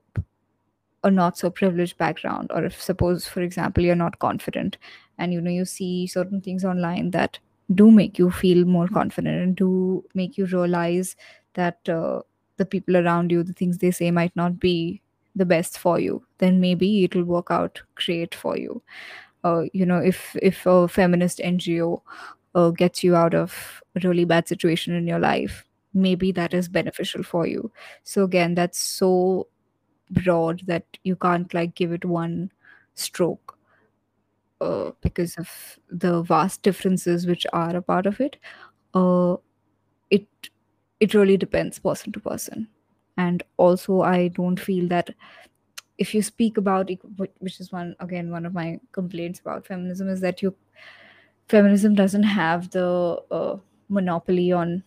a 1.05 1.11
not 1.11 1.36
so 1.36 1.50
privileged 1.50 1.96
background 1.98 2.50
or 2.55 2.64
if 2.64 2.80
suppose 2.80 3.26
for 3.26 3.40
example 3.42 3.82
you're 3.82 3.96
not 4.03 4.18
confident 4.18 4.76
and 5.18 5.32
you 5.32 5.40
know 5.40 5.50
you 5.50 5.64
see 5.64 6.07
certain 6.07 6.40
things 6.40 6.64
online 6.64 7.11
that 7.11 7.38
do 7.74 7.90
make 7.90 8.18
you 8.18 8.30
feel 8.30 8.64
more 8.64 8.88
confident 8.88 9.42
and 9.42 9.57
do 9.57 10.05
make 10.14 10.36
you 10.38 10.46
realize 10.46 11.16
that 11.55 11.88
uh, 11.88 12.20
the 12.57 12.64
people 12.64 12.96
around 12.96 13.30
you 13.32 13.42
the 13.42 13.53
things 13.53 13.78
they 13.78 13.90
say 13.90 14.11
might 14.11 14.34
not 14.36 14.59
be 14.61 15.00
the 15.34 15.46
best 15.46 15.78
for 15.78 15.98
you 15.98 16.22
then 16.38 16.61
maybe 16.61 17.05
it 17.05 17.14
will 17.16 17.24
work 17.24 17.50
out 17.50 17.80
great 17.94 18.34
for 18.34 18.57
you. 18.59 18.82
Uh, 19.44 19.62
you 19.72 19.84
know 19.84 19.98
if 19.98 20.36
if 20.40 20.66
a 20.66 20.86
feminist 20.86 21.40
ngo 21.44 22.00
uh, 22.55 22.70
gets 22.70 23.03
you 23.03 23.16
out 23.16 23.34
of 23.34 23.82
a 23.96 24.00
really 24.09 24.24
bad 24.24 24.46
situation 24.48 24.94
in 24.94 25.07
your 25.07 25.18
life 25.18 25.64
maybe 25.94 26.32
that 26.32 26.55
is 26.55 26.68
beneficial 26.68 27.22
for 27.22 27.46
you. 27.46 27.70
So 28.05 28.24
again 28.24 28.55
that's 28.55 28.78
so 28.78 29.48
broad 30.12 30.62
that 30.66 30.84
you 31.04 31.16
can't 31.16 31.54
like 31.54 31.74
give 31.74 31.92
it 31.92 32.04
one 32.04 32.52
stroke 32.94 33.58
uh, 34.60 34.92
because 35.00 35.36
of 35.36 35.78
the 35.90 36.22
vast 36.22 36.62
differences 36.62 37.26
which 37.26 37.46
are 37.52 37.76
a 37.76 37.82
part 37.82 38.06
of 38.06 38.20
it. 38.20 38.36
Uh, 38.94 39.36
it 40.10 40.26
it 41.00 41.14
really 41.14 41.36
depends 41.36 41.78
person 41.78 42.12
to 42.12 42.20
person. 42.20 42.68
And 43.18 43.42
also 43.58 44.00
i 44.02 44.28
don't 44.28 44.60
feel 44.60 44.88
that 44.88 45.10
if 45.98 46.14
you 46.14 46.22
speak 46.22 46.56
about 46.56 46.90
which 47.40 47.60
is 47.60 47.72
one 47.72 47.94
again 48.00 48.30
one 48.30 48.46
of 48.46 48.54
my 48.54 48.80
complaints 48.92 49.40
about 49.40 49.66
feminism 49.66 50.08
is 50.08 50.20
that 50.20 50.42
you 50.42 50.54
feminism 51.48 51.94
doesn't 51.94 52.22
have 52.24 52.70
the 52.70 52.88
uh, 53.30 53.56
monopoly 53.88 54.52
on 54.52 54.82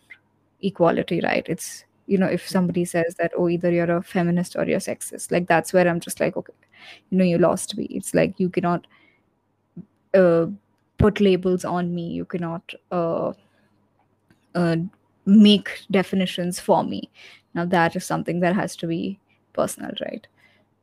equality 0.62 1.20
right? 1.22 1.46
It's 1.48 1.84
you 2.06 2.18
know 2.18 2.26
if 2.26 2.48
somebody 2.48 2.84
says 2.84 3.14
that 3.16 3.32
oh 3.36 3.48
either 3.48 3.70
you're 3.70 3.96
a 3.96 4.02
feminist 4.02 4.56
or 4.56 4.64
you're 4.64 4.78
sexist 4.78 5.30
like 5.32 5.46
that's 5.46 5.72
where 5.72 5.88
i'm 5.88 6.00
just 6.00 6.20
like 6.20 6.36
okay 6.36 6.52
you 7.10 7.18
know 7.18 7.24
you 7.24 7.38
lost 7.38 7.76
me. 7.76 7.84
It's 7.90 8.14
like 8.14 8.38
you 8.38 8.48
cannot 8.48 8.86
uh, 10.14 10.46
put 10.98 11.20
labels 11.20 11.64
on 11.64 11.94
me. 11.94 12.08
You 12.08 12.24
cannot 12.24 12.72
uh, 12.90 13.32
uh, 14.54 14.76
make 15.24 15.80
definitions 15.90 16.60
for 16.60 16.84
me. 16.84 17.10
Now 17.54 17.64
that 17.66 17.96
is 17.96 18.04
something 18.04 18.40
that 18.40 18.54
has 18.54 18.76
to 18.76 18.86
be 18.86 19.18
personal 19.52 19.92
right? 20.00 20.26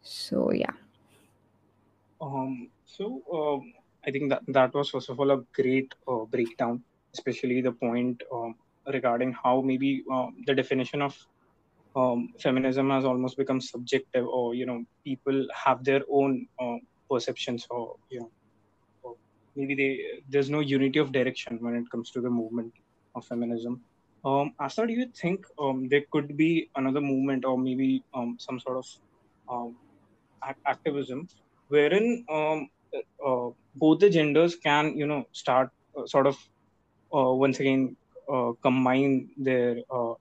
So 0.01 0.51
yeah. 0.51 0.71
Um, 2.21 2.69
so 2.85 3.21
um, 3.31 3.73
I 4.05 4.11
think 4.11 4.29
that 4.29 4.43
that 4.47 4.73
was 4.73 4.89
first 4.89 5.09
of 5.09 5.19
all 5.19 5.31
a 5.31 5.43
great 5.53 5.93
uh, 6.07 6.25
breakdown, 6.25 6.83
especially 7.13 7.61
the 7.61 7.71
point 7.71 8.23
um, 8.31 8.55
regarding 8.91 9.33
how 9.43 9.61
maybe 9.61 10.03
um, 10.11 10.35
the 10.45 10.53
definition 10.53 11.01
of 11.01 11.15
um, 11.95 12.29
feminism 12.39 12.89
has 12.89 13.05
almost 13.05 13.37
become 13.37 13.61
subjective, 13.61 14.25
or 14.27 14.55
you 14.55 14.65
know, 14.65 14.83
people 15.05 15.45
have 15.65 15.83
their 15.83 16.01
own 16.11 16.47
uh, 16.61 16.77
perceptions, 17.09 17.65
or 17.69 17.95
you 18.09 18.19
know, 18.21 18.31
or 19.03 19.15
maybe 19.55 19.75
they 19.75 19.99
there's 20.29 20.49
no 20.49 20.59
unity 20.59 20.99
of 20.99 21.11
direction 21.11 21.57
when 21.61 21.75
it 21.75 21.89
comes 21.91 22.11
to 22.11 22.21
the 22.21 22.29
movement 22.29 22.73
of 23.15 23.25
feminism. 23.25 23.81
Um, 24.25 24.53
Asta, 24.59 24.85
do 24.87 24.93
you 24.93 25.07
think 25.19 25.45
um, 25.59 25.87
there 25.89 26.03
could 26.11 26.35
be 26.37 26.69
another 26.75 27.01
movement, 27.01 27.45
or 27.45 27.57
maybe 27.57 28.03
um, 28.13 28.37
some 28.39 28.59
sort 28.59 28.77
of 28.77 28.85
um, 29.51 29.77
ac- 30.47 30.59
activism 30.67 31.27
wherein 31.67 32.25
um, 32.31 32.67
uh, 33.25 33.49
both 33.75 33.99
the 33.99 34.09
genders 34.09 34.55
can 34.55 34.97
you 34.97 35.05
know 35.07 35.23
start 35.31 35.69
uh, 35.97 36.05
sort 36.05 36.27
of 36.27 36.35
uh, 37.15 37.31
once 37.45 37.59
again 37.59 37.95
uh, 37.95 38.02
combine 38.61 39.29
their 39.37 39.77
uh, 39.91 40.13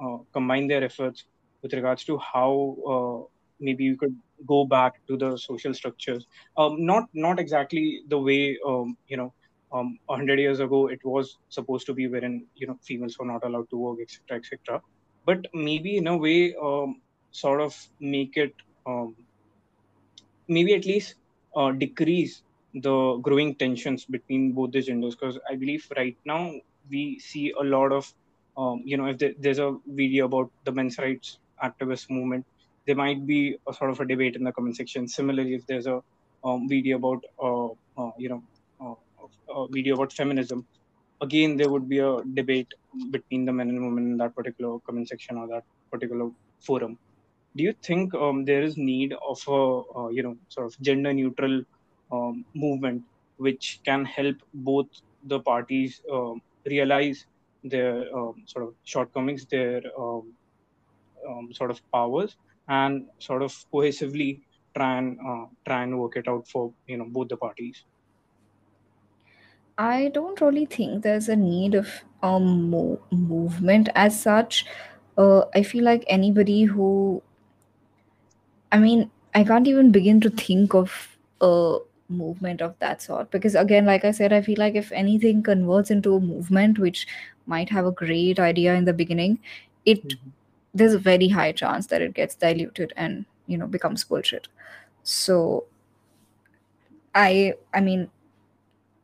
uh, 0.00 0.18
combine 0.32 0.66
their 0.68 0.84
efforts 0.84 1.24
with 1.62 1.72
regards 1.72 2.04
to 2.04 2.18
how 2.18 2.76
uh, 2.88 3.26
maybe 3.60 3.84
you 3.84 3.96
could 3.96 4.16
go 4.46 4.64
back 4.64 5.04
to 5.06 5.16
the 5.16 5.36
social 5.36 5.74
structures. 5.74 6.26
Um, 6.56 6.84
not 6.86 7.08
not 7.14 7.38
exactly 7.38 8.02
the 8.08 8.18
way 8.18 8.58
um, 8.66 8.96
you 9.08 9.16
know 9.16 9.32
um, 9.72 9.98
100 10.06 10.38
years 10.38 10.60
ago 10.60 10.88
it 10.88 11.04
was 11.04 11.38
supposed 11.48 11.86
to 11.86 11.94
be 11.94 12.08
wherein 12.08 12.46
you 12.54 12.66
know 12.66 12.78
females 12.82 13.18
were 13.18 13.26
not 13.26 13.44
allowed 13.44 13.68
to 13.70 13.76
work 13.76 13.98
etc 14.00 14.38
etc 14.38 14.80
but 15.26 15.46
maybe 15.52 15.96
in 15.98 16.06
a 16.06 16.16
way 16.16 16.54
um, 16.62 17.00
sort 17.32 17.60
of 17.60 17.76
make 18.00 18.36
it 18.36 18.54
um, 18.86 19.14
maybe 20.48 20.74
at 20.74 20.86
least 20.86 21.16
uh, 21.54 21.70
decrease 21.72 22.42
the 22.74 23.18
growing 23.22 23.54
tensions 23.54 24.04
between 24.04 24.52
both 24.52 24.72
the 24.72 24.80
genders. 24.80 25.14
Because 25.14 25.38
i 25.50 25.54
believe 25.54 25.86
right 25.96 26.16
now 26.24 26.52
we 26.90 27.18
see 27.18 27.52
a 27.60 27.64
lot 27.64 27.92
of 27.92 28.12
um, 28.56 28.82
you 28.84 28.96
know 28.96 29.06
if 29.06 29.18
there, 29.18 29.34
there's 29.38 29.58
a 29.58 29.76
video 29.86 30.26
about 30.26 30.50
the 30.64 30.72
men's 30.72 30.98
rights 30.98 31.38
activist 31.62 32.10
movement 32.10 32.44
there 32.88 32.96
might 32.96 33.26
be 33.26 33.40
a 33.68 33.72
sort 33.78 33.90
of 33.90 34.00
a 34.00 34.06
debate 34.06 34.34
in 34.34 34.44
the 34.44 34.50
comment 34.50 34.74
section. 34.74 35.06
Similarly 35.06 35.54
if 35.54 35.66
there's 35.66 35.86
a 35.86 36.00
um, 36.42 36.68
video 36.68 36.96
about 36.96 37.22
uh, 37.46 37.66
uh, 38.02 38.12
you 38.16 38.30
know 38.30 38.42
uh, 38.80 38.94
a 39.54 39.68
video 39.68 39.94
about 39.96 40.12
feminism 40.12 40.66
again 41.20 41.56
there 41.58 41.68
would 41.68 41.88
be 41.88 41.98
a 41.98 42.12
debate 42.38 42.72
between 43.10 43.44
the 43.44 43.52
men 43.52 43.68
and 43.68 43.84
women 43.84 44.04
in 44.12 44.16
that 44.16 44.34
particular 44.34 44.78
comment 44.86 45.08
section 45.08 45.36
or 45.36 45.46
that 45.48 45.64
particular 45.90 46.30
forum. 46.60 46.98
Do 47.56 47.64
you 47.64 47.74
think 47.82 48.14
um, 48.14 48.44
there 48.44 48.62
is 48.62 48.76
need 48.76 49.14
of 49.32 49.42
a 49.48 49.62
uh, 49.98 50.08
you 50.08 50.22
know 50.22 50.36
sort 50.48 50.66
of 50.66 50.80
gender 50.80 51.12
neutral 51.12 51.62
um, 52.10 52.44
movement 52.54 53.02
which 53.36 53.80
can 53.84 54.04
help 54.04 54.36
both 54.54 54.86
the 55.24 55.40
parties 55.40 56.00
um, 56.10 56.40
realize 56.66 57.26
their 57.64 58.14
um, 58.16 58.44
sort 58.46 58.64
of 58.68 58.74
shortcomings 58.84 59.46
their 59.46 59.82
um, 59.98 60.36
um, 61.28 61.52
sort 61.52 61.70
of 61.70 61.80
powers 61.92 62.36
and 62.68 63.08
sort 63.18 63.42
of 63.42 63.52
cohesively 63.72 64.42
try 64.76 64.98
and 64.98 65.18
uh, 65.20 65.46
try 65.66 65.82
and 65.84 65.98
work 65.98 66.16
it 66.16 66.28
out 66.28 66.46
for 66.48 66.74
you 66.86 66.96
know 66.98 67.06
both 67.10 67.28
the 67.28 67.36
parties 67.36 67.84
I 69.76 70.08
don't 70.08 70.40
really 70.40 70.66
think 70.66 71.02
there's 71.02 71.28
a 71.28 71.36
need 71.36 71.74
of 71.74 72.04
a 72.22 72.38
mo- 72.40 73.00
movement 73.10 73.88
as 73.94 74.20
such. 74.20 74.66
Uh, 75.16 75.44
I 75.54 75.62
feel 75.62 75.84
like 75.84 76.04
anybody 76.08 76.64
who, 76.64 77.22
I 78.72 78.78
mean, 78.78 79.10
I 79.34 79.44
can't 79.44 79.66
even 79.66 79.92
begin 79.92 80.20
to 80.22 80.30
think 80.30 80.74
of 80.74 81.18
a 81.40 81.78
movement 82.08 82.60
of 82.62 82.74
that 82.78 83.02
sort 83.02 83.30
because, 83.30 83.54
again, 83.54 83.86
like 83.86 84.04
I 84.04 84.10
said, 84.12 84.32
I 84.32 84.40
feel 84.42 84.56
like 84.58 84.74
if 84.74 84.92
anything 84.92 85.42
converts 85.42 85.90
into 85.90 86.14
a 86.16 86.20
movement 86.20 86.78
which 86.78 87.06
might 87.46 87.70
have 87.70 87.86
a 87.86 87.92
great 87.92 88.38
idea 88.40 88.74
in 88.74 88.84
the 88.84 88.92
beginning, 88.92 89.38
it 89.84 90.04
Mhm. 90.08 90.18
there's 90.74 90.94
a 90.94 90.98
very 90.98 91.28
high 91.28 91.52
chance 91.52 91.86
that 91.88 92.02
it 92.02 92.14
gets 92.14 92.34
diluted 92.34 92.92
and 92.96 93.24
you 93.46 93.58
know 93.58 93.66
becomes 93.66 94.04
bullshit. 94.04 94.48
So 95.04 95.64
I, 97.14 97.54
I 97.74 97.80
mean, 97.80 98.10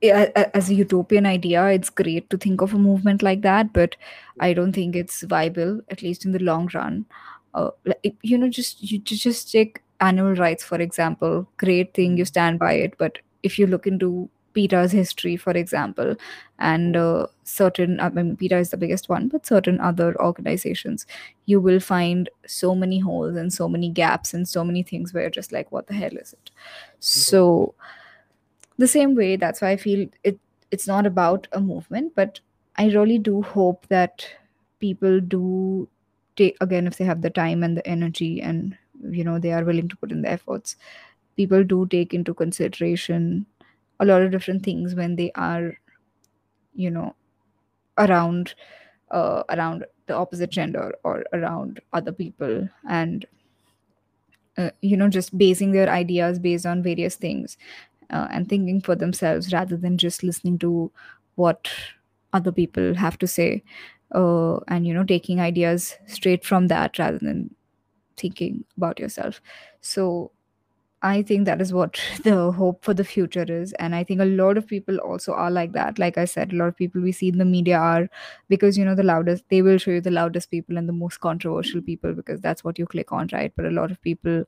as 0.03 0.71
a 0.71 0.75
utopian 0.75 1.27
idea, 1.27 1.67
it's 1.69 1.91
great 1.91 2.29
to 2.31 2.37
think 2.39 2.61
of 2.61 2.75
a 2.75 2.79
movement 2.79 3.23
like 3.23 3.43
that, 3.43 3.73
but 3.73 3.97
I 4.41 4.53
don't 4.53 4.73
think 4.75 4.97
it's 4.97 5.23
viable, 5.23 5.81
at 5.91 6.03
least 6.03 6.25
in 6.27 6.33
the 6.33 6.41
long 6.41 6.69
run. 6.75 7.07
Uh, 7.55 7.71
like, 7.87 8.17
you 8.23 8.37
know, 8.37 8.49
just 8.49 8.83
you 8.83 8.99
just 8.99 9.51
take 9.53 9.83
animal 10.05 10.35
rights 10.35 10.65
for 10.65 10.81
example. 10.81 11.49
Great 11.57 11.95
thing, 11.95 12.17
you 12.19 12.25
stand 12.25 12.59
by 12.59 12.73
it, 12.75 12.95
but 12.99 13.19
if 13.43 13.59
you 13.59 13.67
look 13.67 13.87
into 13.87 14.29
PETA's 14.55 14.93
history, 14.93 15.37
for 15.37 15.51
example, 15.53 16.15
and 16.61 16.97
uh, 16.97 17.27
certain, 17.43 17.99
I 18.01 18.09
mean, 18.11 18.37
PETA 18.37 18.59
is 18.59 18.71
the 18.71 18.77
biggest 18.77 19.09
one, 19.09 19.27
but 19.29 19.45
certain 19.47 19.81
other 19.81 20.15
organizations, 20.21 21.07
you 21.47 21.61
will 21.61 21.81
find 21.81 22.31
so 22.47 22.75
many 22.75 23.01
holes 23.01 23.35
and 23.37 23.53
so 23.53 23.69
many 23.69 23.89
gaps 23.91 24.33
and 24.33 24.49
so 24.49 24.63
many 24.65 24.85
things 24.85 25.13
where 25.13 25.25
you're 25.25 25.31
just 25.31 25.51
like, 25.53 25.73
what 25.73 25.89
the 25.89 25.95
hell 25.95 26.17
is 26.17 26.33
it? 26.35 26.51
Right. 26.55 26.55
So 27.01 27.75
the 28.79 28.89
same 28.89 29.15
way 29.15 29.37
that's 29.37 29.61
why 29.61 29.71
i 29.71 29.77
feel 29.77 30.07
it 30.23 30.39
it's 30.71 30.87
not 30.87 31.07
about 31.07 31.47
a 31.53 31.61
movement 31.61 32.13
but 32.15 32.41
i 32.77 32.87
really 32.89 33.19
do 33.19 33.43
hope 33.43 33.87
that 33.89 34.27
people 34.81 35.21
do 35.21 35.89
take 36.37 36.57
again 36.61 36.87
if 36.87 36.97
they 36.97 37.05
have 37.05 37.23
the 37.23 37.31
time 37.31 37.63
and 37.63 37.77
the 37.77 37.87
energy 37.87 38.41
and 38.41 38.77
you 39.11 39.25
know 39.25 39.39
they 39.39 39.53
are 39.53 39.65
willing 39.65 39.89
to 39.89 39.97
put 39.97 40.13
in 40.13 40.23
the 40.23 40.31
efforts. 40.31 40.77
People 41.37 41.65
do 41.65 41.87
take 41.87 42.15
into 42.15 42.35
consideration 42.35 43.47
a 44.01 44.05
lot 44.07 44.23
of 44.23 44.31
different 44.33 44.65
things 44.65 44.95
when 44.95 45.17
they 45.17 45.33
are 45.35 45.79
you 46.75 46.91
know 46.91 47.15
around 47.99 48.55
uh, 49.11 49.43
around 49.51 49.87
the 50.07 50.15
opposite 50.15 50.51
gender 50.51 50.95
or 51.05 51.25
around 51.33 51.81
other 51.93 52.13
people 52.13 52.69
and 52.89 53.27
uh, 54.57 54.71
you 54.81 54.97
know 54.97 55.09
just 55.09 55.37
basing 55.37 55.73
their 55.73 55.89
ideas 55.89 56.39
based 56.39 56.67
on 56.67 56.83
various 56.83 57.17
things 57.17 57.57
uh, 58.11 58.29
and 58.33 58.49
thinking 58.49 58.81
for 58.81 58.95
themselves 58.95 59.53
rather 59.53 59.77
than 59.77 59.99
just 59.99 60.23
listening 60.23 60.59
to 60.59 60.91
what 61.37 61.69
other 62.33 62.53
people 62.53 62.95
have 62.95 63.19
to 63.19 63.27
say 63.27 63.63
uh, 64.15 64.57
and 64.69 64.87
you 64.87 64.95
know 64.95 65.05
taking 65.05 65.41
ideas 65.41 65.97
straight 66.07 66.45
from 66.45 66.69
that 66.69 66.99
rather 66.99 67.19
than 67.19 67.55
thinking 68.17 68.65
about 68.77 68.99
yourself 68.99 69.41
so 69.81 70.31
I 71.03 71.21
think 71.23 71.45
that 71.45 71.61
is 71.61 71.73
what 71.73 72.01
the 72.25 72.51
hope 72.53 72.85
for 72.85 72.95
the 72.95 73.05
future 73.05 73.45
is. 73.47 73.75
And 73.75 73.95
I 73.95 74.05
think 74.05 74.21
a 74.21 74.25
lot 74.25 74.57
of 74.57 74.67
people 74.67 74.97
also 74.99 75.33
are 75.35 75.51
like 75.51 75.73
that. 75.73 75.99
Like 75.99 76.17
I 76.17 76.25
said, 76.25 76.53
a 76.53 76.57
lot 76.57 76.69
of 76.69 76.77
people 76.77 77.03
we 77.03 77.13
see 77.13 77.29
in 77.29 77.37
the 77.39 77.45
media 77.45 77.77
are 77.79 78.09
because, 78.49 78.79
you 78.79 78.85
know, 78.87 78.95
the 78.95 79.03
loudest, 79.03 79.45
they 79.51 79.61
will 79.61 79.77
show 79.77 79.91
you 79.91 80.01
the 80.01 80.11
loudest 80.11 80.51
people 80.51 80.79
and 80.79 80.89
the 80.89 80.95
most 80.95 81.21
controversial 81.21 81.83
people 81.83 82.15
because 82.15 82.41
that's 82.41 82.65
what 82.65 82.79
you 82.79 82.87
click 82.87 83.13
on, 83.13 83.29
right? 83.33 83.53
But 83.55 83.67
a 83.67 83.71
lot 83.71 83.91
of 83.91 84.01
people 84.01 84.45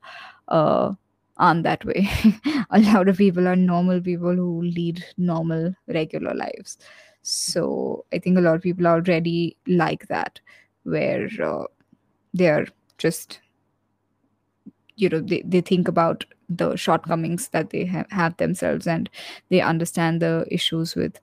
uh, 0.47 0.93
aren't 1.37 1.63
that 1.63 1.85
way. 1.85 2.09
a 2.71 2.79
lot 2.79 3.07
of 3.07 3.17
people 3.17 3.47
are 3.47 3.55
normal 3.55 4.01
people 4.01 4.35
who 4.35 4.63
lead 4.63 5.03
normal, 5.17 5.75
regular 5.87 6.33
lives. 6.33 6.79
So 7.21 8.05
I 8.11 8.17
think 8.19 8.37
a 8.37 8.41
lot 8.41 8.55
of 8.55 8.61
people 8.63 8.87
are 8.87 8.95
already 8.95 9.57
like 9.67 10.07
that, 10.07 10.39
where 10.83 11.27
uh, 11.43 11.65
they're 12.33 12.67
just 12.97 13.39
you 14.97 15.09
know 15.09 15.21
they, 15.21 15.41
they 15.45 15.61
think 15.61 15.87
about 15.87 16.25
the 16.49 16.75
shortcomings 16.75 17.49
that 17.49 17.69
they 17.71 17.85
ha- 17.85 18.05
have 18.11 18.37
themselves 18.37 18.87
and 18.87 19.09
they 19.49 19.61
understand 19.61 20.21
the 20.21 20.45
issues 20.51 20.95
with 20.95 21.19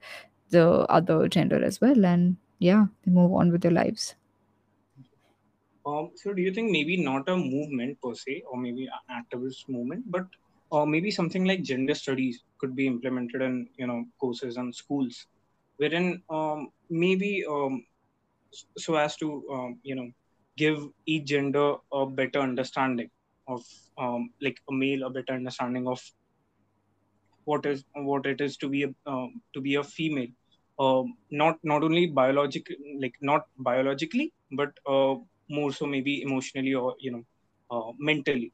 the 0.51 0.67
other 0.91 1.29
gender 1.29 1.63
as 1.63 1.81
well. 1.81 2.05
And 2.05 2.37
yeah 2.59 2.87
they 3.05 3.13
move 3.13 3.33
on 3.33 3.53
with 3.53 3.63
their 3.63 3.71
lives. 3.73 4.15
Um, 5.87 6.13
so 6.15 6.33
do 6.33 6.41
you 6.41 6.53
think 6.53 6.71
maybe 6.71 6.97
not 6.97 7.29
a 7.29 7.37
movement 7.37 8.01
per 8.03 8.15
se 8.15 8.43
or 8.51 8.59
maybe 8.59 8.87
an 8.87 9.23
activist 9.23 9.69
movement 9.69 10.05
but 10.11 10.27
or 10.71 10.87
maybe 10.87 11.11
something 11.11 11.45
like 11.45 11.63
gender 11.63 11.95
studies 11.95 12.43
could 12.59 12.75
be 12.75 12.87
implemented 12.87 13.43
in 13.43 13.69
you 13.77 13.87
know 13.87 14.05
courses 14.19 14.57
and 14.57 14.75
schools 14.75 15.27
wherein 15.77 16.23
um, 16.31 16.71
maybe 16.89 17.45
um, 17.49 17.85
so 18.79 18.95
as 18.95 19.17
to 19.17 19.45
um, 19.53 19.79
you 19.83 19.95
know 19.95 20.11
give 20.57 20.89
each 21.07 21.27
gender 21.27 21.75
a 21.93 22.07
better 22.07 22.41
understanding 22.41 23.11
of 23.49 23.63
um, 23.99 24.31
like 24.41 24.59
a 24.69 24.73
male 24.73 25.05
a 25.05 25.11
better 25.11 25.35
understanding 25.35 25.87
of 25.89 26.01
what 27.45 27.67
is 27.67 27.85
what 27.95 28.27
it 28.27 28.41
is 28.41 28.57
to 28.59 28.69
be 28.69 28.85
a 28.85 28.91
um, 29.07 29.41
to 29.55 29.61
be 29.61 29.75
a 29.77 29.85
female. 29.85 30.33
Um, 30.79 31.17
not 31.31 31.59
not 31.63 31.85
only 31.85 32.07
biologic 32.07 32.67
like 33.01 33.15
not 33.21 33.47
biologically 33.59 34.33
but 34.53 34.71
uh, 34.87 35.15
more 35.49 35.73
so 35.73 35.87
maybe 35.87 36.23
emotionally 36.23 36.75
or 36.75 36.95
you 36.99 37.13
know 37.13 37.25
uh, 37.71 37.93
mentally. 37.99 38.53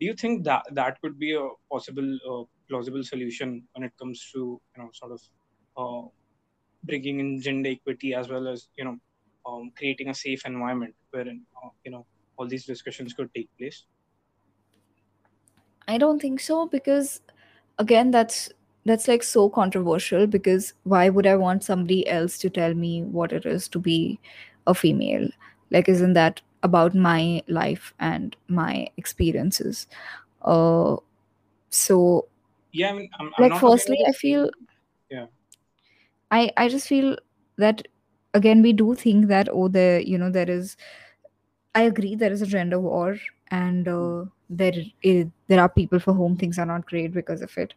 Do 0.00 0.06
you 0.06 0.14
think 0.14 0.44
that 0.44 0.64
that 0.72 1.00
could 1.00 1.18
be 1.18 1.34
a 1.34 1.48
possible 1.70 2.18
uh, 2.30 2.44
plausible 2.68 3.04
solution 3.04 3.62
when 3.72 3.84
it 3.84 3.92
comes 4.00 4.30
to 4.32 4.60
you 4.76 4.82
know 4.82 4.90
sort 4.92 5.12
of 5.12 5.20
uh, 5.76 6.08
bringing 6.84 7.20
in 7.20 7.40
gender 7.40 7.70
equity 7.70 8.14
as 8.14 8.28
well 8.28 8.48
as 8.48 8.68
you 8.76 8.84
know 8.84 8.98
um, 9.46 9.70
creating 9.76 10.08
a 10.08 10.14
safe 10.14 10.44
environment 10.46 10.94
wherein 11.10 11.42
uh, 11.62 11.68
you 11.84 11.90
know 11.92 12.04
all 12.36 12.46
these 12.46 12.64
discussions 12.64 13.12
could 13.12 13.32
take 13.34 13.48
place 13.58 13.84
I 15.88 15.98
don't 15.98 16.20
think 16.20 16.40
so 16.40 16.66
because 16.66 17.20
again 17.78 18.10
that's 18.10 18.50
that's 18.86 19.08
like 19.08 19.22
so 19.22 19.48
controversial 19.48 20.26
because 20.26 20.74
why 20.84 21.08
would 21.08 21.26
I 21.26 21.36
want 21.36 21.64
somebody 21.64 22.08
else 22.08 22.38
to 22.38 22.50
tell 22.50 22.74
me 22.74 23.02
what 23.02 23.32
it 23.32 23.46
is 23.46 23.68
to 23.68 23.78
be 23.78 24.20
a 24.66 24.74
female? 24.74 25.28
Like 25.70 25.88
isn't 25.88 26.14
that 26.14 26.40
about 26.62 26.94
my 26.94 27.42
life 27.48 27.94
and 28.00 28.36
my 28.48 28.88
experiences? 28.96 29.86
Uh 30.42 30.96
so 31.70 32.28
yeah 32.72 32.90
i 32.90 32.92
mean 32.94 33.10
i'm, 33.20 33.32
I'm 33.38 33.50
like 33.50 33.60
firstly 33.60 33.98
I 34.08 34.12
feel 34.12 34.50
yeah 35.10 35.26
I 36.30 36.50
I 36.56 36.68
just 36.68 36.88
feel 36.88 37.16
that 37.56 37.86
again 38.34 38.62
we 38.62 38.72
do 38.72 38.94
think 38.94 39.28
that 39.28 39.48
oh 39.50 39.68
there 39.68 40.00
you 40.00 40.18
know 40.18 40.30
there 40.30 40.50
is 40.50 40.76
I 41.74 41.82
agree 41.82 42.14
there 42.16 42.32
is 42.32 42.42
a 42.42 42.46
gender 42.46 42.80
war 42.80 43.18
and 43.50 43.88
uh, 43.88 44.24
there 44.50 44.72
is, 45.02 45.26
there 45.48 45.60
are 45.60 45.68
people 45.68 45.98
for 45.98 46.14
whom 46.14 46.36
things 46.36 46.58
are 46.58 46.66
not 46.66 46.86
great 46.86 47.12
because 47.12 47.42
of 47.42 47.56
it 47.58 47.74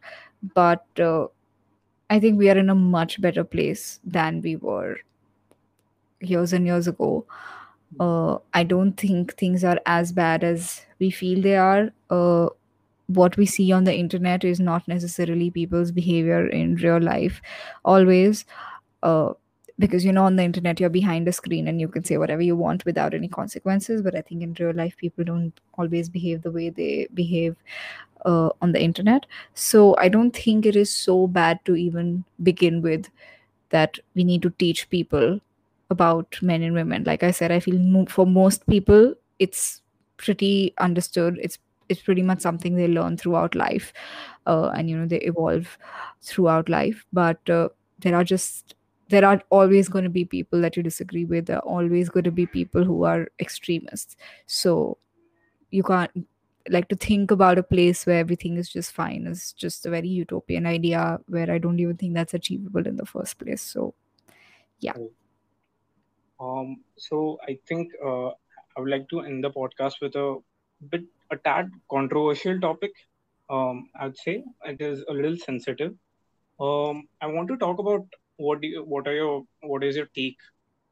but 0.54 0.84
uh, 1.00 1.26
I 2.10 2.20
think 2.20 2.38
we 2.38 2.50
are 2.50 2.58
in 2.58 2.70
a 2.70 2.74
much 2.74 3.20
better 3.20 3.44
place 3.44 4.00
than 4.04 4.42
we 4.42 4.56
were 4.56 4.98
years 6.20 6.52
and 6.52 6.66
years 6.66 6.86
ago. 6.86 7.24
Uh, 8.00 8.38
I 8.54 8.64
don't 8.64 8.92
think 8.94 9.34
things 9.36 9.64
are 9.64 9.80
as 9.86 10.12
bad 10.12 10.44
as 10.44 10.84
we 10.98 11.10
feel 11.10 11.42
they 11.42 11.56
are. 11.56 11.90
Uh, 12.10 12.48
what 13.06 13.36
we 13.36 13.46
see 13.46 13.72
on 13.72 13.84
the 13.84 13.94
internet 13.94 14.44
is 14.44 14.60
not 14.60 14.86
necessarily 14.88 15.50
people's 15.50 15.90
behavior 15.92 16.46
in 16.48 16.76
real 16.76 17.00
life 17.00 17.40
always. 17.84 18.44
Uh, 19.02 19.32
because 19.78 20.04
you 20.04 20.12
know 20.12 20.24
on 20.24 20.36
the 20.36 20.42
internet 20.42 20.80
you're 20.80 20.90
behind 20.90 21.28
a 21.28 21.32
screen 21.32 21.68
and 21.68 21.80
you 21.80 21.88
can 21.88 22.04
say 22.04 22.18
whatever 22.18 22.42
you 22.42 22.56
want 22.56 22.84
without 22.84 23.14
any 23.14 23.28
consequences. 23.28 24.02
But 24.02 24.14
i 24.16 24.20
think 24.20 24.42
in 24.42 24.54
real 24.58 24.74
life 24.74 24.96
people 24.96 25.24
don't 25.24 25.60
always 25.78 26.08
behave 26.08 26.42
the 26.42 26.50
way 26.50 26.70
they 26.70 27.08
behave 27.14 27.56
uh, 28.26 28.50
on 28.62 28.72
the 28.72 28.82
internet. 28.82 29.26
So 29.54 29.96
i 29.98 30.08
don't 30.08 30.34
think 30.36 30.66
it 30.66 30.76
is 30.76 30.90
so 30.94 31.26
bad 31.26 31.60
to 31.66 31.76
even 31.76 32.24
begin 32.42 32.82
with 32.82 33.08
that 33.70 33.98
we 34.14 34.24
need 34.24 34.42
to 34.42 34.50
teach 34.50 34.88
people 34.90 35.40
about 35.90 36.36
men 36.42 36.62
and 36.62 36.74
women. 36.74 37.04
Like 37.04 37.22
i 37.22 37.30
said 37.30 37.52
i 37.52 37.60
feel 37.60 37.78
mo- 37.78 38.06
for 38.08 38.26
most 38.26 38.66
people 38.66 39.14
it's 39.38 39.82
pretty 40.16 40.74
understood. 40.78 41.38
It's 41.42 41.58
it's 41.88 42.02
pretty 42.02 42.22
much 42.22 42.40
something 42.40 42.74
they 42.76 42.88
learn 42.88 43.16
throughout 43.16 43.54
life 43.54 43.92
uh, 44.46 44.68
and 44.76 44.90
you 44.90 44.96
know 44.98 45.06
they 45.06 45.20
evolve 45.20 45.78
throughout 46.22 46.68
life. 46.68 47.04
But 47.12 47.48
uh, 47.50 47.68
there 48.00 48.14
are 48.16 48.24
just 48.24 48.74
there 49.08 49.24
are 49.24 49.42
always 49.50 49.88
going 49.88 50.04
to 50.04 50.10
be 50.10 50.24
people 50.24 50.60
that 50.60 50.76
you 50.76 50.82
disagree 50.82 51.24
with. 51.24 51.46
There 51.46 51.56
are 51.56 51.60
always 51.60 52.08
going 52.08 52.24
to 52.24 52.30
be 52.30 52.46
people 52.46 52.84
who 52.84 53.04
are 53.04 53.28
extremists. 53.40 54.16
So 54.46 54.98
you 55.70 55.82
can't 55.82 56.26
like 56.70 56.88
to 56.88 56.96
think 56.96 57.30
about 57.30 57.58
a 57.58 57.62
place 57.62 58.04
where 58.06 58.18
everything 58.18 58.56
is 58.56 58.68
just 58.68 58.92
fine 58.92 59.26
is 59.26 59.52
just 59.52 59.86
a 59.86 59.90
very 59.90 60.08
utopian 60.08 60.66
idea 60.66 61.18
where 61.26 61.50
i 61.50 61.58
don't 61.58 61.80
even 61.80 61.96
think 61.96 62.14
that's 62.14 62.34
achievable 62.34 62.86
in 62.86 62.96
the 62.96 63.06
first 63.06 63.38
place. 63.38 63.62
So 63.62 63.94
yeah. 64.80 64.94
Um 66.40 66.82
so 66.96 67.38
i 67.48 67.58
think 67.66 67.92
uh, 68.04 68.28
i 68.28 68.80
would 68.80 68.90
like 68.90 69.08
to 69.10 69.20
end 69.20 69.44
the 69.44 69.50
podcast 69.50 70.00
with 70.00 70.14
a 70.16 70.38
bit 70.90 71.04
a 71.30 71.36
tad 71.36 71.70
controversial 71.90 72.60
topic. 72.60 72.92
Um 73.50 73.88
i 73.98 74.06
would 74.06 74.18
say 74.18 74.44
it 74.64 74.80
is 74.80 75.04
a 75.08 75.12
little 75.12 75.36
sensitive. 75.36 75.94
Um 76.60 77.08
i 77.20 77.26
want 77.26 77.48
to 77.48 77.56
talk 77.56 77.78
about 77.78 78.06
what 78.38 78.62
do 78.62 78.68
you 78.68 78.82
what 78.84 79.08
are 79.08 79.14
your 79.14 79.44
what 79.62 79.84
is 79.84 79.96
your 79.96 80.08
take 80.16 80.38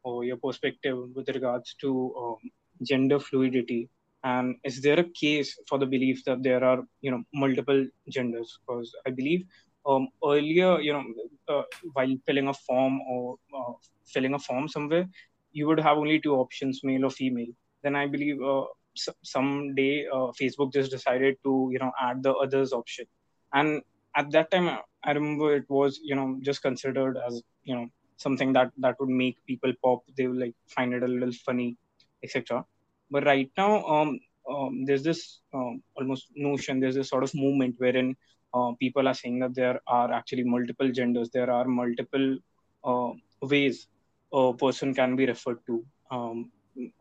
or 0.04 0.24
your 0.24 0.36
perspective 0.36 0.98
with 1.14 1.28
regards 1.30 1.74
to 1.82 1.90
um, 2.22 2.36
gender 2.82 3.20
fluidity? 3.20 3.88
And 4.24 4.56
is 4.64 4.82
there 4.82 5.00
a 5.00 5.04
case 5.20 5.56
for 5.68 5.78
the 5.78 5.86
belief 5.86 6.24
that 6.26 6.42
there 6.42 6.64
are 6.64 6.82
you 7.02 7.12
know 7.12 7.22
multiple 7.34 7.86
genders? 8.10 8.58
Because 8.66 8.92
i 9.06 9.10
believe 9.10 9.44
um, 9.86 10.08
earlier 10.24 10.80
you 10.80 10.92
know 10.92 11.04
uh, 11.48 11.62
while 11.94 12.14
filling 12.26 12.48
a 12.48 12.54
form 12.54 13.00
or 13.08 13.36
uh, 13.58 13.72
filling 14.12 14.34
a 14.34 14.38
form 14.38 14.68
somewhere 14.68 15.06
you 15.52 15.66
would 15.66 15.80
have 15.80 15.98
only 15.98 16.20
two 16.20 16.34
options 16.34 16.80
male 16.84 17.04
or 17.06 17.10
female. 17.10 17.52
Then 17.82 17.96
i 17.96 18.06
believe 18.06 18.42
uh, 18.42 18.64
s- 18.96 19.16
someday 19.22 20.04
uh, 20.12 20.30
facebook 20.40 20.72
just 20.72 20.90
decided 20.90 21.36
to 21.44 21.68
you 21.72 21.78
know 21.78 21.92
add 22.00 22.22
the 22.22 22.32
others 22.34 22.72
option. 22.72 23.06
And 23.52 23.82
at 24.16 24.30
that 24.30 24.50
time 24.50 24.68
i 25.04 25.12
remember 25.12 25.54
it 25.54 25.68
was 25.68 26.00
you 26.02 26.14
know 26.14 26.38
just 26.42 26.62
considered 26.62 27.16
as 27.26 27.42
you 27.64 27.74
know 27.74 27.86
something 28.16 28.52
that 28.52 28.70
that 28.78 28.96
would 28.98 29.10
make 29.10 29.36
people 29.46 29.70
pop. 29.84 30.00
They 30.16 30.26
would 30.26 30.38
like 30.38 30.54
find 30.74 30.94
it 30.94 31.02
a 31.02 31.06
little 31.06 31.32
funny 31.44 31.76
etc 32.24 32.64
but 33.10 33.26
right 33.26 33.50
now 33.58 33.84
um, 33.84 34.18
um 34.50 34.84
there's 34.86 35.02
this 35.02 35.40
um, 35.52 35.82
almost 35.96 36.28
notion 36.34 36.80
there's 36.80 36.94
this 36.94 37.10
sort 37.10 37.24
of 37.24 37.34
movement 37.34 37.74
wherein 37.78 38.16
uh, 38.54 38.72
people 38.80 39.06
are 39.06 39.14
saying 39.14 39.38
that 39.40 39.54
there 39.54 39.80
are 39.86 40.12
actually 40.12 40.44
multiple 40.44 40.90
genders. 40.90 41.30
There 41.30 41.50
are 41.50 41.66
multiple 41.66 42.38
uh, 42.84 43.10
ways 43.42 43.88
a 44.32 44.54
person 44.54 44.94
can 44.94 45.16
be 45.16 45.26
referred 45.26 45.58
to 45.66 45.84
um, 46.10 46.50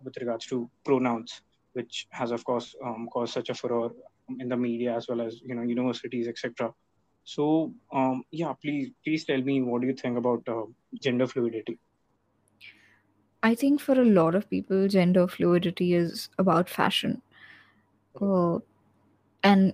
with 0.03 0.17
regards 0.17 0.45
to 0.47 0.69
pronouns 0.83 1.41
which 1.73 2.07
has 2.09 2.31
of 2.31 2.43
course 2.45 2.75
um, 2.83 3.07
caused 3.11 3.33
such 3.33 3.49
a 3.49 3.53
furor 3.53 3.89
in 4.39 4.47
the 4.47 4.55
media 4.55 4.95
as 4.95 5.07
well 5.07 5.21
as 5.21 5.41
you 5.41 5.55
know 5.55 5.61
universities 5.61 6.27
etc 6.27 6.71
so, 7.25 7.73
um, 7.91 8.23
yeah, 8.31 8.53
please, 8.53 8.91
please 9.03 9.25
tell 9.25 9.41
me 9.41 9.61
what 9.61 9.81
do 9.81 9.87
you 9.87 9.93
think 9.93 10.17
about 10.17 10.47
uh, 10.47 10.65
gender 11.01 11.27
fluidity? 11.27 11.79
i 13.43 13.53
think 13.55 13.79
for 13.81 13.93
a 14.01 14.05
lot 14.05 14.35
of 14.35 14.49
people 14.49 14.87
gender 14.87 15.27
fluidity 15.27 15.93
is 15.93 16.29
about 16.39 16.69
fashion. 16.69 17.21
Uh, 18.21 18.59
and 19.43 19.73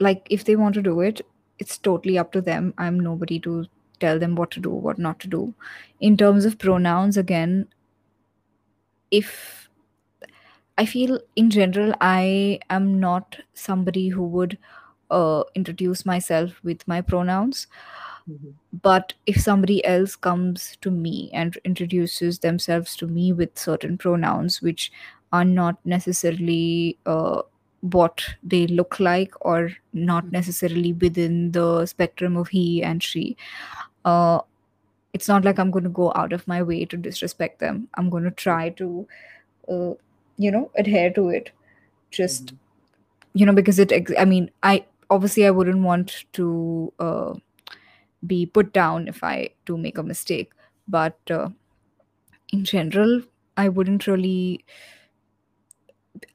like 0.00 0.26
if 0.30 0.44
they 0.44 0.56
want 0.56 0.74
to 0.74 0.82
do 0.82 1.00
it 1.00 1.20
it's 1.58 1.78
totally 1.78 2.18
up 2.18 2.32
to 2.32 2.42
them. 2.42 2.74
I'm 2.78 3.00
nobody 3.00 3.40
to 3.40 3.66
tell 4.00 4.18
them 4.18 4.36
what 4.36 4.50
to 4.52 4.60
do 4.60 4.70
what 4.70 4.98
not 4.98 5.20
to 5.20 5.28
do. 5.28 5.54
In 6.00 6.16
terms 6.16 6.44
of 6.44 6.58
pronouns 6.58 7.16
again 7.16 7.68
if 9.10 9.68
i 10.78 10.84
feel 10.86 11.18
in 11.36 11.50
general 11.50 11.94
i 12.00 12.58
am 12.70 13.00
not 13.00 13.38
somebody 13.54 14.08
who 14.08 14.26
would 14.26 14.58
uh, 15.10 15.42
introduce 15.54 16.04
myself 16.06 16.60
with 16.64 16.86
my 16.88 17.00
pronouns 17.00 17.66
Mhm. 18.28 18.54
but 18.82 19.14
if 19.26 19.40
somebody 19.40 19.84
else 19.84 20.16
comes 20.16 20.76
to 20.80 20.90
me 20.90 21.30
and 21.32 21.56
introduces 21.64 22.40
themselves 22.40 22.96
to 22.96 23.06
me 23.06 23.32
with 23.32 23.58
certain 23.58 23.96
pronouns 23.98 24.60
which 24.62 24.92
are 25.32 25.44
not 25.44 25.78
necessarily 25.84 26.98
uh, 27.06 27.42
what 27.80 28.22
they 28.42 28.66
look 28.66 28.98
like 28.98 29.32
or 29.40 29.70
not 29.92 30.30
necessarily 30.32 30.92
within 30.92 31.52
the 31.52 31.86
spectrum 31.86 32.36
of 32.36 32.48
he 32.48 32.82
and 32.82 33.02
she 33.02 33.36
uh, 34.04 34.40
it's 35.12 35.28
not 35.28 35.44
like 35.44 35.58
i'm 35.58 35.70
going 35.70 35.84
to 35.84 35.90
go 35.90 36.12
out 36.16 36.32
of 36.32 36.46
my 36.48 36.62
way 36.62 36.84
to 36.84 36.96
disrespect 36.96 37.58
them 37.60 37.88
i'm 37.94 38.10
going 38.10 38.24
to 38.24 38.30
try 38.32 38.68
to 38.70 39.06
uh, 39.70 39.92
you 40.38 40.50
know 40.50 40.70
adhere 40.76 41.12
to 41.12 41.28
it 41.30 41.50
just 42.10 42.46
Mhm. 42.54 42.58
you 43.34 43.46
know 43.46 43.52
because 43.52 43.78
it 43.78 43.92
ex- 43.92 44.18
i 44.18 44.24
mean 44.24 44.50
i 44.62 44.84
obviously 45.10 45.46
i 45.46 45.50
wouldn't 45.50 45.82
want 45.82 46.24
to 46.32 46.92
uh, 46.98 47.34
be 48.26 48.46
put 48.46 48.72
down 48.72 49.08
if 49.08 49.22
i 49.24 49.48
do 49.66 49.76
make 49.78 49.98
a 49.98 50.02
mistake 50.02 50.52
but 50.88 51.18
uh, 51.30 51.48
in 52.52 52.64
general 52.64 53.22
i 53.56 53.68
wouldn't 53.68 54.06
really 54.06 54.64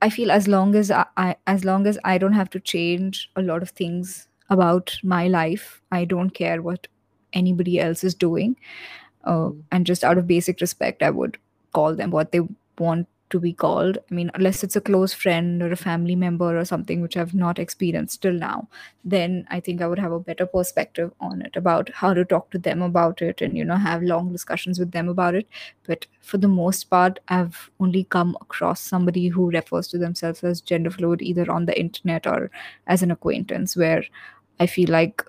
i 0.01 0.09
feel 0.09 0.32
as 0.32 0.47
long 0.47 0.76
as 0.76 0.91
I, 0.91 1.05
I 1.17 1.36
as 1.47 1.65
long 1.65 1.88
as 1.88 1.97
i 2.03 2.17
don't 2.17 2.34
have 2.34 2.49
to 2.51 2.59
change 2.59 3.30
a 3.36 3.41
lot 3.41 3.61
of 3.61 3.69
things 3.69 4.28
about 4.49 4.97
my 5.03 5.28
life 5.28 5.82
i 5.91 6.05
don't 6.05 6.32
care 6.32 6.61
what 6.61 6.88
anybody 7.34 7.80
else 7.80 8.03
is 8.03 8.13
doing 8.15 8.55
uh, 9.26 9.49
Mhm. 9.49 9.63
and 9.72 9.86
just 9.86 10.03
out 10.03 10.17
of 10.19 10.28
basic 10.28 10.61
respect 10.61 11.03
i 11.03 11.09
would 11.11 11.38
call 11.74 11.95
them 11.95 12.11
what 12.11 12.32
they 12.34 12.41
want 12.80 13.07
to 13.32 13.39
be 13.39 13.53
called. 13.53 13.97
I 14.09 14.13
mean 14.13 14.32
unless 14.36 14.63
it's 14.63 14.75
a 14.75 14.82
close 14.82 15.13
friend 15.13 15.61
or 15.63 15.71
a 15.71 15.75
family 15.75 16.15
member 16.15 16.57
or 16.59 16.65
something 16.65 17.01
which 17.01 17.17
i've 17.17 17.34
not 17.34 17.59
experienced 17.59 18.21
till 18.21 18.34
now 18.34 18.67
then 19.03 19.45
i 19.49 19.59
think 19.59 19.82
i 19.82 19.88
would 19.88 19.99
have 19.99 20.11
a 20.11 20.19
better 20.19 20.45
perspective 20.45 21.11
on 21.19 21.41
it 21.41 21.55
about 21.55 21.89
how 21.89 22.13
to 22.13 22.23
talk 22.25 22.49
to 22.51 22.57
them 22.59 22.82
about 22.82 23.21
it 23.21 23.41
and 23.41 23.57
you 23.57 23.65
know 23.65 23.75
have 23.75 24.03
long 24.03 24.32
discussions 24.32 24.79
with 24.79 24.91
them 24.91 25.09
about 25.09 25.36
it. 25.36 25.47
But 25.88 26.05
for 26.21 26.38
the 26.38 26.47
most 26.47 26.86
part 26.89 27.19
i've 27.29 27.69
only 27.79 28.03
come 28.05 28.38
across 28.41 28.82
somebody 28.82 29.27
who 29.29 29.49
refers 29.51 29.88
to 29.89 29.97
themselves 29.97 30.43
as 30.43 30.61
gender 30.61 30.89
fluid 30.91 31.21
either 31.21 31.49
on 31.51 31.65
the 31.65 31.79
internet 31.79 32.27
or 32.27 32.51
as 32.88 33.01
an 33.03 33.11
acquaintance 33.11 33.75
where 33.75 34.03
i 34.59 34.65
feel 34.67 34.89
like 34.89 35.23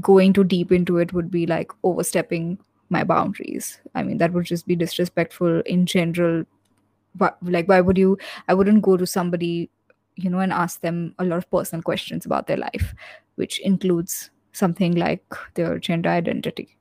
going 0.00 0.32
too 0.32 0.44
deep 0.44 0.72
into 0.72 0.98
it 0.98 1.12
would 1.12 1.30
be 1.30 1.46
like 1.46 1.70
overstepping 1.82 2.58
my 2.90 3.04
boundaries. 3.04 3.80
I 3.94 4.02
mean, 4.02 4.18
that 4.18 4.32
would 4.32 4.46
just 4.46 4.66
be 4.66 4.76
disrespectful 4.76 5.60
in 5.62 5.86
general. 5.86 6.44
But 7.14 7.38
like, 7.42 7.68
why 7.68 7.80
would 7.80 7.98
you? 7.98 8.18
I 8.48 8.54
wouldn't 8.54 8.82
go 8.82 8.96
to 8.96 9.06
somebody, 9.06 9.70
you 10.16 10.30
know, 10.30 10.40
and 10.40 10.52
ask 10.52 10.80
them 10.80 11.14
a 11.18 11.24
lot 11.24 11.38
of 11.38 11.50
personal 11.50 11.82
questions 11.82 12.26
about 12.26 12.46
their 12.46 12.56
life, 12.56 12.94
which 13.36 13.60
includes 13.60 14.30
something 14.52 14.94
like 14.96 15.24
their 15.54 15.78
gender 15.78 16.10
identity. 16.10 16.76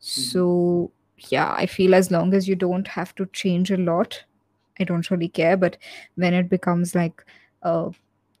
Mhm. 0.00 0.02
So, 0.02 0.92
yeah, 1.30 1.52
I 1.56 1.66
feel 1.66 1.94
as 1.94 2.10
long 2.10 2.34
as 2.34 2.48
you 2.48 2.54
don't 2.56 2.88
have 2.88 3.14
to 3.16 3.26
change 3.26 3.70
a 3.70 3.76
lot, 3.76 4.24
I 4.80 4.84
don't 4.84 5.10
really 5.10 5.28
care. 5.28 5.56
But 5.56 5.76
when 6.16 6.34
it 6.34 6.48
becomes 6.48 6.94
like, 6.94 7.24
uh, 7.62 7.90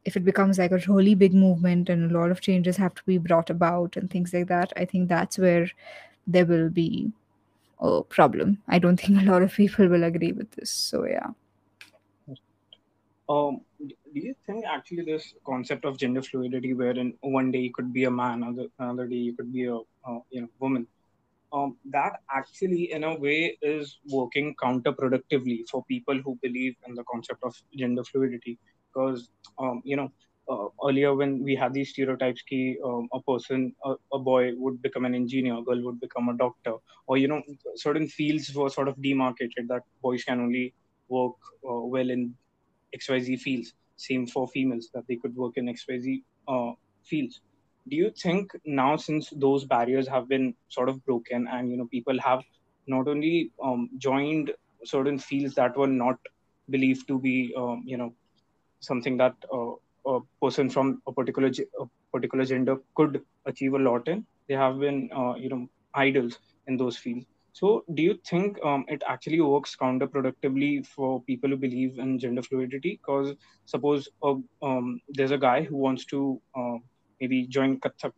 if 0.04 0.16
it 0.16 0.24
becomes 0.24 0.58
like 0.58 0.72
a 0.72 0.80
really 0.88 1.14
big 1.14 1.34
movement 1.34 1.88
and 1.90 2.10
a 2.10 2.18
lot 2.18 2.30
of 2.30 2.40
changes 2.40 2.76
have 2.78 2.94
to 2.94 3.02
be 3.06 3.18
brought 3.18 3.50
about 3.50 3.96
and 3.96 4.10
things 4.10 4.32
like 4.32 4.48
that, 4.48 4.72
I 4.76 4.84
think 4.86 5.08
that's 5.08 5.38
where 5.38 5.68
there 6.28 6.46
will 6.46 6.68
be 6.68 7.10
a 7.80 8.02
problem. 8.02 8.58
I 8.68 8.78
don't 8.78 9.00
think 9.00 9.20
a 9.20 9.24
lot 9.24 9.42
of 9.42 9.52
people 9.52 9.88
will 9.88 10.04
agree 10.04 10.32
with 10.32 10.50
this. 10.52 10.70
So, 10.70 11.06
yeah. 11.06 11.30
Um, 13.28 13.60
do 13.78 14.20
you 14.26 14.34
think 14.46 14.64
actually 14.66 15.04
this 15.04 15.34
concept 15.46 15.84
of 15.84 15.98
gender 15.98 16.22
fluidity, 16.22 16.74
wherein 16.74 17.14
one 17.20 17.50
day 17.50 17.60
you 17.60 17.72
could 17.72 17.92
be 17.92 18.04
a 18.04 18.10
man, 18.10 18.42
other 18.42 18.68
another 18.78 19.06
day 19.06 19.16
you 19.16 19.34
could 19.34 19.52
be 19.52 19.64
a 19.64 19.76
uh, 19.76 20.20
you 20.30 20.42
know 20.42 20.48
woman, 20.60 20.86
um, 21.52 21.76
that 21.96 22.20
actually 22.30 22.92
in 22.92 23.04
a 23.04 23.14
way 23.18 23.58
is 23.62 23.98
working 24.10 24.54
counterproductively 24.62 25.58
for 25.70 25.84
people 25.84 26.22
who 26.24 26.38
believe 26.42 26.76
in 26.86 26.94
the 26.94 27.04
concept 27.04 27.42
of 27.42 27.54
gender 27.76 28.04
fluidity, 28.04 28.58
because 28.92 29.30
um, 29.58 29.82
you 29.84 29.96
know. 29.96 30.10
Uh, 30.50 30.68
earlier, 30.86 31.14
when 31.14 31.42
we 31.42 31.54
had 31.54 31.74
these 31.74 31.90
stereotypes, 31.90 32.42
ki, 32.42 32.78
um, 32.84 33.08
a 33.12 33.20
person, 33.22 33.74
a, 33.84 33.94
a 34.14 34.18
boy 34.18 34.52
would 34.56 34.80
become 34.80 35.04
an 35.04 35.14
engineer, 35.14 35.58
a 35.58 35.62
girl 35.62 35.82
would 35.84 36.00
become 36.00 36.28
a 36.30 36.36
doctor, 36.36 36.74
or 37.06 37.18
you 37.18 37.28
know, 37.28 37.42
certain 37.76 38.08
fields 38.08 38.54
were 38.54 38.70
sort 38.70 38.88
of 38.88 39.00
demarcated 39.02 39.68
that 39.68 39.82
boys 40.02 40.24
can 40.24 40.40
only 40.40 40.72
work 41.08 41.34
uh, 41.68 41.80
well 41.94 42.08
in 42.08 42.34
XYZ 42.98 43.40
fields. 43.40 43.74
Same 43.96 44.26
for 44.26 44.48
females 44.48 44.88
that 44.94 45.06
they 45.06 45.16
could 45.16 45.34
work 45.36 45.56
in 45.56 45.66
XYZ 45.66 46.22
uh, 46.48 46.72
fields. 47.04 47.40
Do 47.88 47.96
you 47.96 48.10
think 48.10 48.52
now, 48.64 48.96
since 48.96 49.30
those 49.30 49.64
barriers 49.64 50.08
have 50.08 50.28
been 50.28 50.54
sort 50.68 50.88
of 50.88 51.04
broken, 51.04 51.46
and 51.50 51.70
you 51.70 51.76
know 51.76 51.86
people 51.86 52.18
have 52.20 52.42
not 52.86 53.08
only 53.08 53.50
um, 53.62 53.90
joined 53.98 54.52
certain 54.84 55.18
fields 55.18 55.54
that 55.56 55.76
were 55.76 55.86
not 55.86 56.16
believed 56.70 57.06
to 57.08 57.18
be, 57.18 57.52
um, 57.56 57.82
you 57.86 57.96
know, 57.96 58.14
something 58.80 59.16
that 59.18 59.34
uh, 59.52 59.72
a 60.14 60.20
person 60.44 60.70
from 60.70 61.02
a 61.06 61.12
particular 61.12 61.50
a 61.80 61.84
particular 62.12 62.44
gender 62.44 62.76
could 62.94 63.20
achieve 63.46 63.74
a 63.74 63.78
lot 63.78 64.08
in. 64.08 64.24
They 64.48 64.54
have 64.54 64.78
been, 64.80 65.10
uh, 65.14 65.34
you 65.36 65.48
know, 65.48 65.68
idols 65.94 66.38
in 66.66 66.76
those 66.76 66.96
fields. 66.96 67.26
So, 67.52 67.84
do 67.94 68.02
you 68.02 68.18
think 68.24 68.58
um, 68.64 68.84
it 68.88 69.02
actually 69.06 69.40
works 69.40 69.76
counterproductively 69.76 70.86
for 70.86 71.22
people 71.22 71.50
who 71.50 71.56
believe 71.56 71.98
in 71.98 72.18
gender 72.18 72.42
fluidity? 72.42 73.00
Because 73.00 73.34
suppose 73.66 74.08
uh, 74.22 74.34
um, 74.62 75.00
there's 75.08 75.32
a 75.32 75.38
guy 75.38 75.62
who 75.64 75.76
wants 75.76 76.04
to 76.06 76.40
uh, 76.56 76.76
maybe 77.20 77.46
join 77.46 77.80
Kathak 77.80 78.12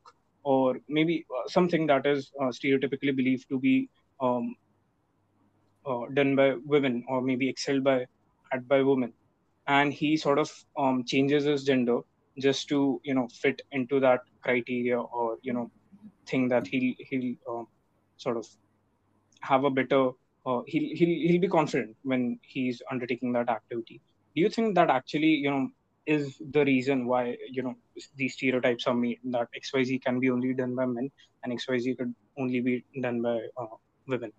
or 0.45 0.79
maybe 0.89 1.25
uh, 1.37 1.49
something 1.49 1.87
that 1.87 2.07
is 2.07 2.33
uh, 2.41 2.47
stereotypically 2.47 3.17
believed 3.17 3.49
to 3.49 3.59
be 3.59 3.89
um, 4.21 4.55
done 6.15 6.37
by 6.37 6.55
women 6.67 7.05
or 7.09 7.23
maybe 7.23 7.49
excelled 7.49 7.83
by 7.83 8.07
at 8.53 8.67
by 8.69 8.83
women 8.83 9.13
and 9.77 9.93
he 9.93 10.17
sort 10.17 10.39
of 10.39 10.51
um, 10.77 11.05
changes 11.05 11.45
his 11.45 11.65
gender 11.65 11.99
just 12.47 12.69
to 12.69 13.01
you 13.05 13.15
know 13.15 13.27
fit 13.43 13.63
into 13.73 14.01
that 14.07 14.21
criteria 14.43 14.99
or 15.01 15.39
you 15.43 15.53
know 15.57 15.71
think 16.27 16.51
that 16.51 16.67
he'll 16.67 16.95
he'll 17.09 17.35
um, 17.51 17.67
sort 18.17 18.37
of 18.37 18.47
have 19.41 19.65
a 19.65 19.71
better 19.79 20.03
uh, 20.47 20.61
he'll 20.67 20.89
he'll 20.99 21.17
he'll 21.27 21.41
be 21.47 21.53
confident 21.57 21.97
when 22.03 22.39
he's 22.43 22.83
undertaking 22.91 23.33
that 23.33 23.49
activity. 23.49 24.01
Do 24.35 24.43
you 24.43 24.51
think 24.57 24.75
that 24.75 24.91
actually 24.91 25.35
you 25.45 25.51
know 25.51 25.69
is 26.07 26.41
the 26.57 26.65
reason 26.65 27.07
why 27.07 27.37
you 27.57 27.63
know 27.63 27.75
these 28.17 28.35
stereotypes 28.35 28.87
are 28.91 28.95
made 28.95 29.19
that 29.25 29.49
xyz 29.63 30.03
can 30.03 30.19
be 30.19 30.31
only 30.31 30.55
done 30.61 30.75
by 30.75 30.87
men 30.87 31.11
and 31.43 31.53
xyz 31.61 31.97
could 31.99 32.15
only 32.39 32.61
be 32.61 32.85
done 33.03 33.21
by 33.23 33.39
uh, 33.57 33.75
women? 34.07 34.33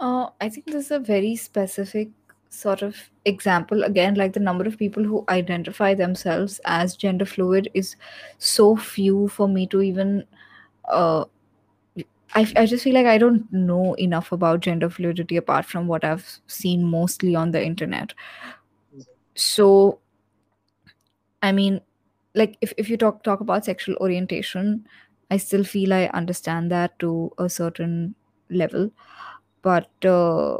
Uh, 0.00 0.30
I 0.40 0.48
think 0.48 0.66
this 0.66 0.86
is 0.86 0.90
a 0.90 0.98
very 0.98 1.36
specific 1.36 2.08
sort 2.50 2.82
of 2.82 2.96
example. 3.24 3.84
Again, 3.84 4.14
like 4.14 4.32
the 4.32 4.40
number 4.40 4.64
of 4.64 4.78
people 4.78 5.04
who 5.04 5.24
identify 5.28 5.94
themselves 5.94 6.60
as 6.64 6.96
gender 6.96 7.24
fluid 7.26 7.70
is 7.74 7.96
so 8.38 8.76
few 8.76 9.28
for 9.28 9.48
me 9.48 9.66
to 9.68 9.82
even. 9.82 10.24
Uh, 10.88 11.24
I, 12.34 12.52
I 12.56 12.66
just 12.66 12.84
feel 12.84 12.94
like 12.94 13.06
I 13.06 13.18
don't 13.18 13.50
know 13.52 13.94
enough 13.94 14.32
about 14.32 14.60
gender 14.60 14.90
fluidity 14.90 15.36
apart 15.36 15.64
from 15.64 15.86
what 15.86 16.04
I've 16.04 16.40
seen 16.46 16.84
mostly 16.84 17.34
on 17.34 17.52
the 17.52 17.64
internet. 17.64 18.12
So, 19.34 20.00
I 21.42 21.52
mean, 21.52 21.80
like 22.34 22.56
if, 22.60 22.72
if 22.76 22.88
you 22.88 22.96
talk 22.96 23.22
talk 23.22 23.40
about 23.40 23.64
sexual 23.64 23.96
orientation, 24.00 24.86
I 25.30 25.36
still 25.38 25.64
feel 25.64 25.92
I 25.92 26.06
understand 26.14 26.70
that 26.70 26.98
to 27.00 27.32
a 27.38 27.48
certain 27.48 28.14
level. 28.50 28.90
But 29.62 29.90
uh, 30.04 30.58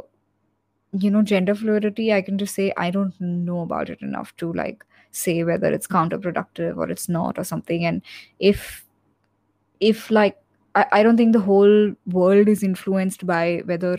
you 0.93 1.11
know 1.11 1.21
gender 1.21 1.53
fluidity 1.55 2.13
i 2.13 2.21
can 2.21 2.37
just 2.37 2.55
say 2.55 2.71
i 2.77 2.89
don't 2.89 3.19
know 3.19 3.61
about 3.61 3.89
it 3.89 4.01
enough 4.01 4.35
to 4.37 4.51
like 4.53 4.85
say 5.11 5.43
whether 5.43 5.67
it's 5.71 5.87
counterproductive 5.87 6.77
or 6.77 6.89
it's 6.91 7.09
not 7.09 7.39
or 7.39 7.43
something. 7.43 7.85
And 7.85 8.03
if 8.39 8.85
if 9.79 10.11
like 10.11 10.37
I, 10.75 10.85
I 10.91 11.03
don't 11.03 11.17
think 11.17 11.33
the 11.33 11.39
whole 11.41 11.93
world 12.07 12.47
is 12.47 12.63
influenced 12.63 13.25
by 13.27 13.61
whether 13.65 13.97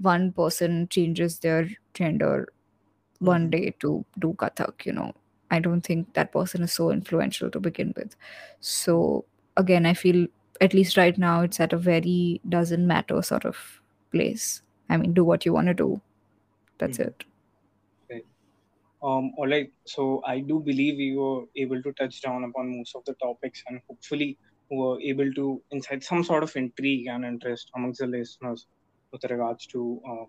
one 0.00 0.32
person 0.32 0.88
changes 0.88 1.38
their 1.40 1.68
gender 1.94 2.48
one 3.20 3.46
Mhm. 3.48 3.50
day 3.52 3.74
to 3.80 4.04
do 4.18 4.34
kathak 4.38 4.86
you 4.86 4.92
know. 4.92 5.12
I 5.50 5.60
don't 5.60 5.82
think 5.82 6.14
that 6.14 6.32
person 6.32 6.62
is 6.62 6.72
so 6.72 6.90
influential 6.90 7.50
to 7.50 7.60
begin 7.60 7.92
with. 7.96 8.16
So 8.60 9.24
again 9.56 9.86
i 9.86 9.94
feel 9.94 10.26
at 10.60 10.74
least 10.74 10.96
right 10.96 11.18
now 11.18 11.42
it's 11.42 11.60
at 11.60 11.72
a 11.72 11.78
very 11.78 12.40
doesn't 12.48 12.86
matter 12.86 13.22
sort 13.22 13.44
of 13.44 13.58
place. 14.12 14.62
I 14.90 14.96
mean 14.98 15.12
do 15.14 15.24
what 15.24 15.46
you 15.46 15.52
want 15.52 15.68
to 15.68 15.74
do 15.74 16.00
that's 16.82 16.98
Mhm. 16.98 17.06
it. 17.08 17.24
Um, 19.10 19.32
all 19.36 19.48
right. 19.48 19.70
So 19.84 20.22
I 20.26 20.40
do 20.40 20.60
believe 20.60 20.96
we 20.96 21.16
were 21.16 21.44
able 21.56 21.82
to 21.82 21.92
touch 21.94 22.20
down 22.22 22.44
upon 22.44 22.76
most 22.76 22.94
of 22.94 23.04
the 23.04 23.14
topics 23.14 23.62
and 23.68 23.80
hopefully 23.88 24.38
were 24.70 25.00
able 25.00 25.32
to 25.38 25.62
incite 25.70 26.04
some 26.04 26.22
sort 26.24 26.44
of 26.44 26.54
intrigue 26.56 27.08
and 27.08 27.24
interest 27.24 27.70
amongst 27.76 28.00
the 28.00 28.06
listeners 28.06 28.66
with 29.12 29.24
regards 29.24 29.66
to 29.74 30.00
uh, 30.10 30.24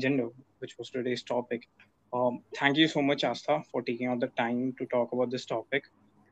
gender, 0.00 0.28
which 0.58 0.74
was 0.78 0.90
today's 0.90 1.22
topic. 1.22 1.68
Um, 2.12 2.42
thank 2.56 2.76
you 2.76 2.88
so 2.88 3.00
much, 3.02 3.24
Asta, 3.24 3.62
for 3.70 3.82
taking 3.82 4.08
out 4.08 4.20
the 4.20 4.32
time 4.42 4.74
to 4.78 4.86
talk 4.86 5.12
about 5.12 5.30
this 5.30 5.46
topic. 5.46 5.84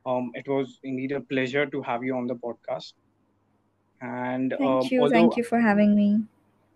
Um, 0.05 0.31
it 0.35 0.47
was 0.47 0.79
indeed 0.83 1.13
a 1.13 1.21
pleasure 1.21 1.65
to 1.65 1.81
have 1.83 2.03
you 2.03 2.15
on 2.15 2.27
the 2.27 2.35
podcast. 2.35 2.93
And 4.01 4.53
Thank 4.57 4.61
um, 4.61 4.87
you. 4.91 5.01
although 5.01 5.13
Thank 5.13 5.37
you 5.37 5.43
for 5.43 5.59
having 5.59 5.95
me. 5.95 6.23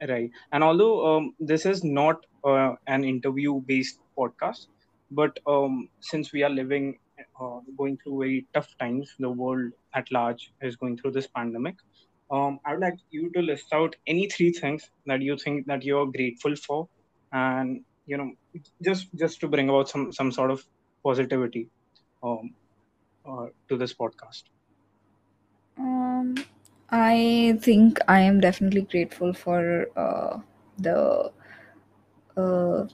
right, 0.07 0.31
and 0.51 0.63
although 0.63 1.17
um, 1.17 1.35
this 1.39 1.65
is 1.65 1.83
not 1.83 2.25
uh, 2.43 2.75
an 2.87 3.03
interview-based 3.03 3.99
podcast, 4.17 4.67
but 5.11 5.39
um, 5.47 5.89
since 5.99 6.31
we 6.33 6.43
are 6.43 6.49
living, 6.49 6.99
uh, 7.39 7.59
going 7.77 7.97
through 7.97 8.19
very 8.19 8.47
tough 8.53 8.69
times, 8.79 9.15
the 9.19 9.29
world 9.29 9.71
at 9.93 10.11
large 10.11 10.51
is 10.61 10.75
going 10.75 10.97
through 10.97 11.11
this 11.11 11.27
pandemic. 11.27 11.75
Um, 12.31 12.59
I 12.65 12.73
would 12.73 12.81
like 12.81 12.99
you 13.09 13.31
to 13.31 13.41
list 13.41 13.73
out 13.73 13.95
any 14.05 14.27
three 14.29 14.51
things 14.51 14.89
that 15.07 15.21
you 15.21 15.37
think 15.37 15.65
that 15.67 15.83
you're 15.83 16.05
grateful 16.05 16.55
for, 16.55 16.87
and 17.31 17.83
you 18.05 18.17
know, 18.17 18.31
just 18.83 19.07
just 19.15 19.39
to 19.41 19.47
bring 19.47 19.69
about 19.69 19.89
some 19.89 20.11
some 20.11 20.31
sort 20.31 20.51
of 20.51 20.63
positivity 21.03 21.67
um, 22.23 22.53
uh, 23.27 23.47
to 23.67 23.77
this 23.77 23.93
podcast. 23.93 24.43
Um, 25.77 26.35
I 26.91 27.57
think 27.61 27.99
I 28.07 28.21
am 28.21 28.39
definitely 28.39 28.81
grateful 28.81 29.33
for 29.33 29.87
uh, 29.95 30.39
the 30.77 31.31
uh, 32.39 32.87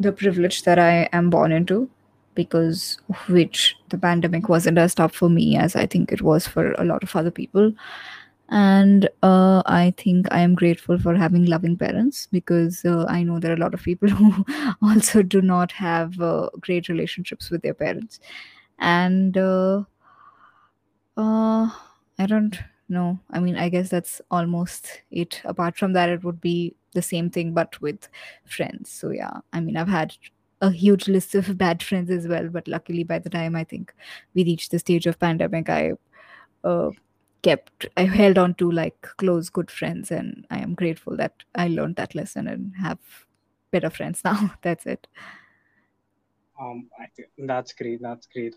the 0.00 0.12
privilege 0.12 0.62
that 0.62 0.78
I 0.78 1.08
am 1.12 1.30
born 1.30 1.52
into, 1.52 1.88
because 2.34 2.98
which 3.28 3.76
the 3.90 3.98
pandemic 3.98 4.48
wasn't 4.48 4.78
as 4.78 4.94
tough 4.94 5.14
for 5.14 5.28
me 5.28 5.56
as 5.56 5.76
I 5.76 5.86
think 5.86 6.12
it 6.12 6.22
was 6.22 6.46
for 6.46 6.72
a 6.72 6.84
lot 6.84 7.02
of 7.02 7.14
other 7.16 7.30
people. 7.30 7.72
And 8.50 9.08
uh, 9.22 9.62
I 9.66 9.94
think 9.96 10.26
I 10.30 10.40
am 10.40 10.54
grateful 10.54 10.98
for 10.98 11.14
having 11.14 11.46
loving 11.46 11.76
parents 11.76 12.28
because 12.30 12.84
uh, 12.84 13.06
I 13.08 13.22
know 13.22 13.38
there 13.38 13.52
are 13.52 13.56
a 13.56 13.64
lot 13.64 13.74
of 13.74 13.82
people 13.82 14.08
who 14.10 14.44
also 14.82 15.22
do 15.22 15.40
not 15.40 15.72
have 15.72 16.20
uh, 16.20 16.50
great 16.60 16.88
relationships 16.88 17.50
with 17.50 17.62
their 17.62 17.74
parents. 17.74 18.20
And 18.78 19.36
uh, 19.38 19.84
uh, 21.16 21.70
I 22.18 22.26
don't 22.26 22.58
know. 22.88 23.18
I 23.30 23.40
mean, 23.40 23.56
I 23.56 23.68
guess 23.68 23.88
that's 23.88 24.20
almost 24.30 25.02
it. 25.10 25.40
Apart 25.44 25.76
from 25.76 25.94
that, 25.94 26.08
it 26.08 26.22
would 26.22 26.40
be 26.40 26.74
the 26.94 27.02
same 27.02 27.30
thing, 27.30 27.52
but 27.52 27.80
with 27.80 28.08
friends. 28.44 28.90
So, 28.90 29.10
yeah, 29.10 29.40
I 29.52 29.60
mean, 29.60 29.76
I've 29.76 29.88
had 29.88 30.14
a 30.60 30.70
huge 30.70 31.08
list 31.08 31.34
of 31.34 31.58
bad 31.64 31.82
friends 31.82 32.10
as 32.10 32.26
well, 32.26 32.48
but 32.48 32.66
luckily, 32.68 33.04
by 33.04 33.18
the 33.18 33.30
time 33.30 33.54
I 33.54 33.64
think 33.64 33.92
we 34.34 34.44
reached 34.44 34.70
the 34.70 34.78
stage 34.78 35.06
of 35.06 35.18
pandemic, 35.18 35.68
I 35.68 35.92
uh, 36.64 36.90
kept, 37.42 37.86
I 37.96 38.04
held 38.04 38.38
on 38.38 38.54
to 38.54 38.70
like 38.70 39.00
close, 39.18 39.50
good 39.50 39.70
friends, 39.70 40.10
and 40.10 40.46
I 40.50 40.58
am 40.58 40.74
grateful 40.74 41.16
that 41.16 41.34
I 41.54 41.68
learned 41.68 41.96
that 41.96 42.14
lesson 42.14 42.48
and 42.48 42.72
have 42.80 42.98
better 43.70 43.90
friends 43.90 44.22
now. 44.24 44.54
That's 44.62 44.86
it. 44.86 45.06
Um, 46.60 46.88
that's 47.38 47.72
great. 47.72 48.00
That's 48.00 48.26
great. 48.26 48.54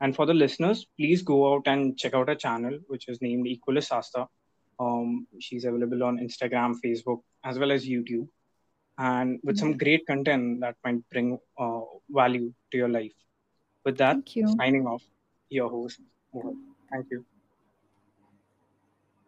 And 0.00 0.14
for 0.14 0.26
the 0.26 0.34
listeners, 0.34 0.86
please 0.98 1.22
go 1.22 1.54
out 1.54 1.66
and 1.66 1.96
check 1.96 2.14
out 2.14 2.28
her 2.28 2.34
channel, 2.34 2.78
which 2.88 3.08
is 3.08 3.20
named 3.20 3.46
Equalist 3.46 3.92
Asta. 3.92 4.28
Um, 4.78 5.26
she's 5.40 5.64
available 5.64 6.02
on 6.02 6.18
Instagram, 6.18 6.74
Facebook, 6.84 7.20
as 7.44 7.58
well 7.58 7.72
as 7.72 7.86
YouTube, 7.86 8.28
and 8.98 9.40
with 9.44 9.58
some 9.58 9.76
great 9.76 10.06
content 10.06 10.60
that 10.60 10.76
might 10.84 11.02
bring 11.10 11.38
uh, 11.58 11.80
value 12.10 12.52
to 12.70 12.78
your 12.78 12.88
life. 12.88 13.12
With 13.84 13.98
that, 13.98 14.18
signing 14.58 14.86
off, 14.86 15.02
your 15.50 15.68
host, 15.70 16.00
Mohit. 16.34 16.56
Thank 16.90 17.06
you. 17.10 17.24